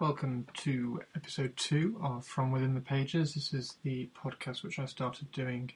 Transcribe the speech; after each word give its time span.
Welcome 0.00 0.46
to 0.58 1.02
episode 1.16 1.56
two 1.56 1.98
of 2.00 2.24
From 2.24 2.52
Within 2.52 2.72
the 2.76 2.80
Pages. 2.80 3.34
This 3.34 3.52
is 3.52 3.78
the 3.82 4.08
podcast 4.16 4.62
which 4.62 4.78
I 4.78 4.84
started 4.84 5.32
doing 5.32 5.72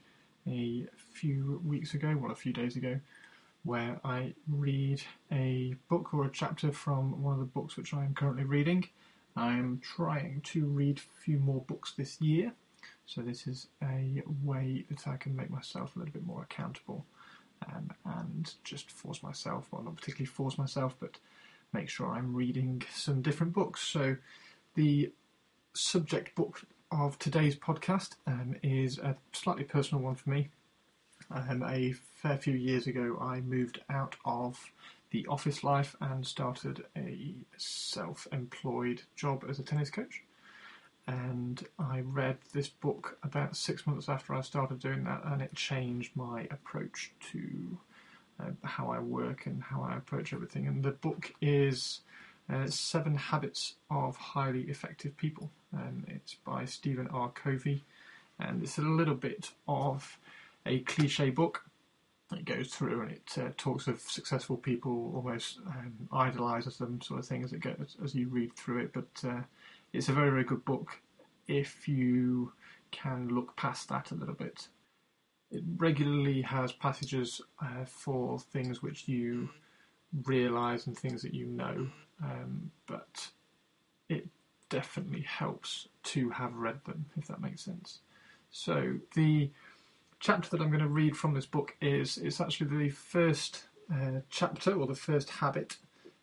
a 0.47 0.87
few 0.97 1.61
weeks 1.67 1.95
ago, 1.95 2.17
well, 2.17 2.31
a 2.31 2.37
few 2.37 2.53
days 2.53 2.77
ago, 2.77 3.01
where 3.65 3.99
I 4.05 4.35
read 4.49 5.03
a 5.33 5.75
book 5.89 6.15
or 6.15 6.25
a 6.25 6.31
chapter 6.31 6.71
from 6.71 7.21
one 7.21 7.33
of 7.33 7.41
the 7.41 7.47
books 7.47 7.77
which 7.77 7.93
I 7.93 8.05
am 8.05 8.15
currently 8.15 8.45
reading. 8.45 8.87
I 9.35 9.55
am 9.55 9.81
trying 9.83 10.43
to 10.45 10.67
read 10.67 10.99
a 10.99 11.21
few 11.25 11.41
more 11.41 11.63
books 11.63 11.93
this 11.93 12.21
year, 12.21 12.53
so 13.07 13.23
this 13.23 13.49
is 13.49 13.67
a 13.83 14.23
way 14.45 14.85
that 14.89 15.09
I 15.09 15.17
can 15.17 15.35
make 15.35 15.51
myself 15.51 15.97
a 15.97 15.99
little 15.99 16.15
bit 16.15 16.25
more 16.25 16.43
accountable 16.43 17.05
um, 17.67 17.91
and 18.05 18.55
just 18.63 18.89
force 18.89 19.21
myself, 19.21 19.67
well, 19.73 19.83
not 19.83 19.97
particularly 19.97 20.27
force 20.27 20.59
myself, 20.59 20.95
but 21.01 21.17
make 21.73 21.89
sure 21.89 22.09
I'm 22.09 22.35
reading 22.35 22.83
some 22.93 23.23
different 23.23 23.53
books. 23.53 23.81
So, 23.83 24.17
the 24.75 25.13
subject 25.75 26.35
book 26.35 26.63
of 26.91 27.19
today's 27.19 27.57
podcast 27.57 28.17
um, 28.27 28.57
is 28.63 28.99
a 28.99 29.17
slightly 29.33 29.65
personal 29.65 30.03
one 30.03 30.15
for 30.15 30.31
me. 30.31 30.51
Um, 31.31 31.63
a 31.63 31.93
fair 31.93 32.37
few 32.37 32.55
years 32.55 32.87
ago, 32.87 33.19
I 33.21 33.41
moved 33.41 33.81
out 33.89 34.17
of 34.25 34.71
the 35.11 35.27
office 35.27 35.65
life 35.65 35.97
and 36.01 36.27
started 36.27 36.85
a 36.97 37.35
self 37.57 38.27
employed 38.33 39.03
job 39.15 39.45
as 39.49 39.59
a 39.59 39.63
tennis 39.63 39.91
coach. 39.91 40.23
And 41.07 41.67
I 41.79 42.01
read 42.01 42.39
this 42.53 42.69
book 42.69 43.19
about 43.23 43.57
six 43.57 43.87
months 43.87 44.09
after 44.09 44.35
I 44.35 44.41
started 44.43 44.79
doing 44.79 45.05
that, 45.05 45.23
and 45.25 45.43
it 45.43 45.55
changed 45.55 46.13
my 46.15 46.47
approach 46.51 47.13
to 47.33 47.79
how 48.63 48.91
I 48.91 48.99
work 48.99 49.47
and 49.47 49.63
how 49.63 49.83
I 49.83 49.97
approach 49.97 50.33
everything. 50.33 50.67
And 50.67 50.83
the 50.83 50.93
book 50.93 51.33
is 51.41 52.01
uh, 52.53 52.67
Seven 52.67 53.15
Habits 53.15 53.75
of 53.91 54.17
Highly 54.17 54.63
Effective 54.63 55.17
People. 55.17 55.51
And 55.73 56.05
it's 56.09 56.35
by 56.35 56.65
Stephen 56.65 57.09
R. 57.09 57.31
Covey. 57.31 57.85
And 58.39 58.63
it's 58.63 58.79
a 58.79 58.83
little 58.83 59.15
bit 59.15 59.51
of 59.69 60.19
a 60.67 60.81
cliche 60.81 61.31
book. 61.31 61.65
It 62.33 62.45
goes 62.45 62.69
through 62.69 63.03
and 63.03 63.11
it 63.13 63.39
uh, 63.39 63.51
talks 63.59 63.87
of 63.87 64.01
successful 64.01 64.57
people, 64.57 65.13
almost 65.15 65.59
um, 65.67 66.09
idolizes 66.13 66.79
them, 66.79 67.01
sort 67.03 67.21
of 67.21 67.27
thing 67.27 67.45
as 67.45 67.53
it 67.53 67.61
goes 67.61 67.97
as 68.03 68.15
you 68.15 68.29
read 68.29 68.55
through 68.55 68.79
it. 68.79 68.93
But 68.93 69.29
uh, 69.29 69.43
it's 69.93 70.09
a 70.09 70.13
very, 70.13 70.31
very 70.31 70.45
good 70.45 70.65
book 70.65 70.99
if 71.47 71.87
you 71.89 72.53
can 72.91 73.29
look 73.29 73.57
past 73.57 73.89
that 73.89 74.11
a 74.11 74.15
little 74.15 74.35
bit 74.35 74.69
it 75.53 75.63
regularly 75.77 76.43
has 76.43 76.73
passages 76.73 77.41
uh, 77.61 77.85
for 77.85 78.39
things 78.39 78.83
which 78.83 79.07
you 79.07 79.51
realise 80.25 80.87
and 80.87 80.97
things 80.97 81.23
that 81.23 81.35
you 81.35 81.47
know, 81.47 81.89
um, 82.23 82.71
but 82.87 83.29
it 84.09 84.27
definitely 84.69 85.23
helps 85.23 85.89
to 86.03 86.31
have 86.31 86.55
read 86.55 86.83
them, 86.85 87.05
if 87.19 87.27
that 87.27 87.41
makes 87.41 87.63
sense. 87.63 88.01
So 88.51 88.95
the 89.15 89.51
chapter 90.21 90.51
that 90.51 90.61
I'm 90.61 90.71
going 90.71 90.81
to 90.81 90.89
read 90.89 91.17
from 91.17 91.35
this 91.35 91.47
book 91.47 91.77
is 91.81 92.17
it's 92.19 92.41
actually 92.41 92.77
the 92.77 92.91
first 92.91 93.65
uh, 93.93 94.21
chapter 94.31 94.73
or 94.73 94.87
the 94.87 94.95
first 94.95 95.29
habit 95.29 95.77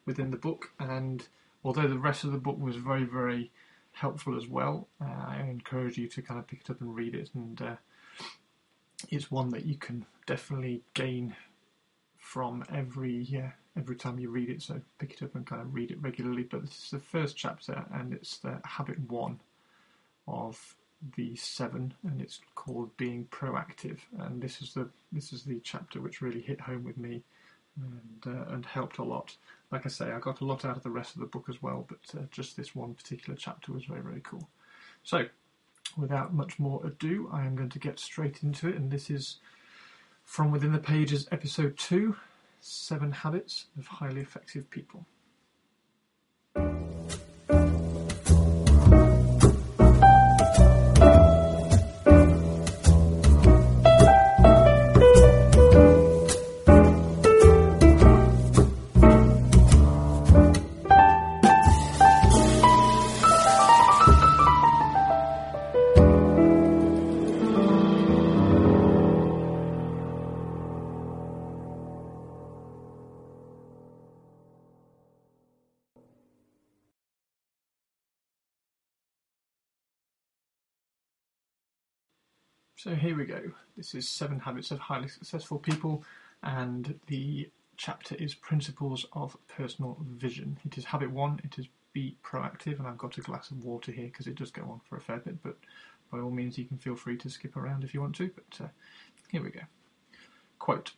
within 0.06 0.32
the 0.32 0.38
book, 0.38 0.72
and 0.80 1.28
although 1.64 1.88
the 1.88 2.00
rest 2.00 2.24
of 2.24 2.32
the 2.32 2.38
book 2.38 2.58
was 2.60 2.78
very 2.78 3.04
very 3.04 3.52
helpful 3.92 4.38
as 4.38 4.48
well, 4.48 4.88
uh, 5.02 5.26
I 5.28 5.46
encourage 5.48 5.98
you 5.98 6.08
to 6.08 6.22
kind 6.22 6.40
of 6.40 6.48
pick 6.48 6.62
it 6.62 6.70
up 6.70 6.82
and 6.82 6.96
read 6.96 7.14
it 7.14 7.30
and 7.34 7.62
uh, 7.62 7.76
is 9.10 9.32
one 9.32 9.50
that 9.50 9.66
you 9.66 9.76
can 9.76 10.06
definitely 10.26 10.84
gain 10.94 11.36
from 12.18 12.64
every 12.74 13.16
yeah, 13.16 13.52
every 13.78 13.96
time 13.96 14.20
you 14.20 14.30
read 14.30 14.50
it. 14.50 14.62
So 14.62 14.80
pick 15.00 15.14
it 15.14 15.24
up 15.24 15.36
and 15.36 15.46
kind 15.46 15.62
of 15.62 15.74
read 15.74 15.92
it 15.92 16.02
regularly. 16.02 16.44
But 16.44 16.62
this 16.62 16.84
is 16.84 16.90
the 16.92 17.00
first 17.00 17.36
chapter, 17.36 17.86
and 17.94 18.14
it's 18.14 18.38
the 18.38 18.60
habit 18.64 19.00
one 19.10 19.40
of 20.28 20.76
the 21.16 21.36
seven, 21.36 21.94
and 22.04 22.22
it's 22.22 22.42
called 22.56 22.96
being 22.98 23.26
proactive. 23.32 24.00
And 24.20 24.42
this 24.42 24.62
is 24.62 24.74
the 24.74 24.90
this 25.12 25.34
is 25.34 25.44
the 25.44 25.60
chapter 25.64 26.02
which 26.02 26.22
really 26.22 26.42
hit 26.42 26.62
home 26.62 26.84
with 26.84 26.98
me 26.98 27.24
and 27.78 28.36
uh, 28.36 28.54
and 28.54 28.66
helped 28.66 28.98
a 28.98 29.04
lot. 29.04 29.36
Like 29.72 29.86
I 29.86 29.90
say, 29.90 30.12
I 30.12 30.20
got 30.20 30.42
a 30.42 30.46
lot 30.46 30.66
out 30.66 30.78
of 30.78 30.84
the 30.84 30.90
rest 30.90 31.16
of 31.16 31.22
the 31.22 31.28
book 31.28 31.46
as 31.50 31.62
well, 31.62 31.88
but 31.88 32.20
uh, 32.20 32.26
just 32.32 32.58
this 32.58 32.76
one 32.76 32.94
particular 32.94 33.38
chapter 33.38 33.72
was 33.72 33.86
very 33.86 34.02
very 34.02 34.22
cool. 34.22 34.48
So 35.04 35.26
without 35.98 36.34
much 36.34 36.60
more 36.60 36.86
ado, 36.86 37.30
I 37.32 37.46
am 37.46 37.56
going 37.56 37.70
to 37.70 37.80
get 37.80 38.00
straight 38.00 38.44
into 38.44 38.68
it, 38.68 38.76
and 38.76 38.92
this 38.92 39.10
is 39.10 39.38
from 40.24 40.52
within 40.52 40.72
the 40.72 40.80
pages, 40.80 41.28
episode 41.32 41.78
2 41.78 42.16
Seven 42.62 43.12
Habits 43.12 43.68
of 43.78 43.88
Highly 43.88 44.22
Effective 44.22 44.70
People. 44.70 45.06
So 82.82 82.96
here 82.96 83.18
we 83.18 83.26
go. 83.26 83.42
This 83.76 83.94
is 83.94 84.08
Seven 84.08 84.40
Habits 84.40 84.72
of 84.72 84.80
Highly 84.80 85.10
Successful 85.10 85.60
People, 85.60 86.02
and 86.44 86.98
the 87.08 87.50
chapter 87.76 88.16
is 88.16 88.34
Principles 88.34 89.06
of 89.12 89.36
Personal 89.50 89.98
Vision. 90.02 90.58
It 90.66 90.78
is 90.78 90.86
habit 90.86 91.12
one, 91.12 91.42
it 91.44 91.60
is 91.60 91.68
be 91.92 92.16
proactive, 92.24 92.80
and 92.80 92.88
I've 92.88 92.98
got 92.98 93.18
a 93.18 93.22
glass 93.22 93.52
of 93.52 93.66
water 93.66 93.92
here 93.92 94.06
because 94.06 94.28
it 94.28 94.36
does 94.36 94.50
go 94.50 94.62
on 94.62 94.80
for 94.88 94.96
a 94.96 95.02
fair 95.02 95.18
bit, 95.18 95.44
but 95.44 95.58
by 96.10 96.20
all 96.20 96.32
means, 96.32 96.58
you 96.58 96.64
can 96.64 96.78
feel 96.78 96.96
free 96.96 97.18
to 97.18 97.30
skip 97.30 97.58
around 97.58 97.84
if 97.84 97.94
you 97.94 98.00
want 98.00 98.16
to. 98.16 98.32
But 98.34 98.64
uh, 98.64 98.70
here 99.28 99.44
we 99.44 99.50
go. 99.50 99.64
Quote 100.58 100.94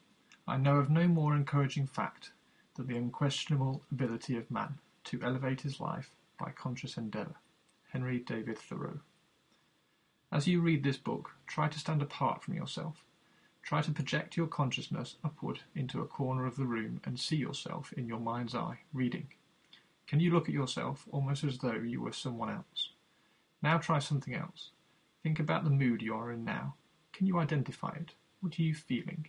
I 0.48 0.58
know 0.58 0.76
of 0.76 0.92
no 0.92 1.08
more 1.08 1.36
encouraging 1.36 1.88
fact 1.88 2.30
than 2.76 2.86
the 2.86 2.98
unquestionable 2.98 3.82
ability 3.92 4.38
of 4.38 4.52
man 4.52 4.78
to 5.06 5.20
elevate 5.24 5.62
his 5.62 5.80
life 5.80 6.12
by 6.40 6.52
conscious 6.52 6.96
endeavour. 6.96 7.38
Henry 7.92 8.20
David 8.20 8.60
Thoreau. 8.60 9.00
As 10.34 10.48
you 10.48 10.62
read 10.62 10.84
this 10.84 10.96
book, 10.96 11.32
try 11.46 11.68
to 11.68 11.80
stand 11.80 12.02
apart 12.02 12.42
from 12.42 12.54
yourself. 12.54 13.04
Try 13.64 13.82
to 13.82 13.92
project 13.92 14.38
your 14.38 14.48
consciousness 14.48 15.18
upward 15.26 15.60
into 15.76 16.02
a 16.02 16.08
corner 16.08 16.46
of 16.46 16.56
the 16.56 16.66
room 16.66 17.02
and 17.04 17.20
see 17.20 17.36
yourself 17.36 17.92
in 17.98 18.08
your 18.08 18.20
mind's 18.20 18.56
eye, 18.56 18.80
reading. 18.94 19.28
Can 20.08 20.22
you 20.22 20.32
look 20.32 20.48
at 20.48 20.56
yourself 20.56 21.06
almost 21.12 21.44
as 21.44 21.58
though 21.58 21.74
you 21.74 22.02
were 22.02 22.14
someone 22.14 22.50
else? 22.50 22.92
Now 23.62 23.78
try 23.78 24.00
something 24.00 24.34
else. 24.34 24.70
Think 25.22 25.40
about 25.40 25.66
the 25.66 25.70
mood 25.70 26.02
you 26.02 26.16
are 26.16 26.32
in 26.32 26.46
now. 26.46 26.76
Can 27.12 27.28
you 27.28 27.38
identify 27.38 27.92
it? 27.92 28.12
What 28.40 28.58
are 28.58 28.64
you 28.64 28.74
feeling? 28.74 29.28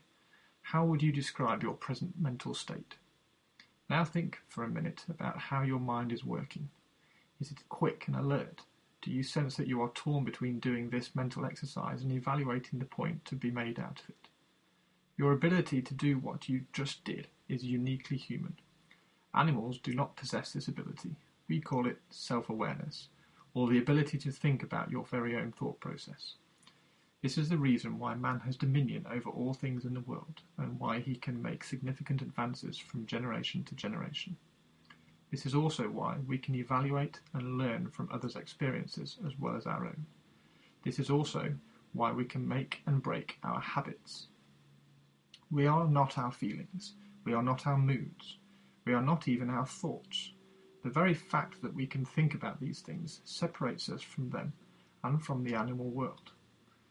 How 0.62 0.84
would 0.84 1.02
you 1.02 1.10
describe 1.10 1.64
your 1.64 1.74
present 1.74 2.14
mental 2.16 2.54
state? 2.54 2.94
Now 3.90 4.04
think 4.04 4.38
for 4.46 4.62
a 4.62 4.68
minute 4.68 5.04
about 5.10 5.36
how 5.36 5.62
your 5.62 5.80
mind 5.80 6.12
is 6.12 6.24
working. 6.24 6.70
Is 7.40 7.50
it 7.50 7.68
quick 7.68 8.04
and 8.06 8.14
alert? 8.14 8.62
Do 9.02 9.10
you 9.10 9.24
sense 9.24 9.56
that 9.56 9.66
you 9.66 9.82
are 9.82 9.90
torn 9.90 10.24
between 10.24 10.60
doing 10.60 10.88
this 10.88 11.14
mental 11.14 11.44
exercise 11.44 12.02
and 12.02 12.12
evaluating 12.12 12.78
the 12.78 12.84
point 12.84 13.24
to 13.24 13.34
be 13.34 13.50
made 13.50 13.80
out 13.80 14.00
of 14.00 14.08
it? 14.08 14.28
Your 15.18 15.32
ability 15.32 15.82
to 15.82 15.94
do 15.94 16.18
what 16.18 16.48
you 16.48 16.62
just 16.72 17.04
did 17.04 17.26
is 17.48 17.64
uniquely 17.64 18.16
human. 18.16 18.54
Animals 19.34 19.78
do 19.78 19.92
not 19.92 20.16
possess 20.16 20.52
this 20.52 20.68
ability. 20.68 21.16
We 21.48 21.60
call 21.60 21.86
it 21.86 21.98
self 22.10 22.48
awareness, 22.48 23.08
or 23.54 23.68
the 23.68 23.78
ability 23.78 24.18
to 24.18 24.30
think 24.30 24.62
about 24.62 24.90
your 24.90 25.04
very 25.04 25.36
own 25.36 25.50
thought 25.52 25.80
process. 25.80 26.36
This 27.22 27.36
is 27.36 27.48
the 27.48 27.58
reason 27.58 27.98
why 27.98 28.14
man 28.14 28.40
has 28.40 28.56
dominion 28.56 29.06
over 29.10 29.30
all 29.30 29.52
things 29.52 29.84
in 29.84 29.94
the 29.94 30.00
world, 30.00 30.42
and 30.58 30.78
why 30.78 31.00
he 31.00 31.16
can 31.16 31.42
make 31.42 31.64
significant 31.64 32.22
advances 32.22 32.78
from 32.78 33.06
generation 33.06 33.64
to 33.64 33.74
generation. 33.74 34.36
This 35.32 35.46
is 35.46 35.54
also 35.54 35.84
why 35.84 36.18
we 36.26 36.36
can 36.36 36.54
evaluate 36.54 37.18
and 37.32 37.56
learn 37.56 37.88
from 37.88 38.10
others' 38.12 38.36
experiences 38.36 39.16
as 39.26 39.32
well 39.38 39.56
as 39.56 39.64
our 39.64 39.86
own. 39.86 40.04
This 40.84 40.98
is 40.98 41.08
also 41.08 41.54
why 41.94 42.12
we 42.12 42.26
can 42.26 42.46
make 42.46 42.82
and 42.86 43.02
break 43.02 43.38
our 43.42 43.58
habits. 43.58 44.28
We 45.50 45.66
are 45.66 45.88
not 45.88 46.18
our 46.18 46.32
feelings. 46.32 46.96
We 47.24 47.32
are 47.32 47.42
not 47.42 47.66
our 47.66 47.78
moods. 47.78 48.36
We 48.84 48.92
are 48.92 49.00
not 49.00 49.26
even 49.26 49.48
our 49.48 49.64
thoughts. 49.64 50.32
The 50.82 50.90
very 50.90 51.14
fact 51.14 51.62
that 51.62 51.72
we 51.74 51.86
can 51.86 52.04
think 52.04 52.34
about 52.34 52.60
these 52.60 52.80
things 52.80 53.22
separates 53.24 53.88
us 53.88 54.02
from 54.02 54.28
them 54.28 54.52
and 55.02 55.22
from 55.22 55.44
the 55.44 55.54
animal 55.54 55.88
world. 55.88 56.32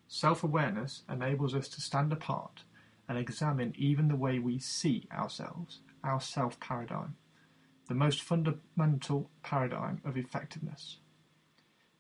Self 0.08 0.44
awareness 0.44 1.04
enables 1.08 1.54
us 1.54 1.68
to 1.70 1.82
stand 1.82 2.12
apart 2.12 2.64
and 3.08 3.20
examine 3.20 3.76
even 3.78 4.08
the 4.08 4.16
way 4.16 4.40
we 4.40 4.58
see 4.58 5.08
ourselves, 5.12 5.82
our 6.04 6.20
self 6.20 6.60
paradigm. 6.60 7.18
The 7.92 7.96
most 7.96 8.22
fundamental 8.22 9.30
paradigm 9.44 10.02
of 10.06 10.16
effectiveness. 10.16 11.00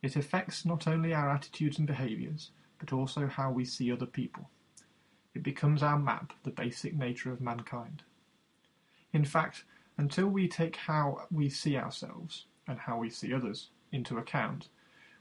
It 0.01 0.15
affects 0.15 0.63
not 0.63 0.87
only 0.87 1.13
our 1.13 1.29
attitudes 1.29 1.79
and 1.79 1.85
behaviours, 1.85 2.51
but 2.79 2.93
also 2.93 3.27
how 3.27 3.51
we 3.51 3.65
see 3.65 3.91
other 3.91 4.05
people. 4.05 4.49
It 5.35 5.43
becomes 5.43 5.83
our 5.83 5.99
map 5.99 6.31
of 6.31 6.43
the 6.43 6.51
basic 6.51 6.95
nature 6.95 7.33
of 7.33 7.41
mankind. 7.41 8.03
In 9.11 9.25
fact, 9.25 9.65
until 9.97 10.27
we 10.27 10.47
take 10.47 10.77
how 10.77 11.27
we 11.29 11.49
see 11.49 11.75
ourselves 11.75 12.45
and 12.69 12.79
how 12.79 12.97
we 12.97 13.09
see 13.09 13.33
others 13.33 13.71
into 13.91 14.17
account, 14.17 14.69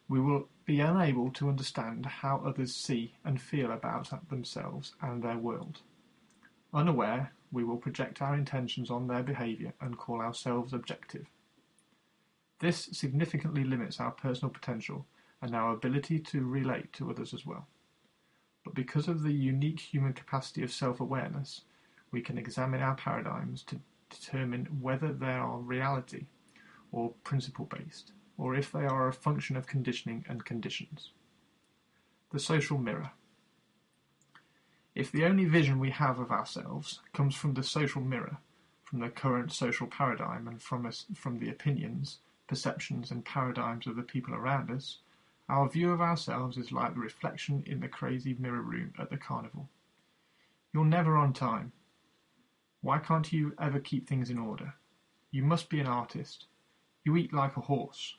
we 0.08 0.20
will 0.20 0.48
be 0.66 0.78
unable 0.78 1.32
to 1.32 1.48
understand 1.48 2.06
how 2.06 2.44
others 2.46 2.76
see 2.76 3.16
and 3.24 3.42
feel 3.42 3.72
about 3.72 4.08
themselves 4.28 4.94
and 5.02 5.20
their 5.20 5.36
world. 5.36 5.80
Unaware, 6.72 7.32
we 7.52 7.64
will 7.64 7.76
project 7.76 8.22
our 8.22 8.34
intentions 8.34 8.90
on 8.90 9.06
their 9.06 9.22
behaviour 9.22 9.72
and 9.80 9.98
call 9.98 10.20
ourselves 10.20 10.72
objective. 10.72 11.26
This 12.60 12.88
significantly 12.92 13.64
limits 13.64 13.98
our 14.00 14.10
personal 14.10 14.52
potential 14.52 15.06
and 15.42 15.54
our 15.54 15.72
ability 15.72 16.18
to 16.18 16.44
relate 16.44 16.92
to 16.94 17.10
others 17.10 17.32
as 17.32 17.46
well. 17.46 17.66
But 18.64 18.74
because 18.74 19.08
of 19.08 19.22
the 19.22 19.32
unique 19.32 19.80
human 19.80 20.12
capacity 20.12 20.62
of 20.62 20.72
self 20.72 21.00
awareness, 21.00 21.62
we 22.10 22.20
can 22.20 22.36
examine 22.36 22.82
our 22.82 22.94
paradigms 22.94 23.62
to 23.64 23.80
determine 24.10 24.66
whether 24.80 25.12
they 25.12 25.32
are 25.32 25.58
reality 25.58 26.26
or 26.92 27.14
principle 27.24 27.66
based, 27.66 28.12
or 28.36 28.54
if 28.54 28.72
they 28.72 28.84
are 28.84 29.08
a 29.08 29.12
function 29.12 29.56
of 29.56 29.66
conditioning 29.66 30.24
and 30.28 30.44
conditions. 30.44 31.12
The 32.32 32.38
social 32.38 32.78
mirror. 32.78 33.12
If 35.00 35.12
the 35.12 35.24
only 35.24 35.46
vision 35.46 35.78
we 35.78 35.88
have 35.92 36.18
of 36.18 36.30
ourselves 36.30 37.00
comes 37.14 37.34
from 37.34 37.54
the 37.54 37.62
social 37.62 38.02
mirror, 38.02 38.36
from 38.84 39.00
the 39.00 39.08
current 39.08 39.50
social 39.50 39.86
paradigm, 39.86 40.46
and 40.46 40.60
from, 40.60 40.84
us, 40.84 41.06
from 41.14 41.38
the 41.38 41.48
opinions, 41.48 42.18
perceptions, 42.46 43.10
and 43.10 43.24
paradigms 43.24 43.86
of 43.86 43.96
the 43.96 44.02
people 44.02 44.34
around 44.34 44.70
us, 44.70 44.98
our 45.48 45.70
view 45.70 45.90
of 45.90 46.02
ourselves 46.02 46.58
is 46.58 46.70
like 46.70 46.92
the 46.92 47.00
reflection 47.00 47.64
in 47.66 47.80
the 47.80 47.88
crazy 47.88 48.36
mirror 48.38 48.60
room 48.60 48.92
at 48.98 49.08
the 49.08 49.16
carnival. 49.16 49.70
You're 50.74 50.84
never 50.84 51.16
on 51.16 51.32
time. 51.32 51.72
Why 52.82 52.98
can't 52.98 53.32
you 53.32 53.54
ever 53.58 53.80
keep 53.80 54.06
things 54.06 54.28
in 54.28 54.38
order? 54.38 54.74
You 55.30 55.44
must 55.44 55.70
be 55.70 55.80
an 55.80 55.86
artist. 55.86 56.44
You 57.04 57.16
eat 57.16 57.32
like 57.32 57.56
a 57.56 57.62
horse. 57.62 58.16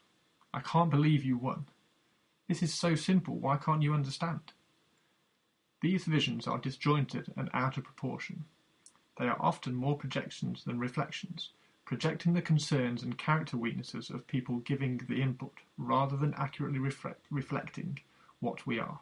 I 0.51 0.61
can't 0.61 0.89
believe 0.89 1.23
you 1.23 1.37
won. 1.37 1.67
This 2.47 2.63
is 2.63 2.73
so 2.73 2.95
simple, 2.95 3.37
why 3.37 3.57
can't 3.57 3.83
you 3.83 3.93
understand? 3.93 4.53
These 5.81 6.05
visions 6.05 6.47
are 6.47 6.59
disjointed 6.59 7.33
and 7.35 7.49
out 7.53 7.75
of 7.75 7.83
proportion. 7.83 8.45
They 9.17 9.27
are 9.27 9.41
often 9.41 9.73
more 9.73 9.97
projections 9.97 10.63
than 10.63 10.79
reflections, 10.79 11.49
projecting 11.85 12.33
the 12.33 12.41
concerns 12.41 13.01
and 13.01 13.17
character 13.17 13.57
weaknesses 13.57 14.11
of 14.11 14.27
people 14.27 14.59
giving 14.59 14.97
the 14.97 15.21
input 15.21 15.57
rather 15.77 16.15
than 16.15 16.35
accurately 16.35 16.77
reflect, 16.77 17.25
reflecting 17.31 17.99
what 18.39 18.67
we 18.67 18.79
are. 18.79 18.99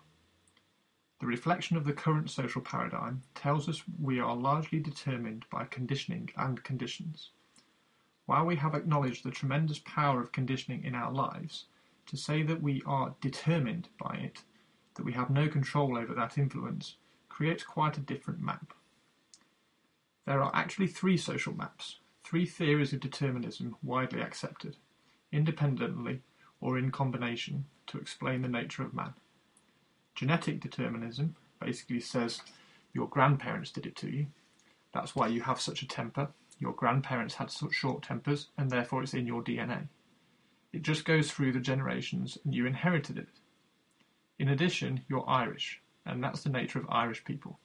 The 1.20 1.28
reflection 1.28 1.76
of 1.76 1.84
the 1.84 1.92
current 1.92 2.30
social 2.30 2.62
paradigm 2.62 3.24
tells 3.36 3.68
us 3.68 3.84
we 4.02 4.22
are 4.22 4.36
largely 4.36 4.80
determined 4.80 5.46
by 5.50 5.66
conditioning 5.66 6.30
and 6.38 6.64
conditions. 6.64 7.32
While 8.26 8.46
we 8.46 8.56
have 8.56 8.74
acknowledged 8.74 9.26
the 9.26 9.32
tremendous 9.32 9.80
power 9.80 10.22
of 10.22 10.32
conditioning 10.32 10.86
in 10.86 10.96
our 10.96 11.12
lives, 11.12 11.66
to 12.06 12.16
say 12.16 12.42
that 12.44 12.62
we 12.62 12.82
are 12.86 13.16
determined 13.20 13.90
by 13.98 14.16
it, 14.16 14.44
that 15.00 15.06
we 15.06 15.14
have 15.14 15.30
no 15.30 15.48
control 15.48 15.98
over 15.98 16.14
that 16.14 16.38
influence, 16.38 16.98
creates 17.30 17.64
quite 17.64 17.96
a 17.96 18.02
different 18.02 18.42
map. 18.42 18.74
There 20.26 20.44
are 20.44 20.52
actually 20.54 20.88
three 20.88 21.16
social 21.16 21.54
maps, 21.54 22.00
three 22.22 22.46
theories 22.46 22.92
of 22.92 23.00
determinism 23.00 23.78
widely 23.82 24.20
accepted, 24.20 24.76
independently 25.32 26.20
or 26.60 26.78
in 26.78 26.92
combination, 26.92 27.64
to 27.88 27.98
explain 27.98 28.42
the 28.42 28.50
nature 28.50 28.84
of 28.84 28.94
man. 28.94 29.14
Genetic 30.16 30.60
determinism 30.60 31.38
basically 31.62 32.02
says 32.02 32.42
your 32.92 33.08
grandparents 33.08 33.72
did 33.72 33.86
it 33.86 33.96
to 33.96 34.10
you. 34.10 34.28
That's 34.94 35.16
why 35.16 35.28
you 35.28 35.40
have 35.44 35.62
such 35.62 35.82
a 35.82 35.88
temper. 35.88 36.28
Your 36.60 36.74
grandparents 36.74 37.36
had 37.36 37.52
such 37.52 37.72
short 37.72 38.04
tempers, 38.04 38.50
and 38.58 38.70
therefore 38.70 39.02
it's 39.02 39.14
in 39.14 39.26
your 39.26 39.42
DNA. 39.42 39.88
It 40.74 40.82
just 40.82 41.06
goes 41.06 41.32
through 41.32 41.54
the 41.54 41.62
generations, 41.62 42.38
and 42.44 42.54
you 42.54 42.66
inherited 42.66 43.18
it. 43.18 43.30
In 44.40 44.48
addition, 44.48 45.02
you're 45.10 45.30
Irish, 45.30 45.82
and 46.06 46.24
that's 46.24 46.44
the 46.44 46.50
nature 46.50 46.80
of 46.80 46.90
Irish 46.90 47.26
people. 47.26 47.60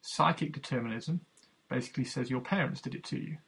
Psychic 0.00 0.52
determinism 0.52 1.20
basically 1.68 2.04
says 2.04 2.30
your 2.30 2.40
parents 2.40 2.80
did 2.80 2.94
it 2.94 3.02
to 3.04 3.18
you. 3.18 3.38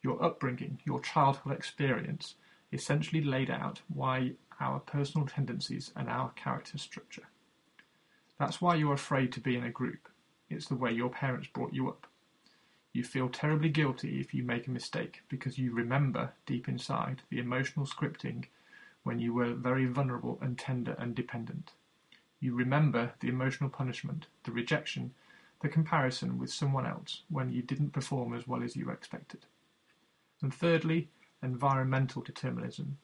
Your 0.00 0.22
upbringing, 0.24 0.78
your 0.84 1.00
childhood 1.00 1.52
experience 1.52 2.36
essentially 2.72 3.20
laid 3.20 3.50
out 3.50 3.82
why 3.92 4.32
our 4.60 4.78
personal 4.78 5.26
tendencies 5.26 5.90
and 5.96 6.08
our 6.08 6.30
character 6.30 6.78
structure. 6.78 7.28
That's 8.38 8.60
why 8.60 8.76
you're 8.76 8.94
afraid 8.94 9.32
to 9.32 9.40
be 9.40 9.56
in 9.56 9.64
a 9.64 9.70
group. 9.70 10.08
It's 10.48 10.68
the 10.68 10.76
way 10.76 10.92
your 10.92 11.10
parents 11.10 11.48
brought 11.52 11.74
you 11.74 11.88
up. 11.88 12.06
You 12.92 13.02
feel 13.02 13.28
terribly 13.28 13.70
guilty 13.70 14.20
if 14.20 14.32
you 14.32 14.44
make 14.44 14.68
a 14.68 14.70
mistake 14.70 15.22
because 15.28 15.58
you 15.58 15.72
remember 15.72 16.32
deep 16.46 16.68
inside 16.68 17.22
the 17.30 17.38
emotional 17.40 17.86
scripting 17.86 18.46
when 19.02 19.18
you 19.18 19.34
were 19.34 19.54
very 19.54 19.86
vulnerable 19.86 20.38
and 20.40 20.58
tender 20.58 20.94
and 20.98 21.14
dependent. 21.14 21.72
You 22.40 22.54
remember 22.54 23.12
the 23.20 23.28
emotional 23.28 23.70
punishment, 23.70 24.26
the 24.44 24.52
rejection, 24.52 25.14
the 25.60 25.68
comparison 25.68 26.38
with 26.38 26.52
someone 26.52 26.86
else 26.86 27.22
when 27.30 27.52
you 27.52 27.62
didn't 27.62 27.92
perform 27.92 28.34
as 28.34 28.46
well 28.46 28.62
as 28.62 28.76
you 28.76 28.90
expected. 28.90 29.46
And 30.40 30.52
thirdly, 30.52 31.08
environmental 31.42 32.22
determinism. 32.22 32.98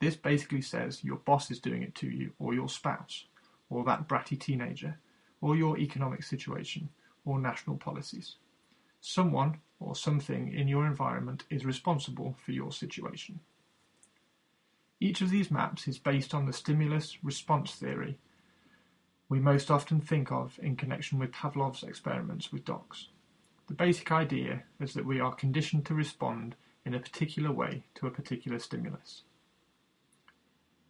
This 0.00 0.16
basically 0.16 0.62
says 0.62 1.04
your 1.04 1.16
boss 1.18 1.50
is 1.50 1.60
doing 1.60 1.82
it 1.82 1.94
to 1.96 2.08
you 2.08 2.32
or 2.38 2.54
your 2.54 2.68
spouse 2.68 3.24
or 3.70 3.84
that 3.84 4.08
bratty 4.08 4.38
teenager, 4.38 4.98
or 5.40 5.56
your 5.56 5.78
economic 5.78 6.22
situation, 6.22 6.88
or 7.24 7.38
national 7.38 7.76
policies. 7.76 8.36
Someone 9.00 9.58
or 9.80 9.94
something 9.94 10.52
in 10.52 10.68
your 10.68 10.86
environment 10.86 11.44
is 11.50 11.64
responsible 11.64 12.36
for 12.44 12.52
your 12.52 12.72
situation. 12.72 13.40
Each 15.04 15.20
of 15.20 15.28
these 15.28 15.50
maps 15.50 15.86
is 15.86 15.98
based 15.98 16.32
on 16.32 16.46
the 16.46 16.52
stimulus 16.54 17.22
response 17.22 17.74
theory 17.74 18.16
we 19.28 19.38
most 19.38 19.70
often 19.70 20.00
think 20.00 20.32
of 20.32 20.58
in 20.62 20.76
connection 20.76 21.18
with 21.18 21.30
Pavlov's 21.30 21.82
experiments 21.82 22.50
with 22.50 22.64
dogs. 22.64 23.08
The 23.66 23.74
basic 23.74 24.10
idea 24.10 24.62
is 24.80 24.94
that 24.94 25.04
we 25.04 25.20
are 25.20 25.34
conditioned 25.34 25.84
to 25.86 25.94
respond 25.94 26.56
in 26.86 26.94
a 26.94 27.00
particular 27.00 27.52
way 27.52 27.84
to 27.96 28.06
a 28.06 28.10
particular 28.10 28.58
stimulus. 28.58 29.24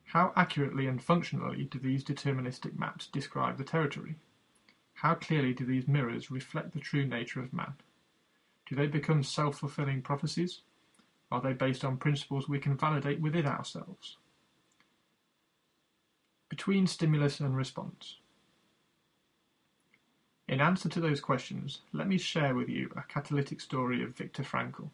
How 0.05 0.33
accurately 0.37 0.87
and 0.87 1.03
functionally 1.03 1.65
do 1.65 1.81
these 1.81 2.05
deterministic 2.05 2.79
maps 2.79 3.09
describe 3.09 3.59
the 3.59 3.65
territory? 3.65 4.15
How 4.95 5.15
clearly 5.17 5.55
do 5.55 5.67
these 5.67 5.89
mirrors 5.89 6.31
reflect 6.31 6.73
the 6.73 6.79
true 6.79 7.05
nature 7.05 7.41
of 7.41 7.53
man? 7.53 7.75
Do 8.67 8.77
they 8.77 8.87
become 8.87 9.25
self 9.25 9.59
fulfilling 9.59 10.03
prophecies? 10.03 10.61
Are 11.35 11.41
they 11.41 11.53
based 11.53 11.85
on 11.85 11.97
principles 11.97 12.49
we 12.49 12.61
can 12.61 12.77
validate 12.77 13.21
within 13.21 13.45
ourselves? 13.45 14.19
Between 16.49 16.87
stimulus 16.87 17.41
and 17.41 17.57
response. 17.57 18.19
In 20.47 20.61
answer 20.61 20.89
to 20.89 21.01
those 21.01 21.21
questions, 21.21 21.81
let 21.93 22.07
me 22.07 22.19
share 22.19 22.55
with 22.55 22.69
you 22.69 22.89
a 22.97 23.03
catalytic 23.13 23.61
story 23.61 24.01
of 24.05 24.17
Viktor 24.17 24.45
Frankl. 24.45 24.91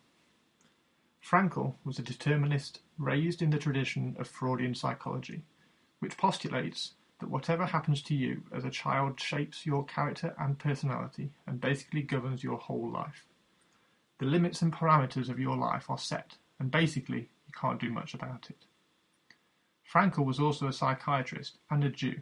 Frankl 1.22 1.74
was 1.84 1.98
a 1.98 2.02
determinist 2.02 2.80
raised 2.96 3.42
in 3.42 3.50
the 3.50 3.58
tradition 3.58 4.16
of 4.18 4.26
Freudian 4.26 4.74
psychology, 4.74 5.42
which 5.98 6.16
postulates 6.16 6.94
that 7.18 7.28
whatever 7.28 7.66
happens 7.66 8.00
to 8.04 8.14
you 8.14 8.44
as 8.50 8.64
a 8.64 8.70
child 8.70 9.20
shapes 9.20 9.66
your 9.66 9.84
character 9.84 10.34
and 10.38 10.58
personality 10.58 11.32
and 11.46 11.60
basically 11.60 12.00
governs 12.00 12.42
your 12.42 12.56
whole 12.56 12.90
life. 12.90 13.26
The 14.20 14.26
limits 14.26 14.60
and 14.60 14.70
parameters 14.70 15.30
of 15.30 15.40
your 15.40 15.56
life 15.56 15.88
are 15.88 15.96
set, 15.96 16.36
and 16.58 16.70
basically 16.70 17.30
you 17.46 17.54
can't 17.58 17.80
do 17.80 17.90
much 17.90 18.12
about 18.12 18.50
it. 18.50 18.66
Frankl 19.90 20.26
was 20.26 20.38
also 20.38 20.68
a 20.68 20.74
psychiatrist 20.74 21.56
and 21.70 21.82
a 21.82 21.88
Jew. 21.88 22.20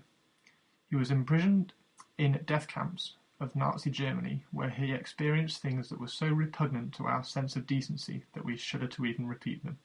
He 0.88 0.94
was 0.94 1.10
imprisoned 1.10 1.72
in 2.16 2.40
death 2.46 2.68
camps 2.68 3.14
of 3.40 3.56
Nazi 3.56 3.90
Germany, 3.90 4.44
where 4.52 4.70
he 4.70 4.92
experienced 4.92 5.60
things 5.60 5.88
that 5.88 5.98
were 5.98 6.06
so 6.06 6.28
repugnant 6.28 6.94
to 6.94 7.06
our 7.06 7.24
sense 7.24 7.56
of 7.56 7.66
decency 7.66 8.22
that 8.32 8.44
we 8.44 8.56
shudder 8.56 8.86
to 8.86 9.04
even 9.04 9.26
repeat 9.26 9.64
them. 9.64 9.78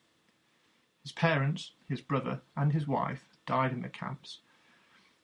His 1.02 1.10
parents, 1.10 1.72
his 1.88 2.00
brother, 2.00 2.42
and 2.56 2.72
his 2.72 2.86
wife 2.86 3.24
died 3.44 3.72
in 3.72 3.82
the 3.82 3.88
camps, 3.88 4.38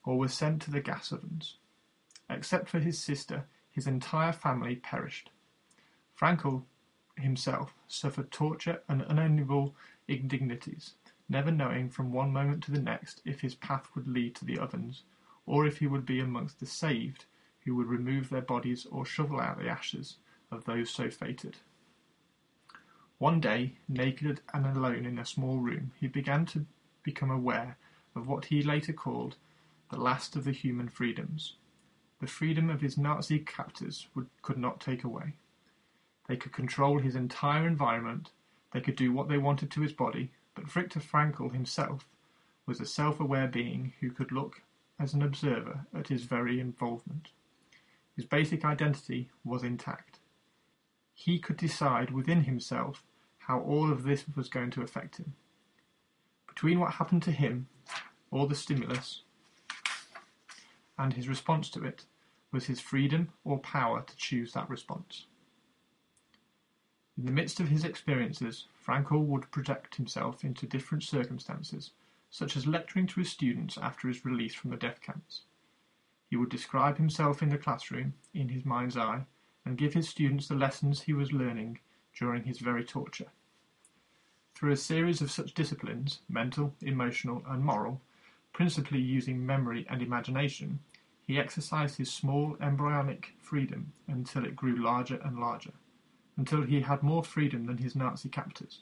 or 0.03 0.17
were 0.19 0.27
sent 0.27 0.61
to 0.63 0.71
the 0.71 0.81
gas 0.81 1.13
ovens. 1.13 1.55
Except 2.29 2.67
for 2.67 2.79
his 2.79 2.99
sister, 2.99 3.45
his 3.71 3.87
entire 3.87 4.33
family 4.33 4.75
perished. 4.75 5.29
Frankl 6.19 6.63
himself 7.17 7.73
suffered 7.87 8.31
torture 8.31 8.81
and 8.87 9.01
unendurable 9.03 9.75
indignities, 10.07 10.93
never 11.29 11.51
knowing 11.51 11.89
from 11.89 12.11
one 12.11 12.31
moment 12.31 12.63
to 12.63 12.71
the 12.71 12.81
next 12.81 13.21
if 13.25 13.41
his 13.41 13.55
path 13.55 13.89
would 13.95 14.07
lead 14.07 14.35
to 14.35 14.45
the 14.45 14.57
ovens, 14.57 15.03
or 15.45 15.65
if 15.65 15.77
he 15.79 15.87
would 15.87 16.05
be 16.05 16.19
amongst 16.19 16.59
the 16.59 16.65
saved 16.65 17.25
who 17.65 17.75
would 17.75 17.87
remove 17.87 18.29
their 18.29 18.41
bodies 18.41 18.85
or 18.91 19.05
shovel 19.05 19.39
out 19.39 19.59
the 19.59 19.69
ashes 19.69 20.17
of 20.51 20.65
those 20.65 20.89
so 20.89 21.09
fated. 21.09 21.57
One 23.17 23.39
day, 23.39 23.73
naked 23.87 24.41
and 24.53 24.65
alone 24.65 25.05
in 25.05 25.19
a 25.19 25.25
small 25.25 25.59
room, 25.59 25.91
he 25.99 26.07
began 26.07 26.45
to 26.47 26.65
become 27.03 27.29
aware 27.29 27.77
of 28.15 28.27
what 28.27 28.45
he 28.45 28.63
later 28.63 28.93
called 28.93 29.35
the 29.91 29.99
last 29.99 30.35
of 30.35 30.43
the 30.43 30.51
human 30.51 30.89
freedoms. 30.89 31.55
The 32.19 32.27
freedom 32.27 32.69
of 32.69 32.81
his 32.81 32.97
Nazi 32.97 33.39
captors 33.39 34.07
would, 34.15 34.27
could 34.41 34.57
not 34.57 34.79
take 34.79 35.03
away. 35.03 35.33
They 36.31 36.37
could 36.37 36.53
control 36.53 36.99
his 36.99 37.17
entire 37.17 37.67
environment, 37.67 38.31
they 38.71 38.79
could 38.79 38.95
do 38.95 39.11
what 39.11 39.27
they 39.27 39.37
wanted 39.37 39.69
to 39.71 39.81
his 39.81 39.91
body, 39.91 40.31
but 40.55 40.71
Viktor 40.71 41.01
Frankl 41.01 41.51
himself 41.51 42.07
was 42.65 42.79
a 42.79 42.85
self-aware 42.85 43.49
being 43.49 43.91
who 43.99 44.11
could 44.11 44.31
look 44.31 44.61
as 44.97 45.13
an 45.13 45.23
observer 45.23 45.87
at 45.93 46.07
his 46.07 46.23
very 46.23 46.61
involvement. 46.61 47.31
His 48.15 48.23
basic 48.23 48.63
identity 48.63 49.29
was 49.43 49.61
intact. 49.61 50.19
He 51.13 51.37
could 51.37 51.57
decide 51.57 52.11
within 52.11 52.45
himself 52.45 53.03
how 53.39 53.59
all 53.59 53.91
of 53.91 54.03
this 54.03 54.23
was 54.33 54.47
going 54.47 54.71
to 54.71 54.83
affect 54.83 55.17
him. 55.17 55.33
Between 56.47 56.79
what 56.79 56.93
happened 56.93 57.23
to 57.23 57.31
him, 57.31 57.67
or 58.31 58.47
the 58.47 58.55
stimulus, 58.55 59.23
and 60.97 61.11
his 61.11 61.27
response 61.27 61.69
to 61.71 61.83
it, 61.83 62.05
was 62.53 62.67
his 62.67 62.79
freedom 62.79 63.33
or 63.43 63.59
power 63.59 64.01
to 64.07 64.15
choose 64.15 64.53
that 64.53 64.69
response. 64.69 65.25
In 67.17 67.25
the 67.25 67.31
midst 67.31 67.59
of 67.59 67.67
his 67.67 67.83
experiences, 67.83 68.67
Frankl 68.85 69.25
would 69.25 69.51
project 69.51 69.95
himself 69.95 70.43
into 70.43 70.65
different 70.65 71.03
circumstances, 71.03 71.91
such 72.29 72.55
as 72.55 72.65
lecturing 72.65 73.07
to 73.07 73.19
his 73.19 73.29
students 73.29 73.77
after 73.77 74.07
his 74.07 74.23
release 74.23 74.53
from 74.55 74.71
the 74.71 74.77
death 74.77 75.01
camps. 75.01 75.41
He 76.29 76.37
would 76.37 76.49
describe 76.49 76.97
himself 76.97 77.43
in 77.43 77.49
the 77.49 77.57
classroom, 77.57 78.13
in 78.33 78.49
his 78.49 78.65
mind's 78.65 78.95
eye, 78.95 79.25
and 79.65 79.77
give 79.77 79.93
his 79.93 80.07
students 80.07 80.47
the 80.47 80.55
lessons 80.55 81.01
he 81.01 81.13
was 81.13 81.33
learning 81.33 81.79
during 82.13 82.43
his 82.45 82.59
very 82.59 82.85
torture. 82.85 83.31
Through 84.55 84.71
a 84.71 84.77
series 84.77 85.21
of 85.21 85.31
such 85.31 85.53
disciplines, 85.53 86.19
mental, 86.29 86.73
emotional, 86.81 87.43
and 87.47 87.63
moral, 87.63 87.99
principally 88.53 89.01
using 89.01 89.45
memory 89.45 89.85
and 89.89 90.01
imagination, 90.01 90.79
he 91.27 91.37
exercised 91.37 91.97
his 91.97 92.11
small 92.11 92.55
embryonic 92.61 93.33
freedom 93.39 93.91
until 94.07 94.45
it 94.45 94.55
grew 94.55 94.75
larger 94.75 95.19
and 95.23 95.39
larger, 95.39 95.73
until 96.41 96.63
he 96.63 96.81
had 96.81 97.03
more 97.03 97.23
freedom 97.23 97.67
than 97.67 97.77
his 97.77 97.95
Nazi 97.95 98.27
captors. 98.27 98.79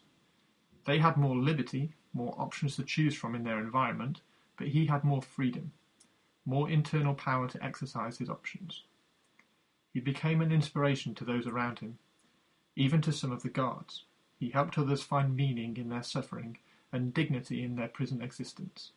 They 0.86 0.98
had 0.98 1.18
more 1.18 1.36
liberty, 1.36 1.92
more 2.14 2.34
options 2.38 2.78
to 2.78 2.86
choose 2.86 3.14
from 3.14 3.36
in 3.36 3.44
their 3.44 3.60
environment, 3.60 4.22
but 4.56 4.70
he 4.70 4.86
had 4.86 5.04
more 5.04 5.22
freedom, 5.22 5.74
more 6.46 6.70
internal 6.70 7.14
power 7.14 7.50
to 7.50 7.62
exercise 7.62 8.18
his 8.18 8.30
options. 8.30 8.84
He 9.94 10.00
became 10.00 10.40
an 10.40 10.54
inspiration 10.54 11.14
to 11.16 11.26
those 11.26 11.48
around 11.48 11.80
him, 11.80 11.98
even 12.78 13.02
to 13.02 13.12
some 13.12 13.34
of 13.34 13.44
the 13.44 13.50
guards. 13.50 14.06
He 14.40 14.52
helped 14.52 14.78
others 14.78 15.04
find 15.04 15.36
meaning 15.36 15.76
in 15.76 15.90
their 15.90 16.02
suffering 16.02 16.60
and 16.94 17.14
dignity 17.14 17.62
in 17.62 17.76
their 17.76 17.90
prison 17.90 18.22
existence. 18.22 18.94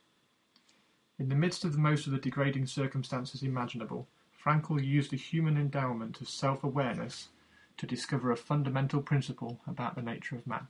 In 1.18 1.28
the 1.28 1.34
midst 1.34 1.64
of 1.64 1.72
the 1.72 1.80
most 1.80 2.06
of 2.06 2.12
the 2.12 2.20
degrading 2.20 2.68
circumstances 2.68 3.42
imaginable, 3.42 4.06
Frankl 4.40 4.80
used 4.80 5.12
a 5.12 5.16
human 5.16 5.56
endowment 5.56 6.20
of 6.20 6.28
self-awareness 6.28 7.30
to 7.78 7.86
discover 7.86 8.30
a 8.30 8.36
fundamental 8.36 9.02
principle 9.02 9.60
about 9.66 9.94
the 9.94 10.02
nature 10.02 10.36
of 10.36 10.46
man. 10.46 10.68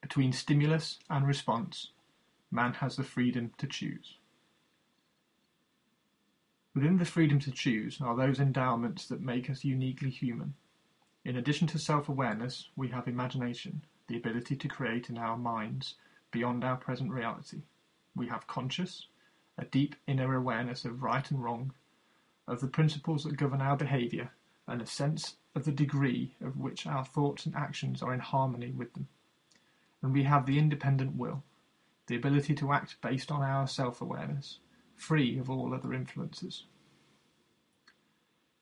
Between 0.00 0.32
stimulus 0.32 0.98
and 1.08 1.26
response, 1.26 1.90
man 2.50 2.74
has 2.74 2.96
the 2.96 3.02
freedom 3.02 3.52
to 3.58 3.66
choose. 3.66 4.18
Within 6.74 6.98
the 6.98 7.04
freedom 7.04 7.38
to 7.40 7.52
choose 7.52 8.00
are 8.00 8.16
those 8.16 8.40
endowments 8.40 9.06
that 9.06 9.20
make 9.20 9.48
us 9.48 9.64
uniquely 9.64 10.10
human. 10.10 10.54
In 11.24 11.36
addition 11.36 11.66
to 11.68 11.78
self-awareness, 11.78 12.68
we 12.76 12.88
have 12.88 13.08
imagination, 13.08 13.84
the 14.08 14.16
ability 14.16 14.56
to 14.56 14.68
create 14.68 15.08
in 15.08 15.16
our 15.16 15.36
minds 15.36 15.94
beyond 16.30 16.64
our 16.64 16.76
present 16.76 17.10
reality. 17.10 17.62
We 18.14 18.26
have 18.28 18.46
conscious, 18.46 19.06
a 19.56 19.64
deep 19.64 19.94
inner 20.06 20.34
awareness 20.34 20.84
of 20.84 21.02
right 21.02 21.28
and 21.30 21.42
wrong, 21.42 21.72
of 22.46 22.60
the 22.60 22.66
principles 22.68 23.22
that 23.22 23.36
govern 23.36 23.62
our 23.62 23.76
behaviour, 23.76 24.30
and 24.66 24.80
a 24.80 24.86
sense 24.86 25.36
of 25.54 25.64
the 25.64 25.72
degree 25.72 26.34
of 26.44 26.56
which 26.56 26.86
our 26.86 27.04
thoughts 27.04 27.46
and 27.46 27.54
actions 27.54 28.02
are 28.02 28.12
in 28.12 28.20
harmony 28.20 28.72
with 28.72 28.92
them. 28.94 29.08
And 30.02 30.12
we 30.12 30.24
have 30.24 30.46
the 30.46 30.58
independent 30.58 31.16
will, 31.16 31.42
the 32.06 32.16
ability 32.16 32.54
to 32.56 32.72
act 32.72 32.96
based 33.02 33.30
on 33.30 33.42
our 33.42 33.66
self-awareness, 33.66 34.58
free 34.96 35.38
of 35.38 35.48
all 35.48 35.74
other 35.74 35.92
influences. 35.92 36.64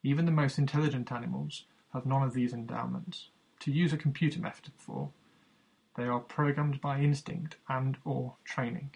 Even 0.03 0.25
the 0.25 0.33
most 0.33 0.59
intelligent 0.59 1.13
animals 1.13 1.65
have 1.93 2.07
none 2.07 2.23
of 2.23 2.35
these 2.35 2.53
endowments. 2.53 3.29
To 3.61 3.71
use 3.71 3.93
a 3.93 3.97
computer 3.97 4.41
metaphor, 4.41 5.11
they 5.97 6.05
are 6.05 6.21
programmed 6.21 6.81
by 6.81 7.01
instinct 7.01 7.57
and 7.69 7.97
or 8.05 8.35
training. 8.45 8.95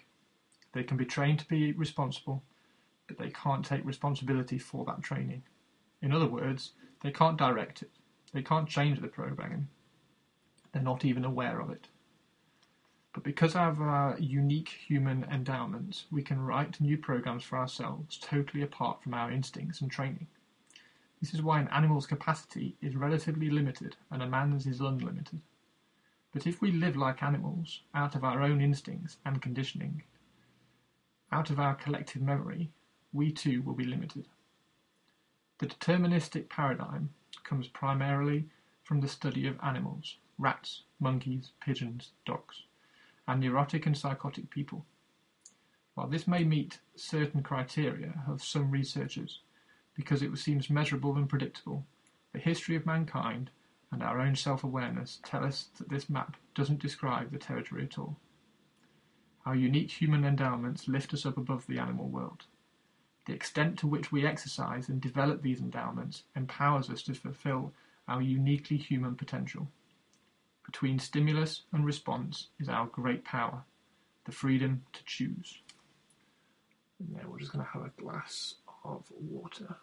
They 0.73 0.83
can 0.83 0.97
be 0.97 1.05
trained 1.05 1.39
to 1.39 1.47
be 1.47 1.71
responsible, 1.71 2.43
but 3.07 3.17
they 3.17 3.29
can't 3.29 3.63
take 3.63 3.85
responsibility 3.85 4.57
for 4.57 4.83
that 4.85 5.01
training. 5.01 5.43
In 6.01 6.11
other 6.11 6.27
words, 6.27 6.73
they 7.01 7.11
can't 7.11 7.37
direct 7.37 7.81
it. 7.81 7.91
They 8.33 8.41
can't 8.41 8.67
change 8.67 8.99
the 8.99 9.07
programming. 9.07 9.67
They're 10.71 10.81
not 10.81 11.05
even 11.05 11.25
aware 11.25 11.59
of 11.59 11.69
it. 11.69 11.87
But 13.13 13.23
because 13.23 13.55
of 13.55 13.81
our 13.81 14.15
unique 14.19 14.69
human 14.69 15.23
endowments, 15.23 16.05
we 16.11 16.21
can 16.21 16.39
write 16.39 16.79
new 16.79 16.97
programs 16.97 17.43
for 17.43 17.57
ourselves 17.57 18.17
totally 18.17 18.61
apart 18.61 19.01
from 19.01 19.13
our 19.13 19.31
instincts 19.31 19.81
and 19.81 19.89
training. 19.89 20.27
This 21.19 21.33
is 21.33 21.41
why 21.41 21.59
an 21.59 21.67
animal's 21.69 22.05
capacity 22.05 22.75
is 22.79 22.95
relatively 22.95 23.49
limited 23.49 23.95
and 24.11 24.21
a 24.21 24.27
man's 24.27 24.67
is 24.67 24.81
unlimited. 24.81 25.41
But 26.31 26.45
if 26.45 26.61
we 26.61 26.71
live 26.71 26.95
like 26.95 27.23
animals, 27.23 27.81
out 27.95 28.13
of 28.13 28.23
our 28.23 28.43
own 28.43 28.61
instincts 28.61 29.17
and 29.25 29.41
conditioning, 29.41 30.03
out 31.31 31.49
of 31.49 31.59
our 31.59 31.73
collective 31.73 32.21
memory, 32.21 32.69
we 33.13 33.31
too 33.31 33.63
will 33.63 33.73
be 33.73 33.85
limited. 33.85 34.27
The 35.59 35.67
deterministic 35.67 36.49
paradigm 36.49 37.09
comes 37.43 37.67
primarily 37.67 38.45
from 38.83 39.01
the 39.01 39.07
study 39.07 39.47
of 39.47 39.59
animals, 39.63 40.17
rats, 40.37 40.83
monkeys, 40.99 41.51
pigeons, 41.59 42.11
dogs 42.25 42.63
and 43.27 43.41
neurotic 43.41 43.85
and 43.85 43.97
psychotic 43.97 44.49
people. 44.49 44.85
While 45.95 46.07
this 46.07 46.27
may 46.27 46.43
meet 46.43 46.79
certain 46.95 47.43
criteria 47.43 48.23
of 48.27 48.43
some 48.43 48.71
researchers, 48.71 49.41
because 49.95 50.21
it 50.21 50.35
seems 50.37 50.69
measurable 50.69 51.15
and 51.17 51.27
predictable, 51.27 51.85
the 52.33 52.39
history 52.39 52.75
of 52.75 52.85
mankind 52.85 53.49
and 53.91 54.01
our 54.03 54.19
own 54.19 54.35
self-awareness 54.35 55.19
tell 55.23 55.43
us 55.43 55.69
that 55.77 55.89
this 55.89 56.09
map 56.09 56.37
doesn't 56.55 56.81
describe 56.81 57.31
the 57.31 57.37
territory 57.37 57.83
at 57.83 57.97
all. 57.97 58.15
Our 59.45 59.55
unique 59.55 59.91
human 59.91 60.23
endowments 60.23 60.87
lift 60.87 61.13
us 61.13 61.25
up 61.25 61.37
above 61.37 61.65
the 61.67 61.79
animal 61.79 62.07
world. 62.07 62.45
The 63.27 63.33
extent 63.33 63.77
to 63.79 63.87
which 63.87 64.09
we 64.09 64.25
exercise 64.25 64.87
and 64.87 65.01
develop 65.01 65.41
these 65.41 65.59
endowments 65.59 66.23
empowers 66.37 66.89
us 66.89 67.03
to 67.03 67.13
fulfill 67.13 67.73
our 68.07 68.21
uniquely 68.21 68.77
human 68.77 69.15
potential. 69.15 69.67
Between 70.65 70.97
stimulus 70.97 71.63
and 71.73 71.85
response 71.85 72.47
is 72.57 72.69
our 72.69 72.85
great 72.85 73.25
power, 73.25 73.63
the 74.23 74.31
freedom 74.31 74.85
to 74.93 75.03
choose. 75.03 75.59
And 76.99 77.15
now 77.15 77.23
we're 77.27 77.39
just 77.39 77.51
going 77.51 77.65
to 77.65 77.71
have 77.71 77.83
a 77.83 78.01
glass 78.01 78.55
of 78.85 79.03
water. 79.11 79.75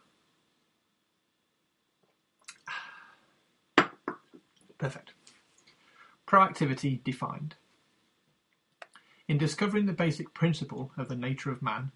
Perfect. 4.78 5.12
Proactivity 6.26 7.04
defined. 7.04 7.56
In 9.28 9.36
discovering 9.36 9.84
the 9.84 9.92
basic 9.92 10.32
principle 10.32 10.92
of 10.96 11.08
the 11.08 11.16
nature 11.16 11.50
of 11.50 11.60
man, 11.60 11.92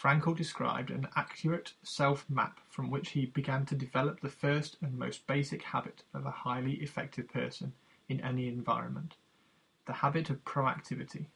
Frankl 0.00 0.34
described 0.34 0.90
an 0.90 1.08
accurate 1.14 1.74
self-map 1.82 2.58
from 2.70 2.88
which 2.88 3.10
he 3.10 3.26
began 3.26 3.66
to 3.66 3.74
develop 3.74 4.20
the 4.20 4.30
first 4.30 4.78
and 4.80 4.98
most 4.98 5.26
basic 5.26 5.62
habit 5.62 6.04
of 6.14 6.24
a 6.24 6.30
highly 6.30 6.74
effective 6.76 7.28
person 7.28 7.74
in 8.08 8.18
any 8.22 8.48
environment, 8.48 9.16
the 9.84 9.92
habit 9.92 10.30
of 10.30 10.42
proactivity. 10.46 11.26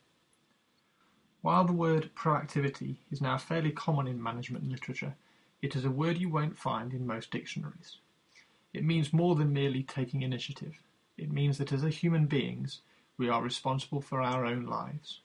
While 1.42 1.66
the 1.66 1.75
word 1.75 2.11
proactivity 2.16 2.97
is 3.11 3.21
now 3.21 3.37
fairly 3.37 3.71
common 3.71 4.06
in 4.06 4.23
management 4.23 4.66
literature, 4.66 5.14
it 5.61 5.76
is 5.76 5.85
a 5.85 5.90
word 5.90 6.16
you 6.16 6.30
won't 6.30 6.56
find 6.56 6.94
in 6.94 7.06
most 7.06 7.30
dictionaries. 7.30 7.99
It 8.73 8.83
means 8.83 9.12
more 9.12 9.35
than 9.35 9.52
merely 9.52 9.83
taking 9.83 10.23
initiative. 10.23 10.80
It 11.18 11.30
means 11.30 11.59
that 11.59 11.73
as 11.73 11.83
human 11.83 12.25
beings, 12.25 12.80
we 13.18 13.28
are 13.28 13.42
responsible 13.42 14.00
for 14.00 14.23
our 14.23 14.47
own 14.47 14.64
lives. 14.64 15.21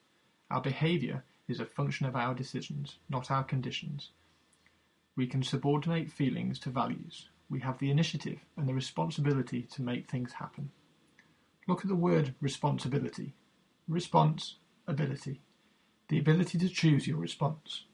Our 0.52 0.60
behaviour 0.60 1.24
is 1.50 1.60
a 1.60 1.66
function 1.66 2.06
of 2.06 2.16
our 2.16 2.34
decisions, 2.34 3.00
not 3.10 3.32
our 3.32 3.44
conditions. 3.44 4.12
We 5.16 5.28
can 5.28 5.44
subordinate 5.44 6.12
feelings 6.12 6.60
to 6.60 6.70
values. 6.70 7.28
We 7.50 7.60
have 7.62 7.80
the 7.80 7.90
initiative 7.90 8.40
and 8.56 8.70
the 8.70 8.74
responsibility 8.74 9.64
to 9.74 9.82
make 9.82 10.10
things 10.10 10.34
happen. 10.34 10.70
Look 11.68 11.82
at 11.82 11.88
the 11.88 11.96
word 11.96 12.36
responsibility. 12.40 13.34
Response, 13.88 14.56
ability. 14.88 15.42
The 16.08 16.20
ability 16.20 16.58
to 16.60 16.70
choose 16.70 17.08
your 17.08 17.18
response. 17.18 17.86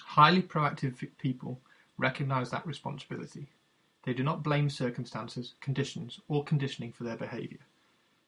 Highly 0.00 0.42
proactive 0.42 1.08
people 1.18 1.60
recognize 1.96 2.50
that 2.50 2.66
responsibility. 2.66 3.48
They 4.04 4.12
do 4.12 4.22
not 4.22 4.42
blame 4.42 4.68
circumstances, 4.68 5.54
conditions, 5.60 6.20
or 6.28 6.44
conditioning 6.44 6.92
for 6.92 7.04
their 7.04 7.16
behaviour. 7.16 7.60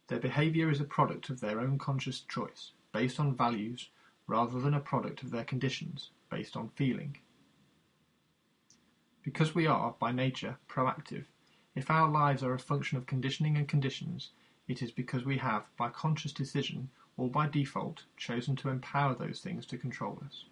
Their 0.09 0.21
behaviour 0.21 0.71
is 0.71 0.81
a 0.81 0.85
product 0.85 1.29
of 1.31 1.41
their 1.41 1.61
own 1.61 1.79
conscious 1.79 2.21
choice, 2.21 2.73
based 2.97 3.21
on 3.21 3.37
values, 3.37 3.91
rather 4.27 4.59
than 4.59 4.73
a 4.73 4.81
product 4.81 5.23
of 5.23 5.31
their 5.31 5.45
conditions, 5.45 6.13
based 6.31 6.57
on 6.57 6.71
feeling. 6.71 7.15
Because 9.23 9.55
we 9.55 9.67
are, 9.67 9.95
by 9.99 10.13
nature, 10.13 10.57
proactive, 10.67 11.25
if 11.75 11.91
our 11.91 12.09
lives 12.09 12.43
are 12.43 12.55
a 12.55 12.59
function 12.59 12.97
of 12.97 13.05
conditioning 13.05 13.55
and 13.59 13.69
conditions, 13.69 14.31
it 14.67 14.81
is 14.81 14.91
because 14.91 15.27
we 15.27 15.37
have, 15.37 15.69
by 15.77 15.91
conscious 15.91 16.33
decision 16.33 16.89
or 17.19 17.29
by 17.29 17.47
default, 17.47 18.05
chosen 18.17 18.57
to 18.57 18.71
empower 18.71 19.15
those 19.15 19.41
things 19.41 19.67
to 19.67 19.77
control 19.77 20.19
us. 20.25 20.47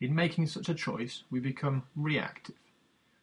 In 0.00 0.14
making 0.14 0.46
such 0.46 0.68
a 0.68 0.74
choice, 0.74 1.24
we 1.32 1.40
become 1.40 1.82
reactive. 1.96 2.62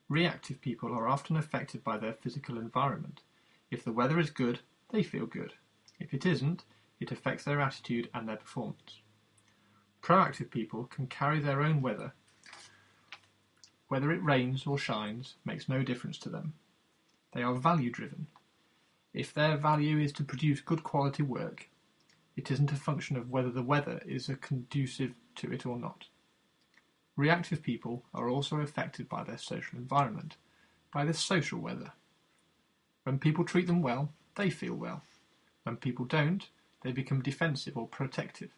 Reactive 0.09 0.59
people 0.59 0.93
are 0.93 1.07
often 1.07 1.37
affected 1.37 1.81
by 1.81 1.97
their 1.97 2.17
physical 2.21 2.57
environment. 2.57 3.21
If 3.69 3.85
the 3.85 3.93
weather 3.93 4.19
is 4.19 4.29
good, 4.29 4.59
they 4.89 5.01
feel 5.01 5.27
good. 5.27 5.53
If 5.97 6.13
it 6.13 6.25
isn't, 6.25 6.65
it 7.01 7.11
affects 7.11 7.43
their 7.43 7.59
attitude 7.59 8.09
and 8.13 8.29
their 8.29 8.37
performance. 8.37 9.01
Proactive 10.01 10.49
people 10.49 10.85
can 10.85 11.07
carry 11.07 11.39
their 11.39 11.61
own 11.61 11.81
weather. 11.81 12.13
Whether 13.87 14.11
it 14.11 14.23
rains 14.23 14.65
or 14.65 14.77
shines 14.77 15.35
makes 15.43 15.67
no 15.67 15.83
difference 15.83 16.17
to 16.19 16.29
them. 16.29 16.53
They 17.33 17.43
are 17.43 17.55
value 17.55 17.91
driven. 17.91 18.27
If 19.13 19.33
their 19.33 19.57
value 19.57 19.99
is 19.99 20.13
to 20.13 20.23
produce 20.23 20.61
good 20.61 20.83
quality 20.83 21.23
work, 21.23 21.69
it 22.37 22.49
isn't 22.49 22.71
a 22.71 22.75
function 22.75 23.17
of 23.17 23.29
whether 23.29 23.51
the 23.51 23.63
weather 23.63 24.01
is 24.05 24.29
conducive 24.39 25.13
to 25.35 25.51
it 25.51 25.65
or 25.65 25.77
not. 25.77 26.05
Reactive 27.17 27.61
people 27.61 28.05
are 28.13 28.29
also 28.29 28.57
affected 28.57 29.09
by 29.09 29.23
their 29.23 29.37
social 29.37 29.77
environment, 29.77 30.37
by 30.93 31.03
the 31.03 31.13
social 31.13 31.59
weather. 31.59 31.91
When 33.03 33.19
people 33.19 33.43
treat 33.43 33.67
them 33.67 33.81
well, 33.81 34.13
they 34.35 34.49
feel 34.49 34.75
well. 34.75 35.03
When 35.63 35.75
people 35.75 36.05
don't, 36.05 36.47
they 36.81 36.91
become 36.91 37.21
defensive 37.21 37.77
or 37.77 37.87
protective. 37.87 38.49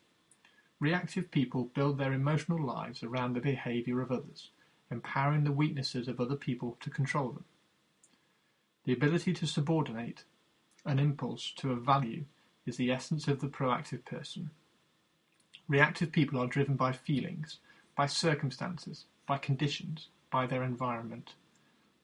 Reactive 0.79 1.31
people 1.31 1.71
build 1.73 1.97
their 1.97 2.13
emotional 2.13 2.61
lives 2.63 3.03
around 3.03 3.33
the 3.33 3.39
behaviour 3.39 4.01
of 4.01 4.11
others, 4.11 4.51
empowering 4.91 5.43
the 5.43 5.51
weaknesses 5.51 6.07
of 6.07 6.19
other 6.19 6.35
people 6.35 6.77
to 6.81 6.89
control 6.89 7.31
them. 7.31 7.45
The 8.85 8.93
ability 8.93 9.33
to 9.33 9.47
subordinate 9.47 10.25
an 10.85 10.99
impulse 10.99 11.53
to 11.57 11.71
a 11.71 11.75
value 11.75 12.25
is 12.65 12.77
the 12.77 12.91
essence 12.91 13.27
of 13.27 13.39
the 13.39 13.47
proactive 13.47 14.03
person. 14.03 14.49
Reactive 15.67 16.11
people 16.11 16.39
are 16.39 16.47
driven 16.47 16.75
by 16.75 16.91
feelings, 16.91 17.59
by 17.95 18.07
circumstances, 18.07 19.05
by 19.25 19.37
conditions, 19.37 20.09
by 20.29 20.45
their 20.45 20.63
environment. 20.63 21.35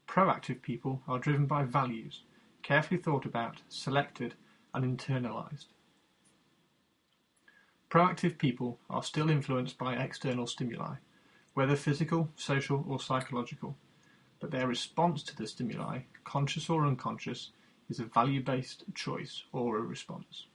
Proactive 0.08 0.62
people 0.62 1.02
are 1.08 1.20
driven 1.20 1.46
by 1.46 1.64
values, 1.64 2.24
carefully 2.64 3.02
thought 3.02 3.26
about, 3.26 3.58
selected, 3.68 4.36
and 4.74 4.86
internalized. 4.86 5.66
Proactive 7.90 8.38
people 8.38 8.78
are 8.88 9.02
still 9.02 9.32
influenced 9.32 9.80
by 9.80 9.96
external 9.96 10.46
stimuli, 10.46 10.96
whether 11.56 11.76
physical, 11.76 12.30
social, 12.36 12.86
or 12.88 13.00
psychological, 13.00 13.76
but 14.40 14.52
their 14.52 14.68
response 14.68 15.24
to 15.24 15.36
the 15.36 15.48
stimuli, 15.48 16.02
conscious 16.24 16.70
or 16.70 16.86
unconscious, 16.86 17.50
is 17.90 18.00
a 18.00 18.06
value 18.06 18.44
based 18.44 18.84
choice 18.94 19.44
or 19.52 19.78
a 19.78 19.82
response. 19.82 20.46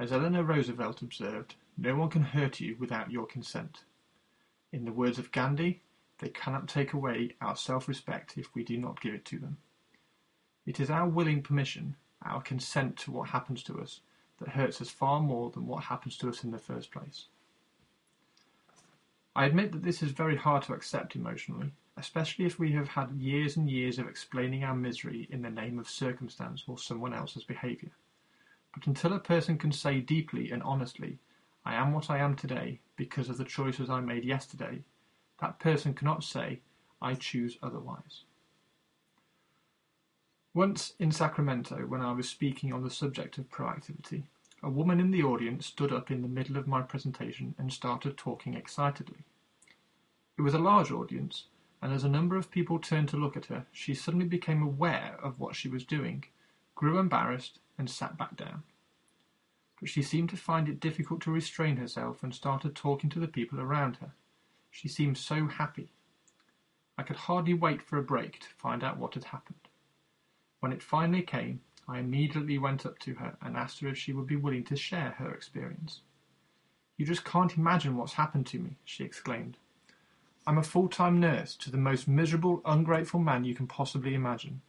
As 0.00 0.10
Eleanor 0.10 0.42
Roosevelt 0.42 1.00
observed, 1.00 1.54
no 1.78 1.94
one 1.94 2.10
can 2.10 2.22
hurt 2.22 2.58
you 2.58 2.76
without 2.76 3.12
your 3.12 3.26
consent. 3.26 3.84
In 4.72 4.84
the 4.84 4.92
words 4.92 5.20
of 5.20 5.30
Gandhi, 5.30 5.80
they 6.18 6.28
cannot 6.28 6.68
take 6.68 6.92
away 6.92 7.36
our 7.40 7.54
self 7.54 7.86
respect 7.86 8.36
if 8.36 8.52
we 8.52 8.64
do 8.64 8.76
not 8.76 9.00
give 9.00 9.14
it 9.14 9.24
to 9.26 9.38
them. 9.38 9.58
It 10.66 10.80
is 10.80 10.90
our 10.90 11.08
willing 11.08 11.42
permission, 11.42 11.94
our 12.24 12.42
consent 12.42 12.96
to 12.98 13.12
what 13.12 13.28
happens 13.28 13.62
to 13.64 13.80
us, 13.80 14.00
that 14.42 14.50
hurts 14.50 14.80
us 14.80 14.90
far 14.90 15.20
more 15.20 15.50
than 15.50 15.66
what 15.66 15.84
happens 15.84 16.16
to 16.18 16.28
us 16.28 16.44
in 16.44 16.50
the 16.50 16.58
first 16.58 16.90
place. 16.90 17.26
I 19.34 19.46
admit 19.46 19.72
that 19.72 19.82
this 19.82 20.02
is 20.02 20.10
very 20.10 20.36
hard 20.36 20.62
to 20.64 20.74
accept 20.74 21.16
emotionally, 21.16 21.72
especially 21.96 22.44
if 22.44 22.58
we 22.58 22.72
have 22.72 22.88
had 22.88 23.12
years 23.12 23.56
and 23.56 23.70
years 23.70 23.98
of 23.98 24.08
explaining 24.08 24.64
our 24.64 24.74
misery 24.74 25.28
in 25.30 25.42
the 25.42 25.50
name 25.50 25.78
of 25.78 25.88
circumstance 25.88 26.64
or 26.66 26.76
someone 26.76 27.14
else's 27.14 27.44
behaviour. 27.44 27.92
But 28.74 28.86
until 28.86 29.12
a 29.12 29.20
person 29.20 29.58
can 29.58 29.72
say 29.72 30.00
deeply 30.00 30.50
and 30.50 30.62
honestly, 30.62 31.18
I 31.64 31.74
am 31.74 31.92
what 31.92 32.10
I 32.10 32.18
am 32.18 32.34
today 32.34 32.80
because 32.96 33.28
of 33.28 33.38
the 33.38 33.44
choices 33.44 33.88
I 33.88 34.00
made 34.00 34.24
yesterday, 34.24 34.82
that 35.40 35.60
person 35.60 35.94
cannot 35.94 36.24
say, 36.24 36.60
I 37.00 37.14
choose 37.14 37.58
otherwise. 37.62 38.24
Once 40.54 40.92
in 40.98 41.10
Sacramento, 41.10 41.86
when 41.86 42.02
I 42.02 42.12
was 42.12 42.28
speaking 42.28 42.72
on 42.72 42.82
the 42.82 42.90
subject 42.90 43.38
of 43.38 43.48
proactivity, 43.48 44.24
a 44.62 44.70
woman 44.70 45.00
in 45.00 45.10
the 45.10 45.22
audience 45.22 45.66
stood 45.66 45.92
up 45.92 46.10
in 46.10 46.22
the 46.22 46.28
middle 46.28 46.56
of 46.56 46.68
my 46.68 46.82
presentation 46.82 47.54
and 47.58 47.72
started 47.72 48.16
talking 48.16 48.54
excitedly. 48.54 49.24
It 50.38 50.42
was 50.42 50.54
a 50.54 50.58
large 50.58 50.92
audience, 50.92 51.46
and 51.82 51.92
as 51.92 52.04
a 52.04 52.08
number 52.08 52.36
of 52.36 52.50
people 52.50 52.78
turned 52.78 53.08
to 53.08 53.16
look 53.16 53.36
at 53.36 53.46
her, 53.46 53.66
she 53.72 53.92
suddenly 53.92 54.26
became 54.26 54.62
aware 54.62 55.18
of 55.20 55.40
what 55.40 55.56
she 55.56 55.68
was 55.68 55.84
doing, 55.84 56.24
grew 56.76 56.98
embarrassed, 56.98 57.58
and 57.76 57.90
sat 57.90 58.16
back 58.16 58.36
down. 58.36 58.62
But 59.80 59.88
she 59.88 60.02
seemed 60.02 60.30
to 60.30 60.36
find 60.36 60.68
it 60.68 60.78
difficult 60.78 61.20
to 61.22 61.32
restrain 61.32 61.76
herself 61.76 62.22
and 62.22 62.32
started 62.32 62.76
talking 62.76 63.10
to 63.10 63.18
the 63.18 63.26
people 63.26 63.60
around 63.60 63.96
her. 63.96 64.12
She 64.70 64.86
seemed 64.86 65.18
so 65.18 65.48
happy. 65.48 65.90
I 66.96 67.02
could 67.02 67.16
hardly 67.16 67.54
wait 67.54 67.82
for 67.82 67.98
a 67.98 68.02
break 68.02 68.38
to 68.40 68.48
find 68.58 68.84
out 68.84 68.96
what 68.96 69.14
had 69.14 69.24
happened. 69.24 69.58
When 70.60 70.72
it 70.72 70.84
finally 70.84 71.22
came, 71.22 71.62
I 71.88 71.98
immediately 71.98 72.58
went 72.58 72.86
up 72.86 72.98
to 73.00 73.14
her 73.14 73.36
and 73.42 73.56
asked 73.56 73.80
her 73.80 73.88
if 73.88 73.98
she 73.98 74.12
would 74.12 74.26
be 74.26 74.36
willing 74.36 74.64
to 74.64 74.76
share 74.76 75.10
her 75.18 75.30
experience. 75.32 76.00
You 76.96 77.06
just 77.06 77.24
can't 77.24 77.56
imagine 77.56 77.96
what's 77.96 78.12
happened 78.14 78.46
to 78.48 78.58
me, 78.58 78.76
she 78.84 79.04
exclaimed. 79.04 79.56
I'm 80.46 80.58
a 80.58 80.62
full 80.62 80.88
time 80.88 81.20
nurse 81.20 81.54
to 81.56 81.70
the 81.70 81.76
most 81.76 82.06
miserable, 82.08 82.62
ungrateful 82.64 83.20
man 83.20 83.44
you 83.44 83.54
can 83.54 83.66
possibly 83.66 84.14
imagine. 84.14 84.60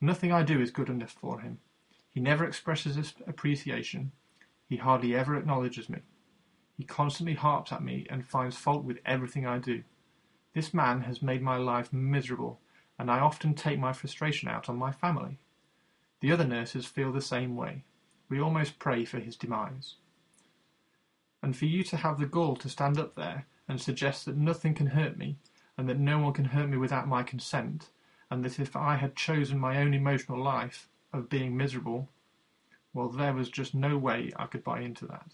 Nothing 0.00 0.32
I 0.32 0.42
do 0.42 0.60
is 0.60 0.70
good 0.70 0.88
enough 0.88 1.12
for 1.12 1.40
him. 1.40 1.58
He 2.08 2.20
never 2.20 2.44
expresses 2.44 2.96
his 2.96 3.14
appreciation. 3.26 4.12
He 4.68 4.76
hardly 4.76 5.14
ever 5.14 5.36
acknowledges 5.36 5.88
me. 5.88 6.00
He 6.76 6.84
constantly 6.84 7.34
harps 7.34 7.72
at 7.72 7.82
me 7.82 8.06
and 8.10 8.26
finds 8.26 8.56
fault 8.56 8.84
with 8.84 8.98
everything 9.04 9.46
I 9.46 9.58
do. 9.58 9.84
This 10.54 10.74
man 10.74 11.02
has 11.02 11.22
made 11.22 11.42
my 11.42 11.56
life 11.56 11.92
miserable 11.92 12.60
and 12.98 13.10
I 13.10 13.20
often 13.20 13.54
take 13.54 13.78
my 13.78 13.92
frustration 13.92 14.48
out 14.48 14.68
on 14.68 14.76
my 14.76 14.92
family. 14.92 15.38
The 16.22 16.30
other 16.30 16.44
nurses 16.44 16.86
feel 16.86 17.10
the 17.10 17.20
same 17.20 17.56
way. 17.56 17.82
We 18.28 18.40
almost 18.40 18.78
pray 18.78 19.04
for 19.04 19.18
his 19.18 19.34
demise. 19.34 19.96
And 21.42 21.56
for 21.56 21.64
you 21.64 21.82
to 21.82 21.96
have 21.96 22.20
the 22.20 22.26
gall 22.26 22.54
to 22.56 22.68
stand 22.68 22.96
up 22.96 23.16
there 23.16 23.48
and 23.66 23.80
suggest 23.80 24.26
that 24.26 24.36
nothing 24.36 24.72
can 24.72 24.86
hurt 24.86 25.18
me, 25.18 25.38
and 25.76 25.88
that 25.88 25.98
no 25.98 26.20
one 26.20 26.32
can 26.32 26.44
hurt 26.44 26.68
me 26.68 26.76
without 26.76 27.08
my 27.08 27.24
consent, 27.24 27.88
and 28.30 28.44
that 28.44 28.60
if 28.60 28.76
I 28.76 28.94
had 28.94 29.16
chosen 29.16 29.58
my 29.58 29.78
own 29.78 29.94
emotional 29.94 30.40
life 30.40 30.88
of 31.12 31.28
being 31.28 31.56
miserable, 31.56 32.08
well, 32.94 33.08
there 33.08 33.34
was 33.34 33.50
just 33.50 33.74
no 33.74 33.98
way 33.98 34.30
I 34.36 34.46
could 34.46 34.62
buy 34.62 34.80
into 34.80 35.06
that. 35.06 35.32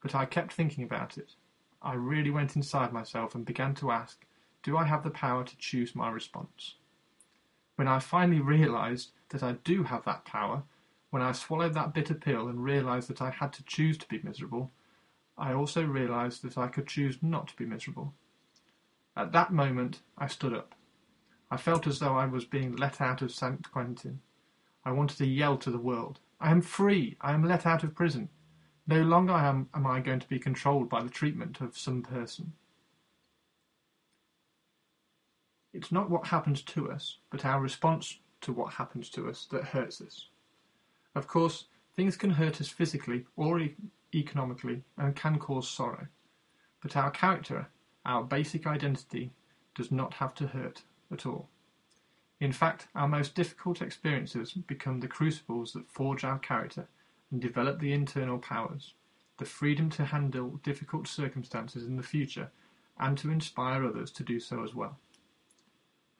But 0.00 0.12
I 0.12 0.24
kept 0.24 0.52
thinking 0.52 0.82
about 0.82 1.16
it. 1.16 1.36
I 1.80 1.94
really 1.94 2.30
went 2.30 2.56
inside 2.56 2.92
myself 2.92 3.36
and 3.36 3.46
began 3.46 3.76
to 3.76 3.92
ask 3.92 4.24
do 4.64 4.76
I 4.76 4.86
have 4.86 5.04
the 5.04 5.10
power 5.10 5.44
to 5.44 5.56
choose 5.56 5.94
my 5.94 6.10
response? 6.10 6.74
When 7.78 7.86
I 7.86 8.00
finally 8.00 8.40
realized 8.40 9.12
that 9.28 9.44
I 9.44 9.52
do 9.52 9.84
have 9.84 10.04
that 10.04 10.24
power, 10.24 10.64
when 11.10 11.22
I 11.22 11.30
swallowed 11.30 11.74
that 11.74 11.94
bitter 11.94 12.12
pill 12.12 12.48
and 12.48 12.64
realized 12.64 13.08
that 13.08 13.22
I 13.22 13.30
had 13.30 13.52
to 13.52 13.62
choose 13.62 13.96
to 13.98 14.08
be 14.08 14.20
miserable, 14.20 14.72
I 15.36 15.52
also 15.52 15.84
realized 15.84 16.42
that 16.42 16.58
I 16.58 16.66
could 16.66 16.88
choose 16.88 17.22
not 17.22 17.46
to 17.46 17.56
be 17.56 17.64
miserable. 17.64 18.14
At 19.16 19.30
that 19.30 19.52
moment, 19.52 20.00
I 20.18 20.26
stood 20.26 20.54
up. 20.54 20.74
I 21.52 21.56
felt 21.56 21.86
as 21.86 22.00
though 22.00 22.16
I 22.16 22.26
was 22.26 22.44
being 22.44 22.74
let 22.74 23.00
out 23.00 23.22
of 23.22 23.30
St. 23.30 23.70
Quentin. 23.70 24.22
I 24.84 24.90
wanted 24.90 25.18
to 25.18 25.26
yell 25.26 25.56
to 25.58 25.70
the 25.70 25.78
world, 25.78 26.18
I 26.40 26.50
am 26.50 26.62
free! 26.62 27.16
I 27.20 27.32
am 27.32 27.44
let 27.44 27.64
out 27.64 27.84
of 27.84 27.94
prison! 27.94 28.28
No 28.88 29.02
longer 29.02 29.34
am, 29.34 29.68
am 29.72 29.86
I 29.86 30.00
going 30.00 30.18
to 30.18 30.28
be 30.28 30.40
controlled 30.40 30.88
by 30.88 31.04
the 31.04 31.10
treatment 31.10 31.60
of 31.60 31.78
some 31.78 32.02
person. 32.02 32.54
It's 35.72 35.92
not 35.92 36.10
what 36.10 36.26
happens 36.26 36.62
to 36.62 36.90
us, 36.90 37.18
but 37.30 37.44
our 37.44 37.60
response 37.60 38.18
to 38.40 38.52
what 38.52 38.74
happens 38.74 39.10
to 39.10 39.28
us 39.28 39.46
that 39.50 39.64
hurts 39.64 40.00
us. 40.00 40.28
Of 41.14 41.26
course, 41.26 41.66
things 41.94 42.16
can 42.16 42.30
hurt 42.30 42.60
us 42.60 42.68
physically 42.68 43.26
or 43.36 43.60
e- 43.60 43.74
economically 44.14 44.82
and 44.96 45.14
can 45.14 45.38
cause 45.38 45.68
sorrow. 45.68 46.06
But 46.80 46.96
our 46.96 47.10
character, 47.10 47.68
our 48.06 48.22
basic 48.22 48.66
identity, 48.66 49.30
does 49.74 49.90
not 49.92 50.14
have 50.14 50.34
to 50.36 50.46
hurt 50.46 50.82
at 51.12 51.26
all. 51.26 51.48
In 52.40 52.52
fact, 52.52 52.86
our 52.94 53.08
most 53.08 53.34
difficult 53.34 53.82
experiences 53.82 54.52
become 54.52 55.00
the 55.00 55.08
crucibles 55.08 55.72
that 55.72 55.90
forge 55.90 56.24
our 56.24 56.38
character 56.38 56.86
and 57.30 57.40
develop 57.40 57.80
the 57.80 57.92
internal 57.92 58.38
powers, 58.38 58.94
the 59.38 59.44
freedom 59.44 59.90
to 59.90 60.04
handle 60.04 60.60
difficult 60.62 61.08
circumstances 61.08 61.84
in 61.84 61.96
the 61.96 62.02
future 62.02 62.50
and 62.98 63.18
to 63.18 63.30
inspire 63.30 63.84
others 63.84 64.10
to 64.12 64.22
do 64.22 64.40
so 64.40 64.62
as 64.62 64.74
well. 64.74 64.96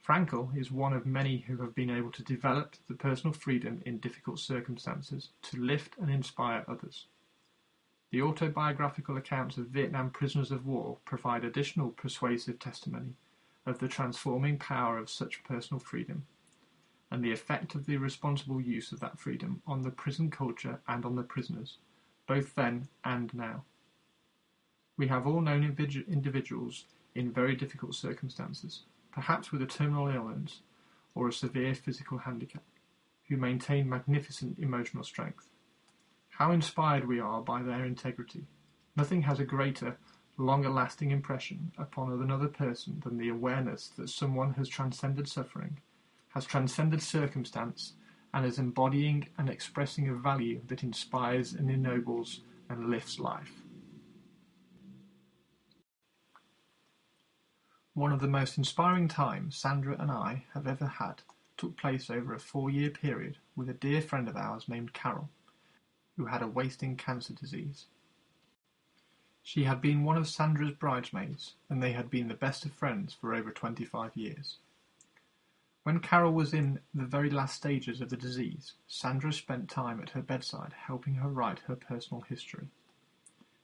Frankl 0.09 0.57
is 0.57 0.73
one 0.73 0.95
of 0.95 1.05
many 1.05 1.41
who 1.41 1.59
have 1.59 1.75
been 1.75 1.91
able 1.91 2.11
to 2.13 2.23
develop 2.23 2.77
the 2.89 2.95
personal 2.95 3.35
freedom 3.35 3.83
in 3.85 3.99
difficult 3.99 4.39
circumstances 4.39 5.29
to 5.43 5.63
lift 5.63 5.99
and 5.99 6.09
inspire 6.09 6.65
others. 6.67 7.09
The 8.11 8.23
autobiographical 8.23 9.19
accounts 9.19 9.59
of 9.59 9.67
Vietnam 9.67 10.09
prisoners 10.09 10.51
of 10.51 10.65
war 10.65 10.97
provide 11.05 11.45
additional 11.45 11.91
persuasive 11.91 12.59
testimony 12.59 13.17
of 13.67 13.81
the 13.81 13.89
transforming 13.89 14.57
power 14.57 14.97
of 14.97 15.11
such 15.11 15.45
personal 15.45 15.79
freedom 15.79 16.25
and 17.11 17.23
the 17.23 17.33
effect 17.33 17.75
of 17.75 17.85
the 17.85 17.99
responsible 17.99 18.63
use 18.63 18.93
of 18.93 19.01
that 19.01 19.19
freedom 19.19 19.61
on 19.67 19.83
the 19.83 19.91
prison 19.91 20.31
culture 20.31 20.81
and 20.89 21.05
on 21.05 21.17
the 21.17 21.23
prisoners, 21.23 21.77
both 22.27 22.55
then 22.55 22.89
and 23.05 23.35
now. 23.35 23.63
We 24.97 25.09
have 25.09 25.27
all 25.27 25.43
known 25.43 25.65
individuals 25.65 26.87
in 27.15 27.31
very 27.31 27.55
difficult 27.55 27.95
circumstances 27.95 28.85
perhaps 29.19 29.51
with 29.51 29.61
a 29.61 29.67
terminal 29.67 30.07
illness 30.07 30.61
or 31.17 31.27
a 31.27 31.33
severe 31.33 31.75
physical 31.75 32.19
handicap, 32.19 32.63
who 33.29 33.37
maintain 33.37 33.89
magnificent 33.89 34.57
emotional 34.61 35.03
strength. 35.03 35.49
How 36.29 36.53
inspired 36.53 37.09
we 37.09 37.19
are 37.19 37.43
by 37.43 37.65
their 37.65 37.85
integrity. 37.85 38.47
Nothing 38.95 39.23
has 39.23 39.41
a 39.41 39.45
greater, 39.45 39.99
longer 40.37 40.71
lasting 40.71 41.11
impression 41.11 41.73
upon 41.79 42.13
another 42.13 42.47
person 42.47 43.03
than 43.05 43.19
the 43.19 43.29
awareness 43.29 43.89
that 43.97 44.09
someone 44.09 44.55
has 44.55 44.69
transcended 44.69 45.27
suffering, 45.27 45.81
has 46.29 46.45
transcended 46.45 47.03
circumstance, 47.03 47.95
and 48.33 48.47
is 48.47 48.61
embodying 48.61 49.27
and 49.37 49.51
expressing 49.51 50.09
a 50.09 50.15
value 50.15 50.61
that 50.69 50.85
inspires 50.85 51.55
and 51.55 51.69
ennobles 51.69 52.43
and 52.71 52.89
lifts 52.89 53.19
life. 53.19 53.65
One 57.99 58.13
of 58.13 58.21
the 58.21 58.29
most 58.29 58.57
inspiring 58.57 59.09
times 59.09 59.57
Sandra 59.57 59.97
and 59.99 60.09
I 60.09 60.45
have 60.55 60.69
ever 60.69 60.87
had 60.87 61.23
took 61.57 61.77
place 61.77 62.09
over 62.09 62.33
a 62.33 62.39
four-year 62.39 62.91
period 62.91 63.39
with 63.57 63.69
a 63.69 63.75
dear 63.75 64.01
friend 64.01 64.29
of 64.29 64.37
ours 64.37 64.69
named 64.69 64.93
Carol, 64.93 65.31
who 66.17 66.27
had 66.27 66.41
a 66.41 66.47
wasting 66.47 66.97
cancer 66.97 67.33
disease. 67.33 67.87
She 69.43 69.65
had 69.65 69.81
been 69.81 70.05
one 70.05 70.17
of 70.17 70.29
Sandra's 70.29 70.77
bridesmaids, 70.77 71.57
and 71.69 71.83
they 71.83 71.91
had 71.91 72.09
been 72.09 72.29
the 72.29 72.35
best 72.35 72.65
of 72.65 72.71
friends 72.71 73.15
for 73.15 73.35
over 73.35 73.51
25 73.51 74.17
years. 74.17 74.59
When 75.83 75.99
Carol 75.99 76.33
was 76.33 76.55
in 76.55 76.79
the 76.95 77.05
very 77.05 77.31
last 77.31 77.57
stages 77.57 78.01
of 78.01 78.11
the 78.11 78.17
disease, 78.17 78.75
Sandra 78.87 79.33
spent 79.33 79.69
time 79.69 80.01
at 80.01 80.11
her 80.11 80.23
bedside 80.23 80.73
helping 80.73 81.17
her 81.17 81.29
write 81.29 81.63
her 81.67 81.75
personal 81.75 82.21
history. 82.21 82.69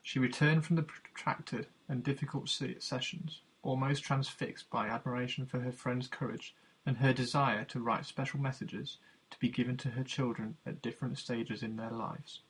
She 0.03 0.19
returned 0.19 0.67
from 0.67 0.75
the 0.75 0.83
protracted 0.83 1.69
and 1.89 2.03
difficult 2.03 2.49
sessions 2.49 3.43
almost 3.65 4.05
transfixed 4.05 4.71
by 4.71 4.89
admiration 4.89 5.47
for 5.47 5.61
her 5.61 5.73
friend's 5.73 6.07
courage 6.07 6.55
and 6.87 6.99
her 6.99 7.13
desire 7.13 7.65
to 7.65 7.81
write 7.81 8.07
special 8.07 8.39
messages 8.39 8.99
to 9.31 9.39
be 9.39 9.49
given 9.49 9.77
to 9.79 9.91
her 9.91 10.05
children 10.05 10.57
at 10.67 10.83
different 10.83 11.19
stages 11.19 11.63
in 11.63 11.77
their 11.77 11.91
lives. 11.91 12.41